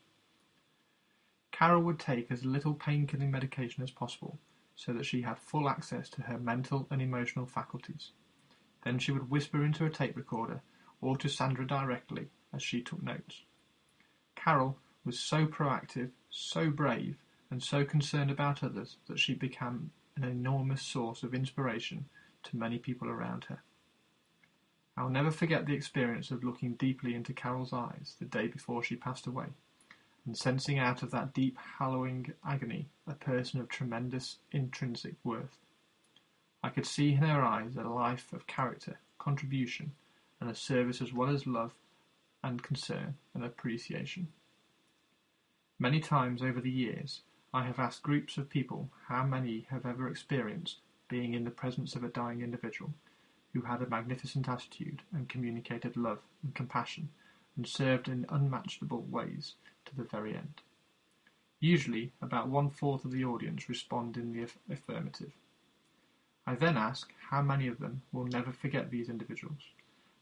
Carol 1.52 1.82
would 1.82 2.00
take 2.00 2.30
as 2.30 2.44
little 2.44 2.74
pain-killing 2.74 3.30
medication 3.30 3.82
as 3.82 3.90
possible 3.90 4.38
so 4.74 4.92
that 4.92 5.06
she 5.06 5.22
had 5.22 5.38
full 5.38 5.68
access 5.68 6.08
to 6.10 6.22
her 6.22 6.38
mental 6.38 6.86
and 6.90 7.00
emotional 7.00 7.46
faculties. 7.46 8.10
Then 8.82 8.98
she 8.98 9.12
would 9.12 9.30
whisper 9.30 9.64
into 9.64 9.84
a 9.84 9.90
tape 9.90 10.16
recorder 10.16 10.62
or 11.00 11.16
to 11.18 11.28
Sandra 11.28 11.66
directly 11.66 12.28
as 12.52 12.62
she 12.62 12.82
took 12.82 13.02
notes. 13.02 13.42
Carol 14.34 14.78
was 15.04 15.20
so 15.20 15.46
proactive, 15.46 16.10
so 16.28 16.70
brave, 16.70 17.18
and 17.50 17.62
so 17.62 17.84
concerned 17.84 18.30
about 18.30 18.64
others 18.64 18.96
that 19.06 19.18
she 19.20 19.34
became 19.34 19.92
an 20.16 20.24
enormous 20.24 20.82
source 20.82 21.22
of 21.22 21.34
inspiration 21.34 22.06
to 22.44 22.56
many 22.56 22.78
people 22.78 23.08
around 23.08 23.44
her. 23.44 23.62
I'll 24.96 25.08
never 25.08 25.30
forget 25.30 25.66
the 25.66 25.74
experience 25.74 26.30
of 26.30 26.44
looking 26.44 26.74
deeply 26.74 27.14
into 27.14 27.32
Carol's 27.32 27.72
eyes 27.72 28.14
the 28.18 28.26
day 28.26 28.46
before 28.46 28.82
she 28.82 28.94
passed 28.94 29.26
away, 29.26 29.46
and 30.24 30.36
sensing 30.36 30.78
out 30.78 31.02
of 31.02 31.10
that 31.10 31.34
deep, 31.34 31.58
hallowing 31.78 32.32
agony 32.46 32.88
a 33.06 33.14
person 33.14 33.60
of 33.60 33.68
tremendous 33.68 34.36
intrinsic 34.52 35.16
worth. 35.24 35.58
I 36.62 36.68
could 36.68 36.86
see 36.86 37.12
in 37.12 37.18
her 37.18 37.42
eyes 37.42 37.76
a 37.76 37.82
life 37.82 38.32
of 38.32 38.46
character, 38.46 38.98
contribution, 39.18 39.92
and 40.40 40.48
a 40.48 40.54
service 40.54 41.02
as 41.02 41.12
well 41.12 41.28
as 41.28 41.46
love 41.46 41.74
and 42.42 42.62
concern 42.62 43.16
and 43.34 43.44
appreciation. 43.44 44.28
Many 45.78 46.00
times 46.00 46.40
over 46.40 46.60
the 46.60 46.70
years, 46.70 47.22
I 47.54 47.62
have 47.66 47.78
asked 47.78 48.02
groups 48.02 48.36
of 48.36 48.50
people 48.50 48.90
how 49.06 49.24
many 49.24 49.68
have 49.70 49.86
ever 49.86 50.08
experienced 50.08 50.78
being 51.06 51.34
in 51.34 51.44
the 51.44 51.52
presence 51.52 51.94
of 51.94 52.02
a 52.02 52.08
dying 52.08 52.42
individual 52.42 52.92
who 53.52 53.60
had 53.60 53.80
a 53.80 53.88
magnificent 53.88 54.48
attitude 54.48 55.02
and 55.12 55.28
communicated 55.28 55.96
love 55.96 56.18
and 56.42 56.52
compassion 56.52 57.10
and 57.54 57.64
served 57.64 58.08
in 58.08 58.26
unmatchable 58.28 59.02
ways 59.02 59.54
to 59.84 59.94
the 59.94 60.02
very 60.02 60.34
end. 60.34 60.62
Usually, 61.60 62.10
about 62.20 62.48
one 62.48 62.70
fourth 62.70 63.04
of 63.04 63.12
the 63.12 63.24
audience 63.24 63.68
respond 63.68 64.16
in 64.16 64.32
the 64.32 64.48
affirmative. 64.68 65.30
I 66.48 66.56
then 66.56 66.76
ask 66.76 67.12
how 67.30 67.40
many 67.40 67.68
of 67.68 67.78
them 67.78 68.02
will 68.10 68.26
never 68.26 68.50
forget 68.50 68.90
these 68.90 69.08
individuals, 69.08 69.62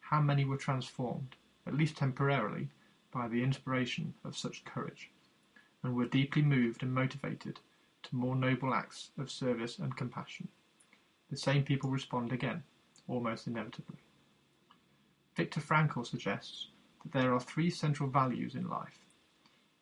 how 0.00 0.20
many 0.20 0.44
were 0.44 0.58
transformed, 0.58 1.36
at 1.66 1.72
least 1.72 1.96
temporarily, 1.96 2.68
by 3.10 3.26
the 3.26 3.42
inspiration 3.42 4.12
of 4.22 4.36
such 4.36 4.66
courage 4.66 5.08
and 5.82 5.94
were 5.94 6.06
deeply 6.06 6.42
moved 6.42 6.82
and 6.82 6.94
motivated 6.94 7.58
to 8.02 8.16
more 8.16 8.36
noble 8.36 8.74
acts 8.74 9.10
of 9.18 9.30
service 9.30 9.78
and 9.78 9.96
compassion. 9.96 10.48
The 11.30 11.36
same 11.36 11.64
people 11.64 11.90
respond 11.90 12.32
again, 12.32 12.62
almost 13.08 13.46
inevitably. 13.46 13.98
Viktor 15.34 15.60
Frankl 15.60 16.06
suggests 16.06 16.68
that 17.02 17.12
there 17.12 17.34
are 17.34 17.40
three 17.40 17.70
central 17.70 18.08
values 18.08 18.54
in 18.54 18.68
life 18.68 18.98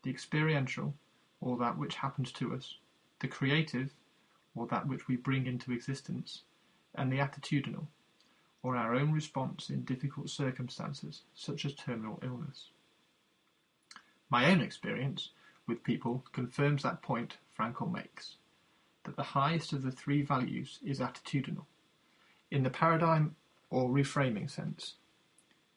the 0.03 0.11
experiential, 0.11 0.95
or 1.43 1.59
that 1.59 1.77
which 1.77 1.97
happens 1.97 2.33
to 2.33 2.55
us, 2.55 2.79
the 3.19 3.29
creative, 3.29 3.93
or 4.55 4.67
that 4.67 4.87
which 4.87 5.09
we 5.09 5.17
bring 5.17 5.47
into 5.47 5.73
existence, 5.73 6.43
and 6.95 7.13
the 7.13 7.19
attitudinal, 7.19 7.87
or 8.63 8.77
our 8.77 8.95
own 8.95 9.13
response 9.13 9.69
in 9.69 9.85
difficult 9.85 10.31
circumstances 10.31 11.23
such 11.35 11.65
as 11.67 11.75
terminal 11.75 12.19
illness. 12.23 12.71
My 14.31 14.51
own 14.51 14.61
experience 14.61 15.31
with 15.71 15.85
people 15.85 16.25
confirms 16.33 16.83
that 16.83 17.01
point 17.01 17.37
Frankl 17.57 17.91
makes, 17.91 18.37
that 19.05 19.17
the 19.17 19.23
highest 19.23 19.73
of 19.73 19.83
the 19.83 19.93
three 19.93 20.21
values 20.21 20.81
is 20.85 20.99
attitudinal, 20.99 21.65
in 22.51 22.65
the 22.65 22.71
paradigm 22.71 23.37
or 23.71 23.89
reframing 23.89 24.51
sense. 24.51 24.95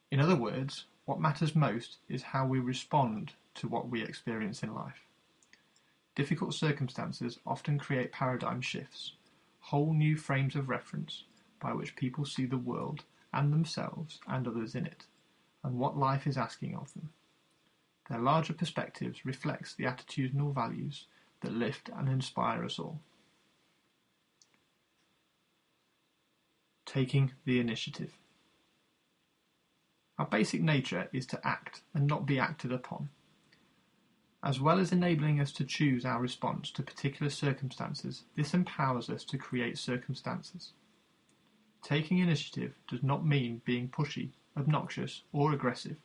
In 0.10 0.20
other 0.20 0.36
words, 0.36 0.86
what 1.06 1.22
matters 1.22 1.56
most 1.56 1.98
is 2.10 2.24
how 2.24 2.48
we 2.48 2.60
respond 2.60 3.34
to 3.56 3.68
what 3.68 3.88
we 3.88 4.04
experience 4.04 4.64
in 4.64 4.74
life. 4.74 5.06
Difficult 6.16 6.56
circumstances 6.56 7.40
often 7.46 7.78
create 7.78 8.12
paradigm 8.12 8.62
shifts, 8.62 9.14
whole 9.60 9.94
new 9.94 10.18
frames 10.18 10.56
of 10.56 10.70
reference 10.70 11.24
by 11.60 11.72
which 11.72 11.96
people 11.96 12.26
see 12.26 12.46
the 12.46 12.58
world 12.58 13.04
and 13.32 13.54
themselves 13.54 14.20
and 14.28 14.48
others 14.48 14.74
in 14.74 14.88
it, 14.88 15.06
and 15.64 15.78
what 15.78 15.98
life 15.98 16.26
is 16.26 16.38
asking 16.38 16.76
of 16.76 16.92
them. 16.94 17.10
Their 18.10 18.20
larger 18.20 18.54
perspectives 18.54 19.26
reflects 19.26 19.74
the 19.74 19.86
attitudinal 19.86 20.54
values 20.54 21.08
that 21.42 21.54
lift 21.54 21.89
and 21.96 22.10
inspire 22.10 22.63
us 22.66 22.80
all. 22.80 23.00
Taking 26.86 27.32
the 27.46 27.60
initiative. 27.60 28.18
Our 30.20 30.26
basic 30.26 30.62
nature 30.62 31.10
is 31.12 31.26
to 31.28 31.48
act 31.48 31.82
and 31.94 32.06
not 32.06 32.26
be 32.26 32.39
acted 32.39 32.72
upon. 32.72 33.10
As 34.44 34.60
well 34.60 34.78
as 34.78 34.92
enabling 34.92 35.39
us 35.39 35.54
to 35.54 35.63
choose 35.63 36.06
our 36.06 36.20
response 36.20 36.70
to 36.72 36.84
particular 36.84 37.30
circumstances, 37.30 38.26
this 38.36 38.54
empowers 38.54 39.10
us 39.10 39.24
to 39.24 39.38
create 39.38 39.78
circumstances. 39.78 40.74
Taking 41.82 42.20
initiative 42.20 42.74
does 42.88 43.02
not 43.02 43.26
mean 43.26 43.62
being 43.66 43.88
pushy, 43.88 44.32
obnoxious, 44.58 45.24
or 45.32 45.54
aggressive. 45.54 45.98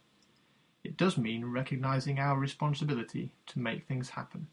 It 0.85 0.97
does 0.97 1.19
mean 1.19 1.45
recognizing 1.47 2.19
our 2.19 2.39
responsibility 2.39 3.33
to 3.47 3.59
make 3.59 3.87
things 3.87 4.11
happen. 4.11 4.49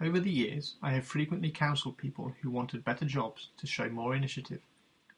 Over 0.00 0.20
the 0.20 0.30
years, 0.30 0.76
I 0.80 0.92
have 0.92 1.06
frequently 1.06 1.50
counseled 1.50 1.98
people 1.98 2.34
who 2.40 2.50
wanted 2.50 2.84
better 2.84 3.04
jobs 3.04 3.50
to 3.56 3.66
show 3.66 3.88
more 3.88 4.14
initiative, 4.14 4.62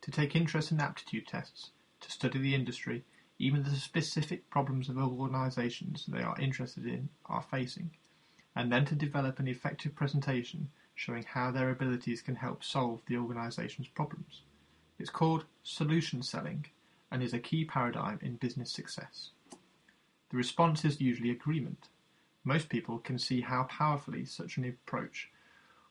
to 0.01 0.11
take 0.11 0.35
interest 0.35 0.73
in 0.73 0.81
aptitude 0.81 1.27
tests, 1.27 1.71
to 2.01 2.11
study 2.11 2.39
the 2.39 2.55
industry, 2.55 3.05
even 3.39 3.63
the 3.63 3.77
specific 3.77 4.51
problems 4.51 4.89
of 4.89 4.99
organizations 4.99 6.07
they 6.07 6.23
are 6.23 6.39
interested 6.41 6.87
in 6.87 7.11
are 7.27 7.43
facing, 7.43 7.91
and 8.57 8.73
then 8.73 8.85
to 8.87 8.95
develop 8.95 9.39
an 9.39 9.49
effective 9.49 9.95
presentation 9.95 10.71
showing 10.95 11.23
how 11.23 11.51
their 11.51 11.71
abilities 11.71 12.21
can 12.21 12.35
help 12.35 12.65
solve 12.65 13.01
the 13.07 13.17
organization's 13.17 13.89
problems. 13.89 14.43
It's 14.99 15.09
called 15.09 15.45
solution 15.63 16.23
selling 16.23 16.67
and 17.11 17.23
is 17.23 17.35
a 17.35 17.39
key 17.39 17.65
paradigm 17.65 18.19
in 18.23 18.37
business 18.37 18.71
success. 18.73 19.31
The 20.31 20.37
response 20.37 20.85
is 20.85 21.01
usually 21.01 21.31
agreement. 21.31 21.89
Most 22.45 22.69
people 22.69 22.99
can 22.99 23.19
see 23.19 23.41
how 23.41 23.65
powerfully 23.65 24.25
such 24.25 24.57
an 24.57 24.65
approach 24.65 25.29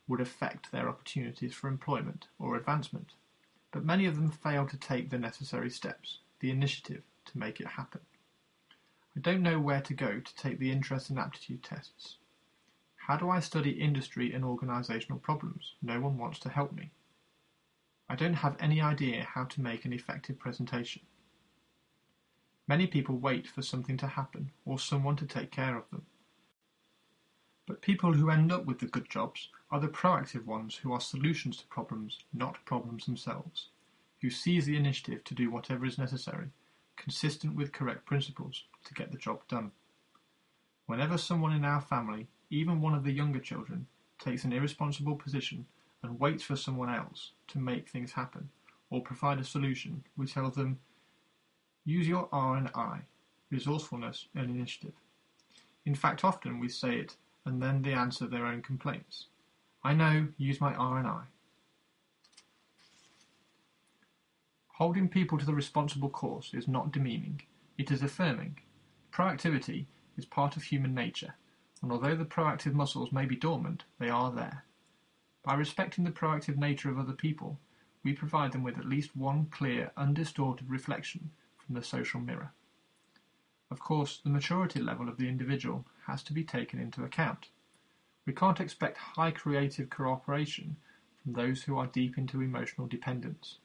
would 0.08 0.22
affect 0.22 0.72
their 0.72 0.90
opportunities 0.90 1.54
for 1.54 1.68
employment 1.68 2.28
or 2.40 2.56
advancement. 2.56 3.12
but 3.72 3.86
many 3.86 4.06
of 4.06 4.16
them 4.16 4.32
fail 4.32 4.66
to 4.68 4.78
take 4.78 5.10
the 5.10 5.18
necessary 5.18 5.70
steps, 5.70 6.20
the 6.40 6.50
initiative, 6.50 7.04
to 7.26 7.38
make 7.38 7.60
it 7.60 7.68
happen. 7.68 8.02
I 9.16 9.20
don't 9.20 9.44
know 9.44 9.60
where 9.60 9.82
to 9.82 9.94
go 9.94 10.20
to 10.20 10.36
take 10.36 10.60
the 10.60 10.72
interest 10.72 11.10
and 11.10 11.20
aptitude 11.20 11.64
tests. 11.64 12.18
How 12.96 13.18
do 13.18 13.30
I 13.30 13.40
study 13.40 13.72
industry 13.72 14.34
and 14.34 14.44
organisational 14.44 15.22
problems? 15.22 15.76
No 15.82 16.00
one 16.00 16.18
wants 16.18 16.40
to 16.40 16.50
help 16.50 16.72
me. 16.74 16.92
I 18.08 18.16
don't 18.16 18.34
have 18.36 18.56
any 18.60 18.82
idea 18.82 19.24
how 19.24 19.44
to 19.46 19.62
make 19.62 19.86
an 19.86 19.94
effective 19.94 20.40
presentation. 20.40 21.04
Many 22.70 22.86
people 22.86 23.18
wait 23.18 23.48
for 23.48 23.64
something 23.64 23.98
to 23.98 24.06
happen 24.06 24.52
or 24.64 24.78
someone 24.78 25.16
to 25.16 25.26
take 25.26 25.50
care 25.50 25.76
of 25.76 25.90
them. 25.90 26.06
But 27.66 27.82
people 27.82 28.14
who 28.14 28.30
end 28.30 28.52
up 28.52 28.66
with 28.66 28.78
the 28.78 28.86
good 28.86 29.10
jobs 29.10 29.50
are 29.72 29.80
the 29.80 29.88
proactive 29.88 30.46
ones 30.46 30.76
who 30.76 30.94
are 30.94 31.02
solutions 31.02 31.58
to 31.58 31.66
problems, 31.66 32.20
not 32.32 32.64
problems 32.66 33.08
themselves, 33.08 33.70
who 34.22 34.30
seize 34.30 34.68
the 34.68 34.78
initiative 34.78 35.24
to 35.24 35.34
do 35.34 35.50
whatever 35.50 35.84
is 35.84 35.98
necessary, 35.98 36.50
consistent 36.96 37.56
with 37.56 37.72
correct 37.72 38.06
principles, 38.06 38.66
to 38.86 38.94
get 38.94 39.12
the 39.12 39.18
job 39.18 39.40
done. 39.48 39.72
Whenever 40.86 41.18
someone 41.18 41.54
in 41.54 41.66
our 41.66 41.82
family, 41.82 42.28
even 42.52 42.82
one 42.82 42.94
of 42.94 43.04
the 43.04 43.12
younger 43.12 43.40
children, 43.40 43.88
takes 44.20 44.44
an 44.44 44.54
irresponsible 44.54 45.16
position 45.16 45.66
and 46.04 46.20
waits 46.20 46.44
for 46.44 46.56
someone 46.56 46.94
else 46.94 47.32
to 47.48 47.58
make 47.58 47.90
things 47.90 48.12
happen 48.12 48.48
or 48.92 49.02
provide 49.02 49.40
a 49.40 49.44
solution, 49.44 50.04
we 50.16 50.28
tell 50.28 50.52
them 50.52 50.78
Use 51.90 52.08
your 52.08 52.30
R 52.32 52.56
and 52.56 52.70
I, 52.76 53.00
resourcefulness 53.50 54.28
and 54.36 54.48
initiative. 54.48 54.94
In 55.88 55.96
fact, 55.96 56.24
often 56.24 56.60
we 56.60 56.70
say 56.70 56.98
it 56.98 57.16
and 57.48 57.60
then 57.60 57.82
they 57.82 57.94
answer 57.94 58.28
their 58.28 58.46
own 58.46 58.62
complaints. 58.62 59.26
I 59.84 59.96
know, 59.96 60.28
use 60.38 60.62
my 60.62 60.76
R 60.76 61.00
and 61.00 61.08
I. 61.08 61.24
Holding 64.68 65.10
people 65.10 65.40
to 65.40 65.46
the 65.48 65.56
responsible 65.56 66.12
course 66.12 66.54
is 66.54 66.68
not 66.68 66.92
demeaning, 66.92 67.42
it 67.80 67.90
is 67.90 68.04
affirming. 68.04 68.60
Proactivity 69.12 69.88
is 70.16 70.26
part 70.26 70.56
of 70.56 70.62
human 70.62 70.94
nature, 70.94 71.34
and 71.82 71.92
although 71.92 72.16
the 72.16 72.24
proactive 72.24 72.74
muscles 72.74 73.12
may 73.12 73.26
be 73.26 73.36
dormant, 73.36 73.84
they 73.98 74.10
are 74.10 74.32
there. 74.32 74.64
By 75.42 75.56
respecting 75.56 76.04
the 76.04 76.12
proactive 76.12 76.56
nature 76.56 76.92
of 76.92 77.00
other 77.00 77.14
people, 77.14 77.58
we 78.04 78.14
provide 78.14 78.52
them 78.52 78.62
with 78.62 78.78
at 78.78 78.86
least 78.86 79.16
one 79.16 79.48
clear, 79.50 79.92
undistorted 79.98 80.70
reflection 80.70 81.32
from 81.70 81.76
the 81.76 81.86
social 81.86 82.20
mirror. 82.20 82.52
Of 83.70 83.80
course, 83.80 84.20
the 84.24 84.32
maturity 84.32 84.82
level 84.82 85.08
of 85.08 85.18
the 85.18 85.30
individual 85.30 85.86
has 86.08 86.24
to 86.24 86.34
be 86.34 86.44
taken 86.44 86.80
into 86.80 87.04
account. 87.04 87.50
We 88.26 88.34
can't 88.34 88.60
expect 88.60 88.98
high 88.98 89.30
creative 89.30 89.92
cooperation 89.92 90.78
from 91.22 91.34
those 91.34 91.62
who 91.62 91.78
are 91.78 91.86
deep 91.86 92.18
into 92.18 92.42
emotional 92.42 92.88
dependence, 92.88 93.60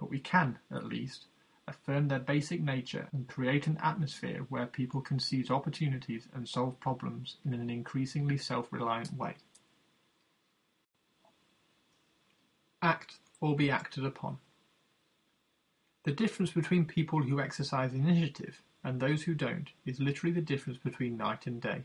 but 0.00 0.08
we 0.08 0.20
can, 0.20 0.58
at 0.70 0.86
least, 0.86 1.26
affirm 1.68 2.08
their 2.08 2.18
basic 2.18 2.62
nature 2.62 3.08
and 3.12 3.28
create 3.28 3.66
an 3.66 3.78
atmosphere 3.82 4.46
where 4.48 4.64
people 4.64 5.02
can 5.02 5.18
seize 5.18 5.50
opportunities 5.50 6.26
and 6.32 6.48
solve 6.48 6.80
problems 6.80 7.36
in 7.44 7.52
an 7.52 7.68
increasingly 7.68 8.38
self-reliant 8.38 9.12
way. 9.18 9.34
Act 12.80 13.16
or 13.42 13.54
be 13.54 13.70
acted 13.70 14.06
upon. 14.06 14.38
The 16.04 16.12
difference 16.12 16.50
between 16.50 16.84
people 16.84 17.22
who 17.22 17.40
exercise 17.40 17.94
initiative 17.94 18.62
and 18.84 19.00
those 19.00 19.22
who 19.22 19.34
don't 19.34 19.70
is 19.86 20.00
literally 20.00 20.34
the 20.34 20.42
difference 20.42 20.78
between 20.78 21.16
night 21.16 21.46
and 21.46 21.62
day. 21.62 21.84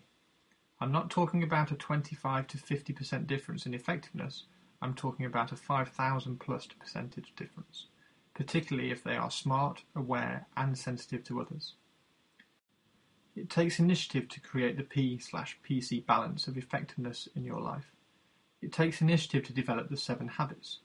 I'm 0.81 0.91
not 0.91 1.09
talking 1.09 1.41
about 1.41 1.71
a 1.71 1.75
25 1.75 2.47
to 2.47 2.57
50% 2.57 3.27
difference 3.27 3.65
in 3.65 3.73
effectiveness, 3.73 4.43
I'm 4.81 4.93
talking 4.93 5.25
about 5.25 5.51
a 5.51 5.55
5,000 5.55 6.37
plus 6.37 6.67
percentage 6.67 7.33
difference, 7.35 7.87
particularly 8.33 8.91
if 8.91 9.03
they 9.03 9.15
are 9.15 9.31
smart, 9.31 9.83
aware, 9.95 10.47
and 10.55 10.77
sensitive 10.77 11.23
to 11.25 11.41
others. 11.41 11.75
It 13.35 13.49
takes 13.49 13.79
initiative 13.79 14.27
to 14.29 14.41
create 14.41 14.75
the 14.75 14.83
P 14.83 15.17
slash 15.17 15.57
PC 15.67 16.05
balance 16.05 16.47
of 16.47 16.57
effectiveness 16.57 17.29
in 17.35 17.45
your 17.45 17.61
life. 17.61 17.91
It 18.61 18.73
takes 18.73 19.01
initiative 19.01 19.45
to 19.45 19.53
develop 19.53 19.89
the 19.89 19.97
seven 19.97 20.27
habits. 20.27 20.79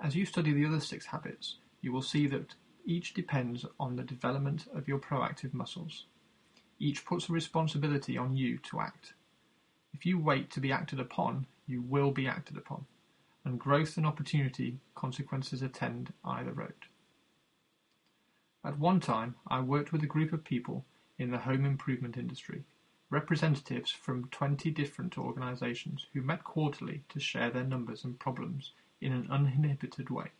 As 0.00 0.14
you 0.14 0.24
study 0.24 0.52
the 0.52 0.66
other 0.66 0.80
six 0.80 1.06
habits, 1.06 1.56
you 1.80 1.92
will 1.92 2.02
see 2.02 2.28
that 2.28 2.54
each 2.88 3.12
depends 3.12 3.66
on 3.78 3.96
the 3.96 4.02
development 4.02 4.66
of 4.74 4.88
your 4.88 4.98
proactive 4.98 5.52
muscles. 5.52 6.06
Each 6.78 7.04
puts 7.04 7.28
a 7.28 7.32
responsibility 7.32 8.16
on 8.16 8.34
you 8.34 8.56
to 8.70 8.80
act. 8.80 9.12
If 9.92 10.06
you 10.06 10.18
wait 10.18 10.50
to 10.52 10.60
be 10.60 10.72
acted 10.72 10.98
upon, 10.98 11.46
you 11.66 11.82
will 11.82 12.12
be 12.12 12.26
acted 12.26 12.56
upon, 12.56 12.86
and 13.44 13.60
growth 13.60 13.98
and 13.98 14.06
opportunity 14.06 14.78
consequences 14.94 15.60
attend 15.60 16.14
either 16.24 16.52
road. 16.52 16.86
At 18.64 18.78
one 18.78 19.00
time, 19.00 19.34
I 19.46 19.60
worked 19.60 19.92
with 19.92 20.02
a 20.02 20.06
group 20.06 20.32
of 20.32 20.42
people 20.42 20.86
in 21.18 21.30
the 21.30 21.38
home 21.38 21.66
improvement 21.66 22.16
industry, 22.16 22.64
representatives 23.10 23.90
from 23.90 24.28
20 24.30 24.70
different 24.70 25.18
organisations 25.18 26.06
who 26.14 26.22
met 26.22 26.42
quarterly 26.42 27.04
to 27.10 27.20
share 27.20 27.50
their 27.50 27.64
numbers 27.64 28.02
and 28.02 28.18
problems 28.18 28.72
in 29.02 29.12
an 29.12 29.28
uninhibited 29.30 30.08
way. 30.08 30.30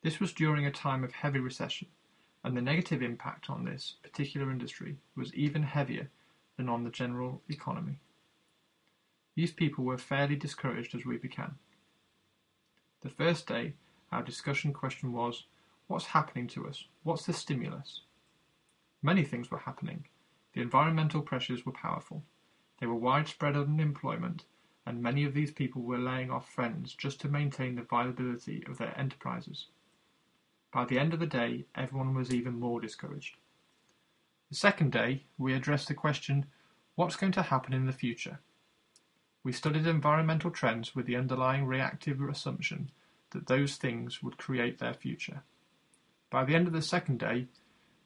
This 0.00 0.20
was 0.20 0.32
during 0.32 0.64
a 0.64 0.70
time 0.70 1.02
of 1.02 1.12
heavy 1.12 1.40
recession, 1.40 1.88
and 2.44 2.56
the 2.56 2.62
negative 2.62 3.02
impact 3.02 3.50
on 3.50 3.64
this 3.64 3.96
particular 4.02 4.50
industry 4.50 4.96
was 5.16 5.34
even 5.34 5.64
heavier 5.64 6.08
than 6.56 6.68
on 6.68 6.84
the 6.84 6.90
general 6.90 7.42
economy. 7.48 7.98
These 9.34 9.52
people 9.52 9.84
were 9.84 9.98
fairly 9.98 10.36
discouraged 10.36 10.94
as 10.94 11.04
we 11.04 11.16
began. 11.16 11.56
The 13.00 13.08
first 13.08 13.46
day, 13.46 13.74
our 14.12 14.22
discussion 14.22 14.72
question 14.72 15.12
was, 15.12 15.44
What's 15.88 16.06
happening 16.06 16.46
to 16.48 16.68
us? 16.68 16.84
What's 17.02 17.26
the 17.26 17.32
stimulus? 17.32 18.02
Many 19.02 19.24
things 19.24 19.50
were 19.50 19.58
happening. 19.58 20.06
The 20.52 20.60
environmental 20.60 21.22
pressures 21.22 21.66
were 21.66 21.72
powerful. 21.72 22.22
There 22.78 22.88
were 22.88 22.94
widespread 22.94 23.56
unemployment, 23.56 24.44
and 24.86 25.02
many 25.02 25.24
of 25.24 25.34
these 25.34 25.50
people 25.50 25.82
were 25.82 25.98
laying 25.98 26.30
off 26.30 26.48
friends 26.48 26.94
just 26.94 27.20
to 27.20 27.28
maintain 27.28 27.74
the 27.74 27.82
viability 27.82 28.64
of 28.66 28.78
their 28.78 28.96
enterprises. 28.98 29.66
By 30.72 30.84
the 30.84 30.98
end 30.98 31.14
of 31.14 31.20
the 31.20 31.26
day, 31.26 31.64
everyone 31.74 32.14
was 32.14 32.32
even 32.32 32.60
more 32.60 32.80
discouraged. 32.80 33.36
The 34.50 34.56
second 34.56 34.92
day, 34.92 35.24
we 35.38 35.54
addressed 35.54 35.88
the 35.88 35.94
question, 35.94 36.46
what's 36.94 37.16
going 37.16 37.32
to 37.32 37.42
happen 37.42 37.72
in 37.72 37.86
the 37.86 37.92
future? 37.92 38.40
We 39.42 39.52
studied 39.52 39.86
environmental 39.86 40.50
trends 40.50 40.94
with 40.94 41.06
the 41.06 41.16
underlying 41.16 41.64
reactive 41.64 42.20
assumption 42.20 42.90
that 43.30 43.46
those 43.46 43.76
things 43.76 44.22
would 44.22 44.36
create 44.36 44.78
their 44.78 44.94
future. 44.94 45.42
By 46.30 46.44
the 46.44 46.54
end 46.54 46.66
of 46.66 46.72
the 46.72 46.82
second 46.82 47.18
day, 47.18 47.46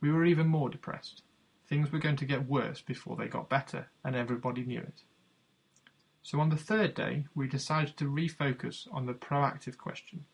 we 0.01 0.12
were 0.12 0.25
even 0.25 0.46
more 0.46 0.68
depressed. 0.68 1.22
Things 1.68 1.90
were 1.90 1.98
going 1.98 2.16
to 2.16 2.25
get 2.25 2.48
worse 2.48 2.81
before 2.81 3.16
they 3.16 3.29
got 3.29 3.48
better, 3.48 3.88
and 4.05 4.14
everybody 4.14 4.64
knew 4.64 4.81
it. 4.81 5.03
So 6.22 6.38
on 6.38 6.51
the 6.51 6.57
third 6.57 6.94
day, 6.94 7.27
we 7.35 7.48
decided 7.48 7.96
to 7.96 8.05
refocus 8.05 8.87
on 8.92 9.07
the 9.07 9.14
proactive 9.14 9.79
question. 9.79 10.27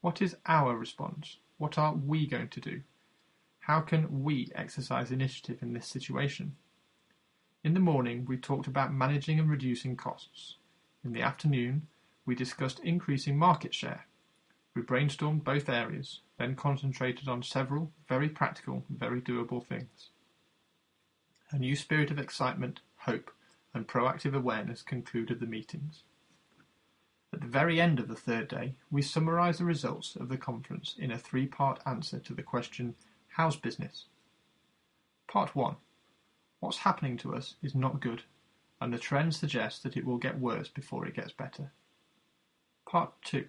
What 0.00 0.22
is 0.22 0.36
our 0.46 0.76
response? 0.76 1.38
What 1.58 1.76
are 1.76 1.92
we 1.92 2.26
going 2.26 2.48
to 2.48 2.60
do? 2.60 2.82
How 3.58 3.80
can 3.80 4.22
we 4.22 4.50
exercise 4.54 5.10
initiative 5.10 5.58
in 5.60 5.72
this 5.72 5.88
situation? 5.88 6.56
In 7.64 7.74
the 7.74 7.80
morning, 7.80 8.24
we 8.24 8.36
talked 8.36 8.68
about 8.68 8.94
managing 8.94 9.40
and 9.40 9.50
reducing 9.50 9.96
costs. 9.96 10.54
In 11.04 11.12
the 11.12 11.22
afternoon, 11.22 11.88
we 12.24 12.36
discussed 12.36 12.78
increasing 12.80 13.36
market 13.36 13.74
share. 13.74 14.06
We 14.74 14.82
brainstormed 14.82 15.42
both 15.42 15.68
areas, 15.68 16.20
then 16.38 16.54
concentrated 16.54 17.26
on 17.26 17.42
several 17.42 17.90
very 18.08 18.28
practical, 18.28 18.84
very 18.88 19.20
doable 19.20 19.66
things. 19.66 20.10
A 21.50 21.58
new 21.58 21.74
spirit 21.74 22.12
of 22.12 22.18
excitement, 22.20 22.80
hope, 22.98 23.32
and 23.74 23.88
proactive 23.88 24.34
awareness 24.34 24.82
concluded 24.82 25.40
the 25.40 25.46
meetings. 25.46 26.04
At 27.32 27.42
the 27.42 27.46
very 27.46 27.80
end 27.80 28.00
of 28.00 28.08
the 28.08 28.14
third 28.14 28.48
day, 28.48 28.74
we 28.90 29.02
summarize 29.02 29.58
the 29.58 29.64
results 29.64 30.16
of 30.16 30.28
the 30.28 30.38
conference 30.38 30.94
in 30.98 31.10
a 31.10 31.18
three-part 31.18 31.80
answer 31.84 32.18
to 32.20 32.34
the 32.34 32.42
question, 32.42 32.94
How's 33.28 33.56
business? 33.56 34.06
Part 35.26 35.54
1. 35.54 35.76
What's 36.60 36.78
happening 36.78 37.18
to 37.18 37.34
us 37.34 37.54
is 37.62 37.74
not 37.74 38.00
good, 38.00 38.22
and 38.80 38.92
the 38.92 38.98
trend 38.98 39.34
suggests 39.34 39.80
that 39.80 39.96
it 39.96 40.06
will 40.06 40.16
get 40.16 40.40
worse 40.40 40.68
before 40.68 41.06
it 41.06 41.14
gets 41.14 41.32
better. 41.32 41.70
Part 42.86 43.12
2. 43.24 43.46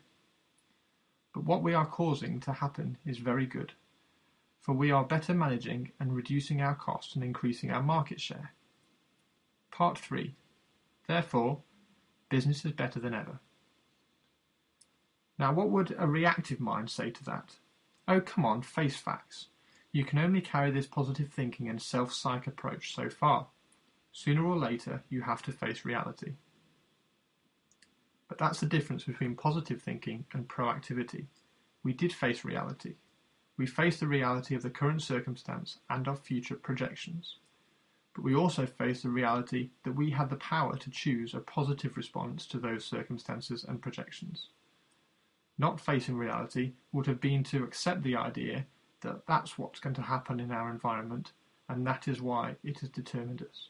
But 1.33 1.45
what 1.45 1.63
we 1.63 1.73
are 1.73 1.85
causing 1.85 2.39
to 2.41 2.51
happen 2.51 2.97
is 3.05 3.17
very 3.19 3.45
good, 3.45 3.73
for 4.59 4.73
we 4.73 4.91
are 4.91 5.05
better 5.05 5.33
managing 5.33 5.93
and 5.99 6.13
reducing 6.13 6.61
our 6.61 6.75
costs 6.75 7.15
and 7.15 7.23
increasing 7.23 7.71
our 7.71 7.81
market 7.81 8.19
share. 8.19 8.53
Part 9.71 9.97
3. 9.97 10.35
Therefore, 11.07 11.61
business 12.29 12.65
is 12.65 12.73
better 12.73 12.99
than 12.99 13.13
ever. 13.13 13.39
Now, 15.39 15.53
what 15.53 15.69
would 15.69 15.95
a 15.97 16.05
reactive 16.05 16.59
mind 16.59 16.89
say 16.89 17.11
to 17.11 17.23
that? 17.23 17.55
Oh, 18.09 18.19
come 18.19 18.45
on, 18.45 18.61
face 18.61 18.97
facts. 18.97 19.47
You 19.93 20.03
can 20.03 20.19
only 20.19 20.41
carry 20.41 20.69
this 20.69 20.85
positive 20.85 21.29
thinking 21.29 21.69
and 21.69 21.81
self 21.81 22.11
psych 22.13 22.45
approach 22.45 22.93
so 22.93 23.09
far. 23.09 23.47
Sooner 24.11 24.45
or 24.45 24.57
later, 24.57 25.03
you 25.09 25.21
have 25.21 25.41
to 25.43 25.53
face 25.53 25.85
reality. 25.85 26.33
But 28.27 28.37
that's 28.37 28.59
the 28.59 28.65
difference 28.65 29.05
between 29.05 29.35
positive 29.35 29.81
thinking 29.81 30.25
and 30.33 30.47
proactivity. 30.47 31.27
we 31.83 31.93
did 31.93 32.11
face 32.11 32.43
reality. 32.43 32.95
We 33.57 33.65
faced 33.65 34.01
the 34.01 34.07
reality 34.07 34.55
of 34.55 34.61
the 34.61 34.69
current 34.69 35.01
circumstance 35.01 35.79
and 35.89 36.07
of 36.09 36.19
future 36.19 36.55
projections. 36.55 37.37
But 38.13 38.25
we 38.25 38.35
also 38.35 38.65
faced 38.65 39.03
the 39.03 39.09
reality 39.09 39.69
that 39.83 39.95
we 39.95 40.11
had 40.11 40.29
the 40.29 40.35
power 40.35 40.75
to 40.77 40.91
choose 40.91 41.33
a 41.33 41.39
positive 41.39 41.95
response 41.95 42.45
to 42.47 42.59
those 42.59 42.83
circumstances 42.83 43.63
and 43.63 43.81
projections. 43.81 44.49
Not 45.59 45.81
facing 45.81 46.17
reality 46.17 46.71
would 46.93 47.05
have 47.05 47.19
been 47.19 47.43
to 47.43 47.65
accept 47.65 48.01
the 48.01 48.15
idea 48.15 48.65
that 49.01 49.27
that's 49.27 49.57
what's 49.57 49.81
going 49.81 49.95
to 49.95 50.01
happen 50.01 50.39
in 50.39 50.51
our 50.51 50.71
environment 50.71 51.33
and 51.67 51.85
that 51.85 52.07
is 52.07 52.21
why 52.21 52.55
it 52.63 52.79
has 52.79 52.89
determined 52.89 53.41
us. 53.41 53.67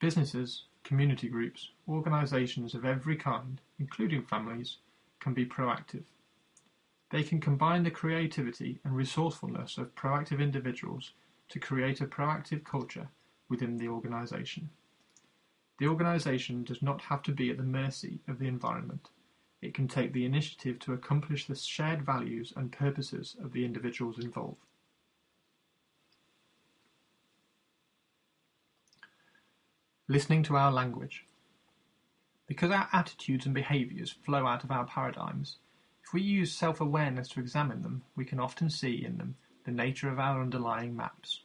Businesses, 0.00 0.62
community 0.84 1.28
groups, 1.28 1.72
organisations 1.88 2.72
of 2.74 2.84
every 2.84 3.16
kind, 3.16 3.60
including 3.80 4.22
families, 4.22 4.76
can 5.18 5.34
be 5.34 5.44
proactive. 5.44 6.04
They 7.10 7.24
can 7.24 7.40
combine 7.40 7.82
the 7.82 7.90
creativity 7.90 8.78
and 8.84 8.94
resourcefulness 8.94 9.76
of 9.76 9.94
proactive 9.96 10.40
individuals 10.40 11.14
to 11.48 11.58
create 11.58 12.00
a 12.00 12.06
proactive 12.06 12.62
culture 12.62 13.08
within 13.48 13.76
the 13.76 13.88
organisation. 13.88 14.70
The 15.78 15.88
organisation 15.88 16.62
does 16.62 16.80
not 16.80 17.02
have 17.02 17.22
to 17.22 17.32
be 17.32 17.50
at 17.50 17.56
the 17.56 17.64
mercy 17.64 18.20
of 18.28 18.38
the 18.38 18.46
environment. 18.46 19.08
It 19.60 19.74
can 19.74 19.88
take 19.88 20.12
the 20.12 20.24
initiative 20.24 20.78
to 20.80 20.92
accomplish 20.92 21.46
the 21.46 21.56
shared 21.56 22.02
values 22.02 22.52
and 22.56 22.70
purposes 22.70 23.36
of 23.42 23.52
the 23.52 23.64
individuals 23.64 24.18
involved. 24.18 24.64
Listening 30.06 30.42
to 30.44 30.56
our 30.56 30.72
language. 30.72 31.24
Because 32.46 32.70
our 32.70 32.88
attitudes 32.92 33.44
and 33.44 33.54
behaviours 33.54 34.10
flow 34.10 34.46
out 34.46 34.64
of 34.64 34.70
our 34.70 34.86
paradigms, 34.86 35.58
if 36.02 36.14
we 36.14 36.22
use 36.22 36.50
self 36.50 36.80
awareness 36.80 37.28
to 37.28 37.40
examine 37.40 37.82
them, 37.82 38.02
we 38.16 38.24
can 38.24 38.40
often 38.40 38.70
see 38.70 39.04
in 39.04 39.18
them 39.18 39.36
the 39.66 39.70
nature 39.70 40.08
of 40.08 40.18
our 40.18 40.40
underlying 40.40 40.96
maps. 40.96 41.42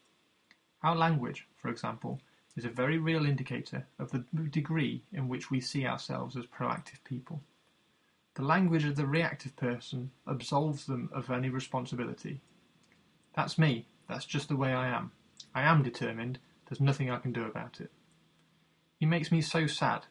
Our 0.82 0.95
language, 0.95 1.45
for 1.58 1.67
example, 1.69 2.21
is 2.56 2.63
a 2.63 2.69
very 2.69 2.97
real 2.97 3.26
indicator 3.26 3.88
of 3.99 4.12
the 4.12 4.19
degree 4.49 5.04
in 5.12 5.28
which 5.28 5.52
we 5.52 5.60
see 5.60 5.86
ourselves 5.86 6.38
as 6.38 6.45
proactive 6.45 7.04
people. 7.04 7.43
The 8.36 8.43
language 8.43 8.84
of 8.86 8.96
the 8.96 9.06
reactive 9.06 9.56
person 9.56 10.12
absolves 10.26 10.86
them 10.86 11.10
of 11.13 11.30
any 11.30 11.50
responsibility. 11.50 12.41
That's 13.36 13.58
me, 13.58 13.86
that's 14.08 14.26
just 14.26 14.50
the 14.50 14.56
way 14.56 14.74
I 14.74 14.88
am. 14.88 15.12
I 15.54 15.62
am 15.62 15.84
determined, 15.84 16.39
there's 16.65 16.82
nothing 16.82 17.12
I 17.12 17.19
can 17.19 17.32
do 17.32 17.46
about 17.46 17.80
it. 17.80 17.91
He 19.00 19.06
makes 19.06 19.32
me 19.32 19.41
so 19.41 19.67
sad. 19.67 20.06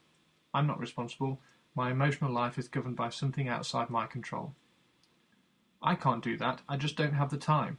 I'm 0.55 0.67
not 0.67 0.79
responsible. 0.79 1.41
My 1.75 1.91
emotional 1.91 2.33
life 2.33 2.59
is 2.59 2.69
governed 2.69 2.97
by 2.97 3.09
something 3.09 3.49
outside 3.49 3.91
my 3.91 4.07
control. 4.07 4.55
I 5.83 5.95
can't 5.97 6.23
do 6.23 6.37
that. 6.37 6.61
I 6.69 6.77
just 6.77 6.97
don't 6.97 7.15
have 7.15 7.31
the 7.31 7.39
time. 7.39 7.79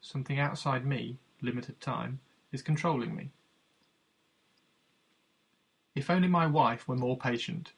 Something 0.00 0.38
outside 0.38 0.86
me, 0.86 1.18
limited 1.42 1.80
time, 1.80 2.20
is 2.52 2.62
controlling 2.62 3.14
me. 3.14 3.32
If 5.94 6.08
only 6.08 6.28
my 6.28 6.46
wife 6.46 6.88
were 6.88 6.96
more 6.96 7.18
patient. 7.18 7.72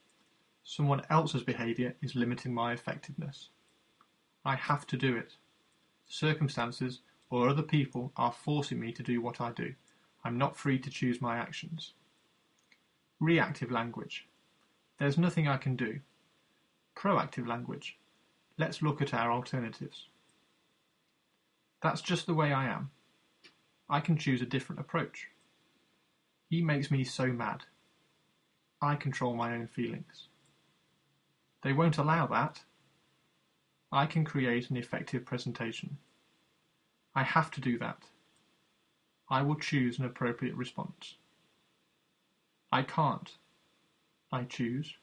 Someone 0.68 1.02
else's 1.10 1.44
behaviour 1.44 1.94
is 2.02 2.16
limiting 2.16 2.52
my 2.52 2.72
effectiveness. 2.72 3.50
I 4.44 4.56
have 4.56 4.84
to 4.88 4.96
do 4.96 5.16
it. 5.16 5.36
Circumstances 6.08 7.02
or 7.30 7.48
other 7.48 7.62
people 7.62 8.10
are 8.16 8.32
forcing 8.32 8.80
me 8.80 8.90
to 8.90 9.02
do 9.04 9.20
what 9.20 9.40
I 9.40 9.52
do. 9.52 9.74
I'm 10.24 10.36
not 10.36 10.56
free 10.56 10.80
to 10.80 10.90
choose 10.90 11.20
my 11.20 11.36
actions. 11.36 11.92
Reactive 13.20 13.70
language. 13.70 14.26
There's 14.98 15.16
nothing 15.16 15.46
I 15.46 15.56
can 15.56 15.76
do. 15.76 16.00
Proactive 16.96 17.46
language. 17.46 17.96
Let's 18.58 18.82
look 18.82 19.00
at 19.00 19.14
our 19.14 19.30
alternatives. 19.30 20.08
That's 21.80 22.00
just 22.00 22.26
the 22.26 22.34
way 22.34 22.52
I 22.52 22.66
am. 22.66 22.90
I 23.88 24.00
can 24.00 24.18
choose 24.18 24.42
a 24.42 24.46
different 24.46 24.80
approach. 24.80 25.28
He 26.50 26.60
makes 26.60 26.90
me 26.90 27.04
so 27.04 27.28
mad. 27.28 27.62
I 28.82 28.96
control 28.96 29.36
my 29.36 29.54
own 29.54 29.68
feelings. 29.68 30.26
They 31.66 31.72
won't 31.72 31.98
allow 31.98 32.28
that. 32.28 32.60
I 33.90 34.06
can 34.06 34.24
create 34.24 34.70
an 34.70 34.76
effective 34.76 35.24
presentation. 35.24 35.98
I 37.12 37.24
have 37.24 37.50
to 37.50 37.60
do 37.60 37.76
that. 37.78 38.04
I 39.28 39.42
will 39.42 39.56
choose 39.56 39.98
an 39.98 40.04
appropriate 40.04 40.54
response. 40.54 41.16
I 42.70 42.82
can't. 42.82 43.32
I 44.30 44.44
choose. 44.44 44.94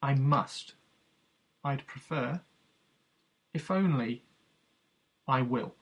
I 0.00 0.14
must. 0.14 0.74
I'd 1.64 1.88
prefer. 1.88 2.40
If 3.52 3.68
only. 3.68 4.22
I 5.26 5.42
will. 5.42 5.74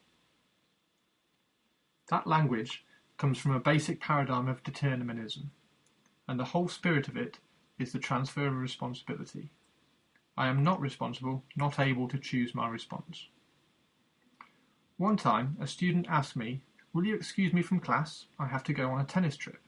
That 2.09 2.27
language 2.27 2.87
comes 3.19 3.37
from 3.37 3.53
a 3.53 3.61
basic 3.61 4.01
paradigm 4.01 4.49
of 4.49 4.65
determinism, 4.65 5.51
and 6.27 6.41
the 6.41 6.47
whole 6.47 6.69
spirit 6.69 7.09
of 7.09 7.17
it 7.19 7.41
is 7.79 7.93
the 7.93 7.99
transfer 7.99 8.47
of 8.47 8.57
responsibility. 8.57 9.51
I 10.37 10.49
am 10.49 10.62
not 10.62 10.81
responsible, 10.81 11.44
not 11.57 11.79
able 11.79 12.09
to 12.09 12.18
choose 12.18 12.55
my 12.55 12.68
response. 12.68 13.29
One 14.99 15.16
time, 15.16 15.57
a 15.61 15.66
student 15.66 16.07
asked 16.09 16.37
me, 16.37 16.62
Will 16.92 17.05
you 17.05 17.14
excuse 17.14 17.53
me 17.53 17.62
from 17.62 17.81
class? 17.81 18.27
I 18.38 18.46
have 18.46 18.64
to 18.64 18.72
go 18.72 18.90
on 18.90 19.01
a 19.01 19.05
tennis 19.05 19.37
trip. 19.37 19.61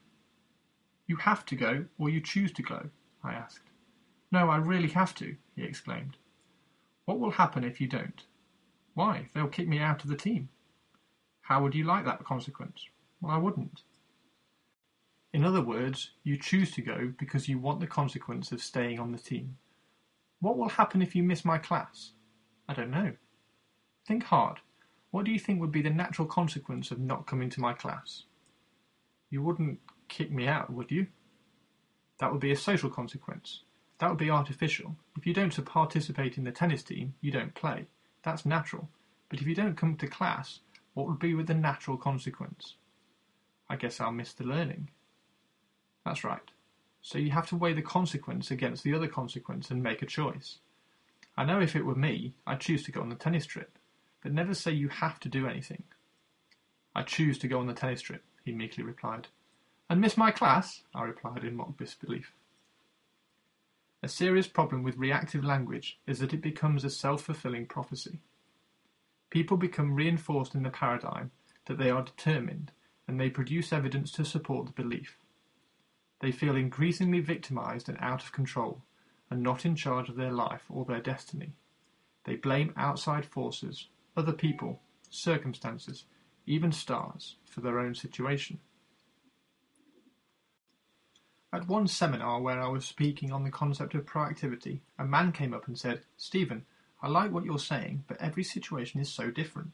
You 1.07 1.17
have 1.17 1.45
to 1.47 1.55
go, 1.55 1.85
or 1.97 2.09
you 2.09 2.21
choose 2.21 2.51
to 2.53 2.63
go? 2.63 2.89
I 3.23 3.33
asked. 3.33 3.69
No, 4.31 4.49
I 4.49 4.57
really 4.57 4.89
have 4.89 5.15
to, 5.15 5.35
he 5.55 5.63
exclaimed. 5.63 6.17
What 7.05 7.19
will 7.19 7.31
happen 7.31 7.63
if 7.63 7.81
you 7.81 7.87
don't? 7.87 8.23
Why, 8.93 9.27
they'll 9.33 9.47
kick 9.47 9.67
me 9.67 9.79
out 9.79 10.03
of 10.03 10.09
the 10.09 10.15
team. 10.15 10.49
How 11.41 11.63
would 11.63 11.73
you 11.73 11.83
like 11.83 12.05
that 12.05 12.23
consequence? 12.23 12.85
Well, 13.21 13.31
I 13.31 13.37
wouldn't. 13.37 13.81
In 15.33 15.43
other 15.43 15.61
words, 15.61 16.11
you 16.23 16.37
choose 16.37 16.71
to 16.71 16.81
go 16.81 17.13
because 17.17 17.47
you 17.47 17.59
want 17.59 17.79
the 17.79 17.87
consequence 17.87 18.51
of 18.51 18.61
staying 18.61 18.99
on 18.99 19.11
the 19.11 19.17
team. 19.17 19.57
What 20.39 20.57
will 20.57 20.69
happen 20.69 21.01
if 21.01 21.15
you 21.15 21.23
miss 21.23 21.43
my 21.43 21.57
class? 21.57 22.11
I 22.67 22.73
don't 22.73 22.91
know. 22.91 23.13
Think 24.07 24.23
hard. 24.23 24.59
What 25.11 25.25
do 25.25 25.31
you 25.31 25.39
think 25.39 25.59
would 25.59 25.71
be 25.71 25.81
the 25.81 25.89
natural 25.89 26.27
consequence 26.27 26.91
of 26.91 26.99
not 26.99 27.27
coming 27.27 27.49
to 27.49 27.61
my 27.61 27.73
class? 27.73 28.23
You 29.29 29.41
wouldn't 29.41 29.79
kick 30.07 30.31
me 30.31 30.47
out, 30.47 30.71
would 30.71 30.91
you? 30.91 31.07
That 32.19 32.31
would 32.31 32.41
be 32.41 32.51
a 32.51 32.57
social 32.57 32.89
consequence. 32.89 33.63
That 33.99 34.09
would 34.09 34.17
be 34.17 34.29
artificial. 34.29 34.95
If 35.17 35.25
you 35.25 35.33
don't 35.33 35.65
participate 35.65 36.37
in 36.37 36.43
the 36.43 36.51
tennis 36.51 36.83
team, 36.83 37.15
you 37.21 37.31
don't 37.31 37.53
play. 37.53 37.87
That's 38.23 38.45
natural. 38.45 38.89
But 39.29 39.41
if 39.41 39.47
you 39.47 39.55
don't 39.55 39.77
come 39.77 39.95
to 39.97 40.07
class, 40.07 40.59
what 40.93 41.07
would 41.07 41.19
be 41.19 41.33
with 41.33 41.47
the 41.47 41.53
natural 41.53 41.97
consequence? 41.97 42.75
I 43.69 43.75
guess 43.75 43.99
I'll 43.99 44.11
miss 44.11 44.33
the 44.33 44.45
learning. 44.45 44.89
That's 46.05 46.23
right. 46.23 46.41
So 47.01 47.17
you 47.17 47.31
have 47.31 47.47
to 47.47 47.55
weigh 47.55 47.73
the 47.73 47.81
consequence 47.81 48.51
against 48.51 48.83
the 48.83 48.93
other 48.93 49.07
consequence 49.07 49.71
and 49.71 49.81
make 49.81 50.01
a 50.01 50.05
choice. 50.05 50.59
I 51.37 51.45
know 51.45 51.61
if 51.61 51.75
it 51.75 51.85
were 51.85 51.95
me, 51.95 52.33
I'd 52.45 52.59
choose 52.59 52.83
to 52.83 52.91
go 52.91 53.01
on 53.01 53.09
the 53.09 53.15
tennis 53.15 53.45
trip, 53.45 53.77
but 54.21 54.33
never 54.33 54.53
say 54.53 54.71
you 54.71 54.89
have 54.89 55.19
to 55.21 55.29
do 55.29 55.47
anything. 55.47 55.83
I 56.93 57.03
choose 57.03 57.37
to 57.39 57.47
go 57.47 57.59
on 57.59 57.67
the 57.67 57.73
tennis 57.73 58.01
trip, 58.01 58.23
he 58.43 58.51
meekly 58.51 58.83
replied. 58.83 59.27
And 59.89 60.01
miss 60.01 60.17
my 60.17 60.31
class? 60.31 60.81
I 60.93 61.03
replied 61.03 61.43
in 61.43 61.55
mock 61.55 61.77
disbelief. 61.77 62.33
A 64.03 64.07
serious 64.07 64.47
problem 64.47 64.83
with 64.83 64.97
reactive 64.97 65.43
language 65.43 65.99
is 66.07 66.19
that 66.19 66.33
it 66.33 66.41
becomes 66.41 66.83
a 66.83 66.89
self 66.89 67.23
fulfilling 67.23 67.65
prophecy. 67.65 68.19
People 69.29 69.57
become 69.57 69.95
reinforced 69.95 70.55
in 70.55 70.63
the 70.63 70.69
paradigm 70.69 71.31
that 71.65 71.77
they 71.77 71.89
are 71.89 72.03
determined, 72.03 72.71
and 73.07 73.19
they 73.19 73.29
produce 73.29 73.73
evidence 73.73 74.11
to 74.11 74.25
support 74.25 74.65
the 74.65 74.71
belief. 74.71 75.17
They 76.19 76.31
feel 76.31 76.55
increasingly 76.55 77.21
victimized 77.21 77.89
and 77.89 77.97
out 78.01 78.23
of 78.23 78.31
control, 78.31 78.81
and 79.29 79.41
not 79.41 79.65
in 79.65 79.75
charge 79.75 80.09
of 80.09 80.15
their 80.15 80.31
life 80.31 80.63
or 80.69 80.85
their 80.85 80.99
destiny. 80.99 81.53
They 82.25 82.35
blame 82.35 82.73
outside 82.75 83.25
forces, 83.25 83.87
other 84.17 84.33
people, 84.33 84.81
circumstances, 85.09 86.05
even 86.45 86.71
stars, 86.71 87.35
for 87.45 87.61
their 87.61 87.79
own 87.79 87.95
situation. 87.95 88.59
At 91.51 91.67
one 91.67 91.87
seminar 91.87 92.41
where 92.41 92.61
I 92.61 92.67
was 92.67 92.85
speaking 92.85 93.31
on 93.31 93.43
the 93.43 93.49
concept 93.49 93.95
of 93.95 94.05
proactivity, 94.05 94.81
a 94.99 95.05
man 95.05 95.31
came 95.31 95.53
up 95.53 95.67
and 95.67 95.77
said, 95.77 96.01
Stephen, 96.17 96.65
I 97.01 97.07
like 97.07 97.31
what 97.31 97.45
you're 97.45 97.57
saying, 97.57 98.03
but 98.07 98.21
every 98.21 98.43
situation 98.43 98.99
is 98.99 99.09
so 99.09 99.31
different. 99.31 99.71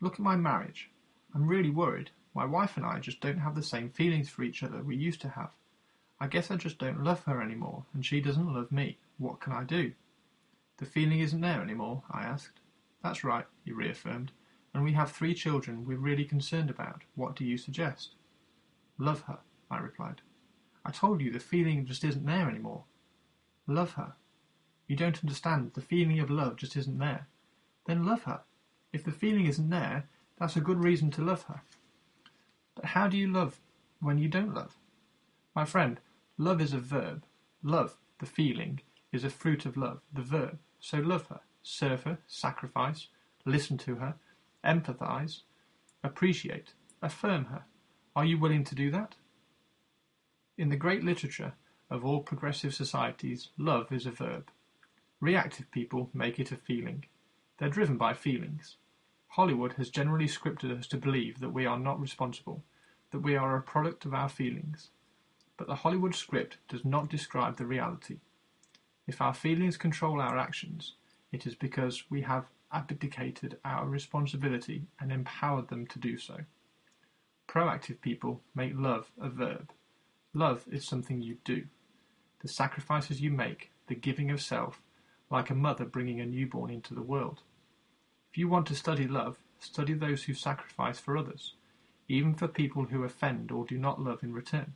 Look 0.00 0.14
at 0.14 0.20
my 0.20 0.36
marriage. 0.36 0.90
I'm 1.34 1.46
really 1.46 1.70
worried. 1.70 2.10
My 2.36 2.44
wife 2.44 2.76
and 2.76 2.84
I 2.84 2.98
just 2.98 3.22
don't 3.22 3.38
have 3.38 3.54
the 3.54 3.62
same 3.62 3.88
feelings 3.88 4.28
for 4.28 4.42
each 4.42 4.62
other 4.62 4.82
we 4.82 4.94
used 4.94 5.22
to 5.22 5.30
have. 5.30 5.52
I 6.20 6.26
guess 6.26 6.50
I 6.50 6.56
just 6.56 6.76
don't 6.76 7.02
love 7.02 7.24
her 7.24 7.40
anymore, 7.40 7.86
and 7.94 8.04
she 8.04 8.20
doesn't 8.20 8.52
love 8.52 8.70
me. 8.70 8.98
What 9.16 9.40
can 9.40 9.54
I 9.54 9.64
do? 9.64 9.92
The 10.76 10.84
feeling 10.84 11.20
isn't 11.20 11.40
there 11.40 11.62
anymore, 11.62 12.02
I 12.10 12.24
asked. 12.24 12.60
That's 13.02 13.24
right, 13.24 13.46
he 13.64 13.72
reaffirmed. 13.72 14.32
And 14.74 14.84
we 14.84 14.92
have 14.92 15.10
three 15.10 15.32
children 15.32 15.86
we're 15.86 15.96
really 15.96 16.26
concerned 16.26 16.68
about. 16.68 17.04
What 17.14 17.36
do 17.36 17.42
you 17.42 17.56
suggest? 17.56 18.16
Love 18.98 19.22
her, 19.22 19.38
I 19.70 19.78
replied. 19.78 20.20
I 20.84 20.90
told 20.90 21.22
you 21.22 21.32
the 21.32 21.38
feeling 21.38 21.86
just 21.86 22.04
isn't 22.04 22.26
there 22.26 22.50
anymore. 22.50 22.84
Love 23.66 23.92
her. 23.92 24.12
You 24.86 24.94
don't 24.94 25.24
understand. 25.24 25.72
The 25.72 25.80
feeling 25.80 26.20
of 26.20 26.28
love 26.28 26.56
just 26.56 26.76
isn't 26.76 26.98
there. 26.98 27.28
Then 27.86 28.04
love 28.04 28.24
her. 28.24 28.42
If 28.92 29.04
the 29.04 29.10
feeling 29.10 29.46
isn't 29.46 29.70
there, 29.70 30.10
that's 30.38 30.56
a 30.56 30.60
good 30.60 30.84
reason 30.84 31.10
to 31.12 31.24
love 31.24 31.44
her. 31.44 31.62
But 32.76 32.84
how 32.84 33.08
do 33.08 33.16
you 33.16 33.32
love 33.32 33.60
when 34.00 34.18
you 34.18 34.28
don't 34.28 34.54
love? 34.54 34.76
My 35.54 35.64
friend, 35.64 35.98
love 36.38 36.60
is 36.60 36.72
a 36.72 36.78
verb. 36.78 37.24
Love, 37.62 37.96
the 38.20 38.26
feeling, 38.26 38.80
is 39.10 39.24
a 39.24 39.30
fruit 39.30 39.66
of 39.66 39.76
love, 39.76 40.00
the 40.12 40.22
verb. 40.22 40.58
So 40.78 40.98
love 40.98 41.26
her, 41.28 41.40
serve 41.62 42.04
her, 42.04 42.18
sacrifice, 42.28 43.08
listen 43.44 43.78
to 43.78 43.96
her, 43.96 44.14
empathize, 44.64 45.40
appreciate, 46.04 46.74
affirm 47.02 47.46
her. 47.46 47.64
Are 48.14 48.24
you 48.24 48.38
willing 48.38 48.64
to 48.64 48.74
do 48.74 48.90
that? 48.92 49.16
In 50.58 50.68
the 50.68 50.76
great 50.76 51.02
literature 51.02 51.54
of 51.90 52.04
all 52.04 52.20
progressive 52.20 52.74
societies, 52.74 53.48
love 53.58 53.90
is 53.90 54.06
a 54.06 54.10
verb. 54.10 54.50
Reactive 55.20 55.70
people 55.70 56.10
make 56.12 56.38
it 56.38 56.52
a 56.52 56.56
feeling. 56.56 57.04
They're 57.58 57.68
driven 57.68 57.96
by 57.96 58.12
feelings. 58.14 58.76
Hollywood 59.36 59.74
has 59.74 59.90
generally 59.90 60.28
scripted 60.28 60.74
us 60.78 60.86
to 60.86 60.96
believe 60.96 61.40
that 61.40 61.50
we 61.50 61.66
are 61.66 61.78
not 61.78 62.00
responsible, 62.00 62.64
that 63.10 63.18
we 63.18 63.36
are 63.36 63.54
a 63.54 63.60
product 63.60 64.06
of 64.06 64.14
our 64.14 64.30
feelings. 64.30 64.88
But 65.58 65.66
the 65.66 65.74
Hollywood 65.74 66.14
script 66.14 66.56
does 66.68 66.86
not 66.86 67.10
describe 67.10 67.58
the 67.58 67.66
reality. 67.66 68.20
If 69.06 69.20
our 69.20 69.34
feelings 69.34 69.76
control 69.76 70.22
our 70.22 70.38
actions, 70.38 70.94
it 71.32 71.46
is 71.46 71.54
because 71.54 72.04
we 72.08 72.22
have 72.22 72.46
abdicated 72.72 73.58
our 73.62 73.86
responsibility 73.86 74.86
and 74.98 75.12
empowered 75.12 75.68
them 75.68 75.86
to 75.88 75.98
do 75.98 76.16
so. 76.16 76.38
Proactive 77.46 78.00
people 78.00 78.40
make 78.54 78.72
love 78.74 79.12
a 79.20 79.28
verb. 79.28 79.70
Love 80.32 80.64
is 80.72 80.86
something 80.86 81.20
you 81.20 81.36
do. 81.44 81.66
The 82.40 82.48
sacrifices 82.48 83.20
you 83.20 83.32
make, 83.32 83.70
the 83.86 83.96
giving 83.96 84.30
of 84.30 84.40
self, 84.40 84.80
like 85.30 85.50
a 85.50 85.54
mother 85.54 85.84
bringing 85.84 86.20
a 86.22 86.24
newborn 86.24 86.70
into 86.70 86.94
the 86.94 87.02
world. 87.02 87.42
If 88.36 88.40
you 88.40 88.48
want 88.48 88.66
to 88.66 88.74
study 88.74 89.08
love, 89.08 89.38
study 89.60 89.94
those 89.94 90.24
who 90.24 90.34
sacrifice 90.34 91.00
for 91.00 91.16
others, 91.16 91.54
even 92.06 92.34
for 92.34 92.46
people 92.46 92.84
who 92.84 93.02
offend 93.02 93.50
or 93.50 93.64
do 93.64 93.78
not 93.78 93.98
love 93.98 94.22
in 94.22 94.34
return. 94.34 94.74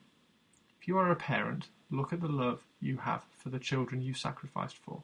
If 0.80 0.88
you 0.88 0.96
are 0.96 1.10
a 1.10 1.14
parent, 1.14 1.68
look 1.90 2.10
at 2.10 2.22
the 2.22 2.28
love 2.28 2.64
you 2.80 2.96
have 2.96 3.26
for 3.36 3.50
the 3.50 3.58
children 3.58 4.00
you 4.00 4.14
sacrificed 4.14 4.78
for. 4.78 5.02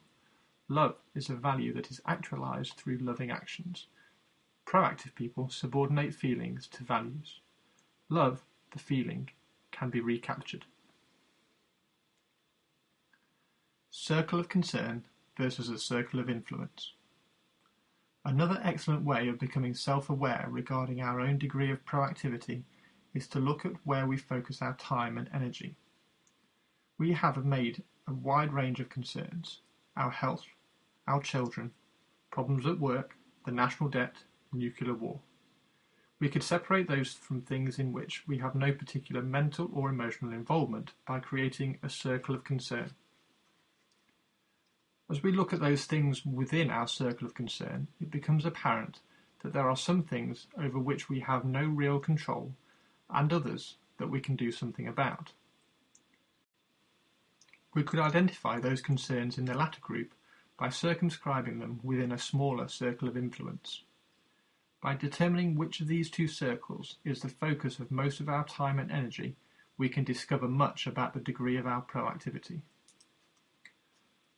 Love 0.67 0.95
is 1.13 1.29
a 1.29 1.35
value 1.35 1.71
that 1.73 1.91
is 1.91 2.01
actualized 2.07 2.73
through 2.73 2.97
loving 2.97 3.29
actions. 3.29 3.85
Proactive 4.65 5.13
people 5.13 5.49
subordinate 5.49 6.15
feelings 6.15 6.65
to 6.69 6.83
values. 6.83 7.41
Love, 8.09 8.41
the 8.71 8.79
feeling, 8.79 9.29
can 9.69 9.91
be 9.91 10.01
recaptured. 10.01 10.65
Circle 13.91 14.39
of 14.39 14.49
concern 14.49 15.05
versus 15.37 15.69
a 15.69 15.77
circle 15.77 16.19
of 16.19 16.27
influence. 16.27 16.93
Another 18.27 18.59
excellent 18.61 19.05
way 19.05 19.29
of 19.29 19.39
becoming 19.39 19.73
self 19.73 20.09
aware 20.09 20.47
regarding 20.49 20.99
our 20.99 21.21
own 21.21 21.37
degree 21.37 21.71
of 21.71 21.85
proactivity 21.85 22.63
is 23.13 23.25
to 23.29 23.39
look 23.39 23.65
at 23.65 23.71
where 23.85 24.05
we 24.05 24.17
focus 24.17 24.61
our 24.61 24.75
time 24.75 25.17
and 25.17 25.29
energy. 25.33 25.77
We 26.97 27.13
have 27.13 27.45
made 27.45 27.83
a 28.05 28.11
wide 28.11 28.51
range 28.51 28.81
of 28.81 28.89
concerns 28.89 29.61
our 29.95 30.11
health, 30.11 30.43
our 31.07 31.21
children, 31.21 31.71
problems 32.29 32.65
at 32.65 32.81
work, 32.81 33.15
the 33.45 33.53
national 33.53 33.89
debt, 33.89 34.17
nuclear 34.51 34.93
war. 34.93 35.21
We 36.19 36.27
could 36.27 36.43
separate 36.43 36.89
those 36.89 37.13
from 37.13 37.43
things 37.43 37.79
in 37.79 37.93
which 37.93 38.27
we 38.27 38.39
have 38.39 38.55
no 38.55 38.73
particular 38.73 39.21
mental 39.21 39.69
or 39.73 39.87
emotional 39.87 40.33
involvement 40.33 40.91
by 41.07 41.21
creating 41.21 41.79
a 41.81 41.89
circle 41.89 42.35
of 42.35 42.43
concern. 42.43 42.91
As 45.09 45.23
we 45.23 45.31
look 45.31 45.53
at 45.53 45.61
those 45.61 45.85
things 45.85 46.25
within 46.25 46.69
our 46.69 46.87
circle 46.87 47.27
of 47.27 47.33
concern, 47.33 47.87
it 48.01 48.11
becomes 48.11 48.45
apparent 48.45 48.99
that 49.41 49.53
there 49.53 49.69
are 49.69 49.77
some 49.77 50.03
things 50.03 50.47
over 50.57 50.77
which 50.77 51.07
we 51.07 51.21
have 51.21 51.45
no 51.45 51.65
real 51.65 51.99
control 51.99 52.53
and 53.09 53.31
others 53.31 53.77
that 53.97 54.09
we 54.09 54.19
can 54.19 54.35
do 54.35 54.51
something 54.51 54.87
about. 54.87 55.31
We 57.73 57.83
could 57.83 57.99
identify 57.99 58.59
those 58.59 58.81
concerns 58.81 59.37
in 59.37 59.45
the 59.45 59.53
latter 59.53 59.79
group 59.79 60.13
by 60.57 60.69
circumscribing 60.69 61.59
them 61.59 61.79
within 61.83 62.11
a 62.11 62.17
smaller 62.17 62.67
circle 62.67 63.07
of 63.07 63.15
influence. 63.15 63.83
By 64.81 64.95
determining 64.95 65.55
which 65.55 65.79
of 65.79 65.87
these 65.87 66.09
two 66.09 66.27
circles 66.27 66.97
is 67.05 67.21
the 67.21 67.29
focus 67.29 67.79
of 67.79 67.91
most 67.91 68.19
of 68.19 68.27
our 68.27 68.45
time 68.45 68.79
and 68.79 68.91
energy, 68.91 69.35
we 69.77 69.89
can 69.89 70.03
discover 70.03 70.47
much 70.47 70.87
about 70.87 71.13
the 71.13 71.19
degree 71.19 71.57
of 71.57 71.67
our 71.67 71.83
proactivity. 71.83 72.61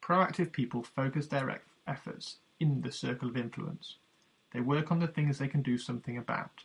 Proactive 0.09 0.51
people 0.51 0.81
focus 0.81 1.27
their 1.27 1.61
efforts 1.85 2.37
in 2.59 2.81
the 2.81 2.91
circle 2.91 3.29
of 3.29 3.37
influence. 3.37 3.97
They 4.51 4.59
work 4.59 4.91
on 4.91 4.97
the 4.97 5.07
things 5.07 5.37
they 5.37 5.47
can 5.47 5.61
do 5.61 5.77
something 5.77 6.17
about. 6.17 6.63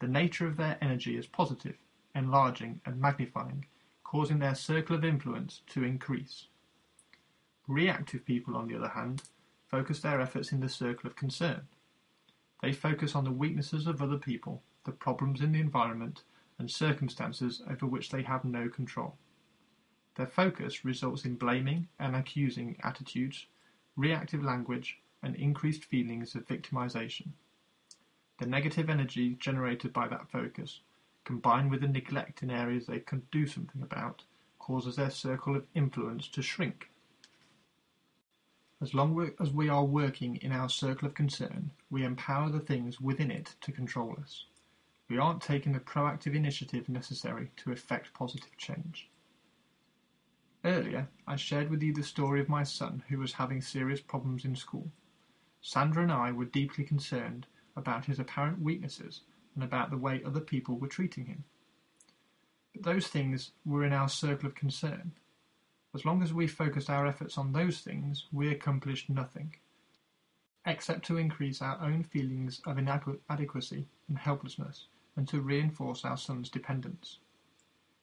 The 0.00 0.08
nature 0.08 0.48
of 0.48 0.56
their 0.56 0.78
energy 0.80 1.16
is 1.16 1.28
positive, 1.28 1.76
enlarging 2.12 2.80
and 2.84 3.00
magnifying, 3.00 3.66
causing 4.02 4.40
their 4.40 4.56
circle 4.56 4.96
of 4.96 5.04
influence 5.04 5.60
to 5.68 5.84
increase. 5.84 6.46
Reactive 7.68 8.24
people, 8.24 8.56
on 8.56 8.66
the 8.66 8.74
other 8.74 8.88
hand, 8.88 9.22
focus 9.68 10.00
their 10.00 10.20
efforts 10.20 10.50
in 10.50 10.58
the 10.58 10.68
circle 10.68 11.08
of 11.08 11.14
concern. 11.14 11.68
They 12.62 12.72
focus 12.72 13.14
on 13.14 13.22
the 13.22 13.30
weaknesses 13.30 13.86
of 13.86 14.02
other 14.02 14.18
people, 14.18 14.60
the 14.84 14.90
problems 14.90 15.40
in 15.40 15.52
the 15.52 15.60
environment, 15.60 16.24
and 16.58 16.68
circumstances 16.68 17.62
over 17.70 17.86
which 17.86 18.10
they 18.10 18.22
have 18.22 18.44
no 18.44 18.68
control. 18.68 19.14
Their 20.16 20.26
focus 20.26 20.84
results 20.84 21.24
in 21.24 21.36
blaming 21.36 21.88
and 21.98 22.14
accusing 22.14 22.76
attitudes, 22.82 23.46
reactive 23.96 24.42
language, 24.42 24.98
and 25.22 25.34
increased 25.36 25.84
feelings 25.84 26.34
of 26.34 26.46
victimization. 26.46 27.28
The 28.38 28.46
negative 28.46 28.90
energy 28.90 29.34
generated 29.34 29.92
by 29.92 30.08
that 30.08 30.30
focus, 30.30 30.80
combined 31.24 31.70
with 31.70 31.80
the 31.80 31.88
neglect 31.88 32.42
in 32.42 32.50
areas 32.50 32.86
they 32.86 33.00
can 33.00 33.26
do 33.30 33.46
something 33.46 33.82
about, 33.82 34.24
causes 34.58 34.96
their 34.96 35.10
circle 35.10 35.56
of 35.56 35.66
influence 35.74 36.28
to 36.28 36.42
shrink. 36.42 36.90
As 38.80 38.94
long 38.94 39.30
as 39.38 39.52
we 39.52 39.68
are 39.68 39.84
working 39.84 40.36
in 40.36 40.50
our 40.50 40.68
circle 40.68 41.06
of 41.06 41.14
concern, 41.14 41.70
we 41.88 42.04
empower 42.04 42.50
the 42.50 42.58
things 42.58 43.00
within 43.00 43.30
it 43.30 43.54
to 43.60 43.70
control 43.70 44.16
us. 44.20 44.46
We 45.08 45.18
aren't 45.18 45.40
taking 45.40 45.72
the 45.72 45.78
proactive 45.78 46.34
initiative 46.34 46.88
necessary 46.88 47.50
to 47.58 47.70
effect 47.70 48.12
positive 48.12 48.56
change. 48.56 49.08
Earlier, 50.64 51.08
I 51.26 51.34
shared 51.34 51.70
with 51.70 51.82
you 51.82 51.92
the 51.92 52.04
story 52.04 52.40
of 52.40 52.48
my 52.48 52.62
son 52.62 53.02
who 53.08 53.18
was 53.18 53.32
having 53.32 53.60
serious 53.60 54.00
problems 54.00 54.44
in 54.44 54.54
school. 54.54 54.92
Sandra 55.60 56.04
and 56.04 56.12
I 56.12 56.30
were 56.30 56.44
deeply 56.44 56.84
concerned 56.84 57.46
about 57.76 58.04
his 58.04 58.20
apparent 58.20 58.60
weaknesses 58.60 59.22
and 59.54 59.64
about 59.64 59.90
the 59.90 59.98
way 59.98 60.22
other 60.22 60.40
people 60.40 60.78
were 60.78 60.86
treating 60.86 61.26
him. 61.26 61.44
But 62.74 62.84
those 62.84 63.08
things 63.08 63.50
were 63.64 63.84
in 63.84 63.92
our 63.92 64.08
circle 64.08 64.46
of 64.48 64.54
concern. 64.54 65.12
As 65.94 66.04
long 66.04 66.22
as 66.22 66.32
we 66.32 66.46
focused 66.46 66.88
our 66.88 67.06
efforts 67.06 67.36
on 67.36 67.52
those 67.52 67.80
things, 67.80 68.26
we 68.32 68.48
accomplished 68.48 69.10
nothing, 69.10 69.56
except 70.64 71.04
to 71.06 71.18
increase 71.18 71.60
our 71.60 71.80
own 71.82 72.04
feelings 72.04 72.62
of 72.66 72.78
inadequacy 72.78 73.88
and 74.08 74.16
helplessness 74.16 74.86
and 75.16 75.28
to 75.28 75.40
reinforce 75.40 76.04
our 76.04 76.16
son's 76.16 76.48
dependence. 76.48 77.18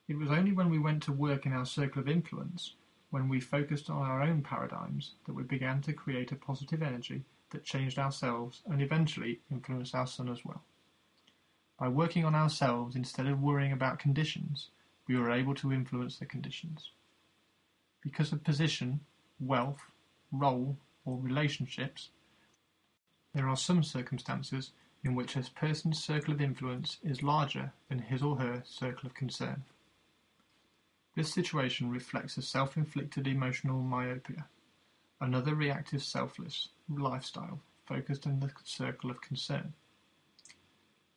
It 0.10 0.18
was 0.18 0.32
only 0.32 0.51
when 0.51 0.72
we 0.72 0.80
went 0.80 1.03
to 1.03 1.12
work 1.12 1.45
in 1.45 1.53
our 1.53 1.68
circle 1.68 2.01
of 2.01 2.10
influence, 2.10 2.74
when 3.12 3.30
we 3.30 3.39
focused 3.39 3.91
on 3.91 4.01
our 4.01 4.24
own 4.24 4.41
paradigms, 4.41 5.14
that 5.28 5.36
we 5.36 5.43
began 5.43 5.84
to 5.84 5.93
create 5.93 6.32
a 6.32 6.36
positive 6.36 6.82
energy 6.82 7.26
that 7.51 7.64
changed 7.64 7.99
ourselves 7.99 8.64
and 8.66 8.82
eventually 8.82 9.39
influenced 9.51 9.93
our 9.93 10.07
son 10.07 10.28
as 10.28 10.43
well. 10.43 10.64
By 11.78 11.89
working 11.89 12.26
on 12.26 12.34
ourselves 12.34 12.95
instead 12.95 13.28
of 13.28 13.43
worrying 13.43 13.72
about 13.72 13.99
conditions, 13.99 14.72
we 15.07 15.16
were 15.16 15.30
able 15.30 15.53
to 15.53 15.72
influence 15.72 16.18
the 16.18 16.26
conditions. 16.26 16.89
Because 18.01 18.34
of 18.34 18.43
position, 18.43 19.01
wealth, 19.39 19.91
role, 20.32 20.76
or 21.05 21.20
relationships, 21.20 22.10
there 23.36 23.47
are 23.47 23.55
some 23.55 23.84
circumstances 23.84 24.72
in 25.03 25.14
which 25.14 25.36
a 25.36 25.43
person's 25.53 26.03
circle 26.03 26.34
of 26.34 26.41
influence 26.41 26.97
is 27.03 27.22
larger 27.22 27.74
than 27.89 27.99
his 27.99 28.24
or 28.24 28.38
her 28.38 28.64
circle 28.66 29.05
of 29.05 29.14
concern. 29.14 29.64
This 31.16 31.34
situation 31.34 31.89
reflects 31.89 32.38
a 32.38 32.41
self-inflicted 32.41 33.28
emotional 33.28 33.82
myopia, 33.82 34.47
another 35.20 35.55
reactive 35.55 36.03
selfless 36.03 36.70
lifestyle 36.88 37.60
focused 37.86 38.26
in 38.26 38.39
the 38.39 38.51
circle 38.64 39.10
of 39.10 39.22
concern. 39.22 39.74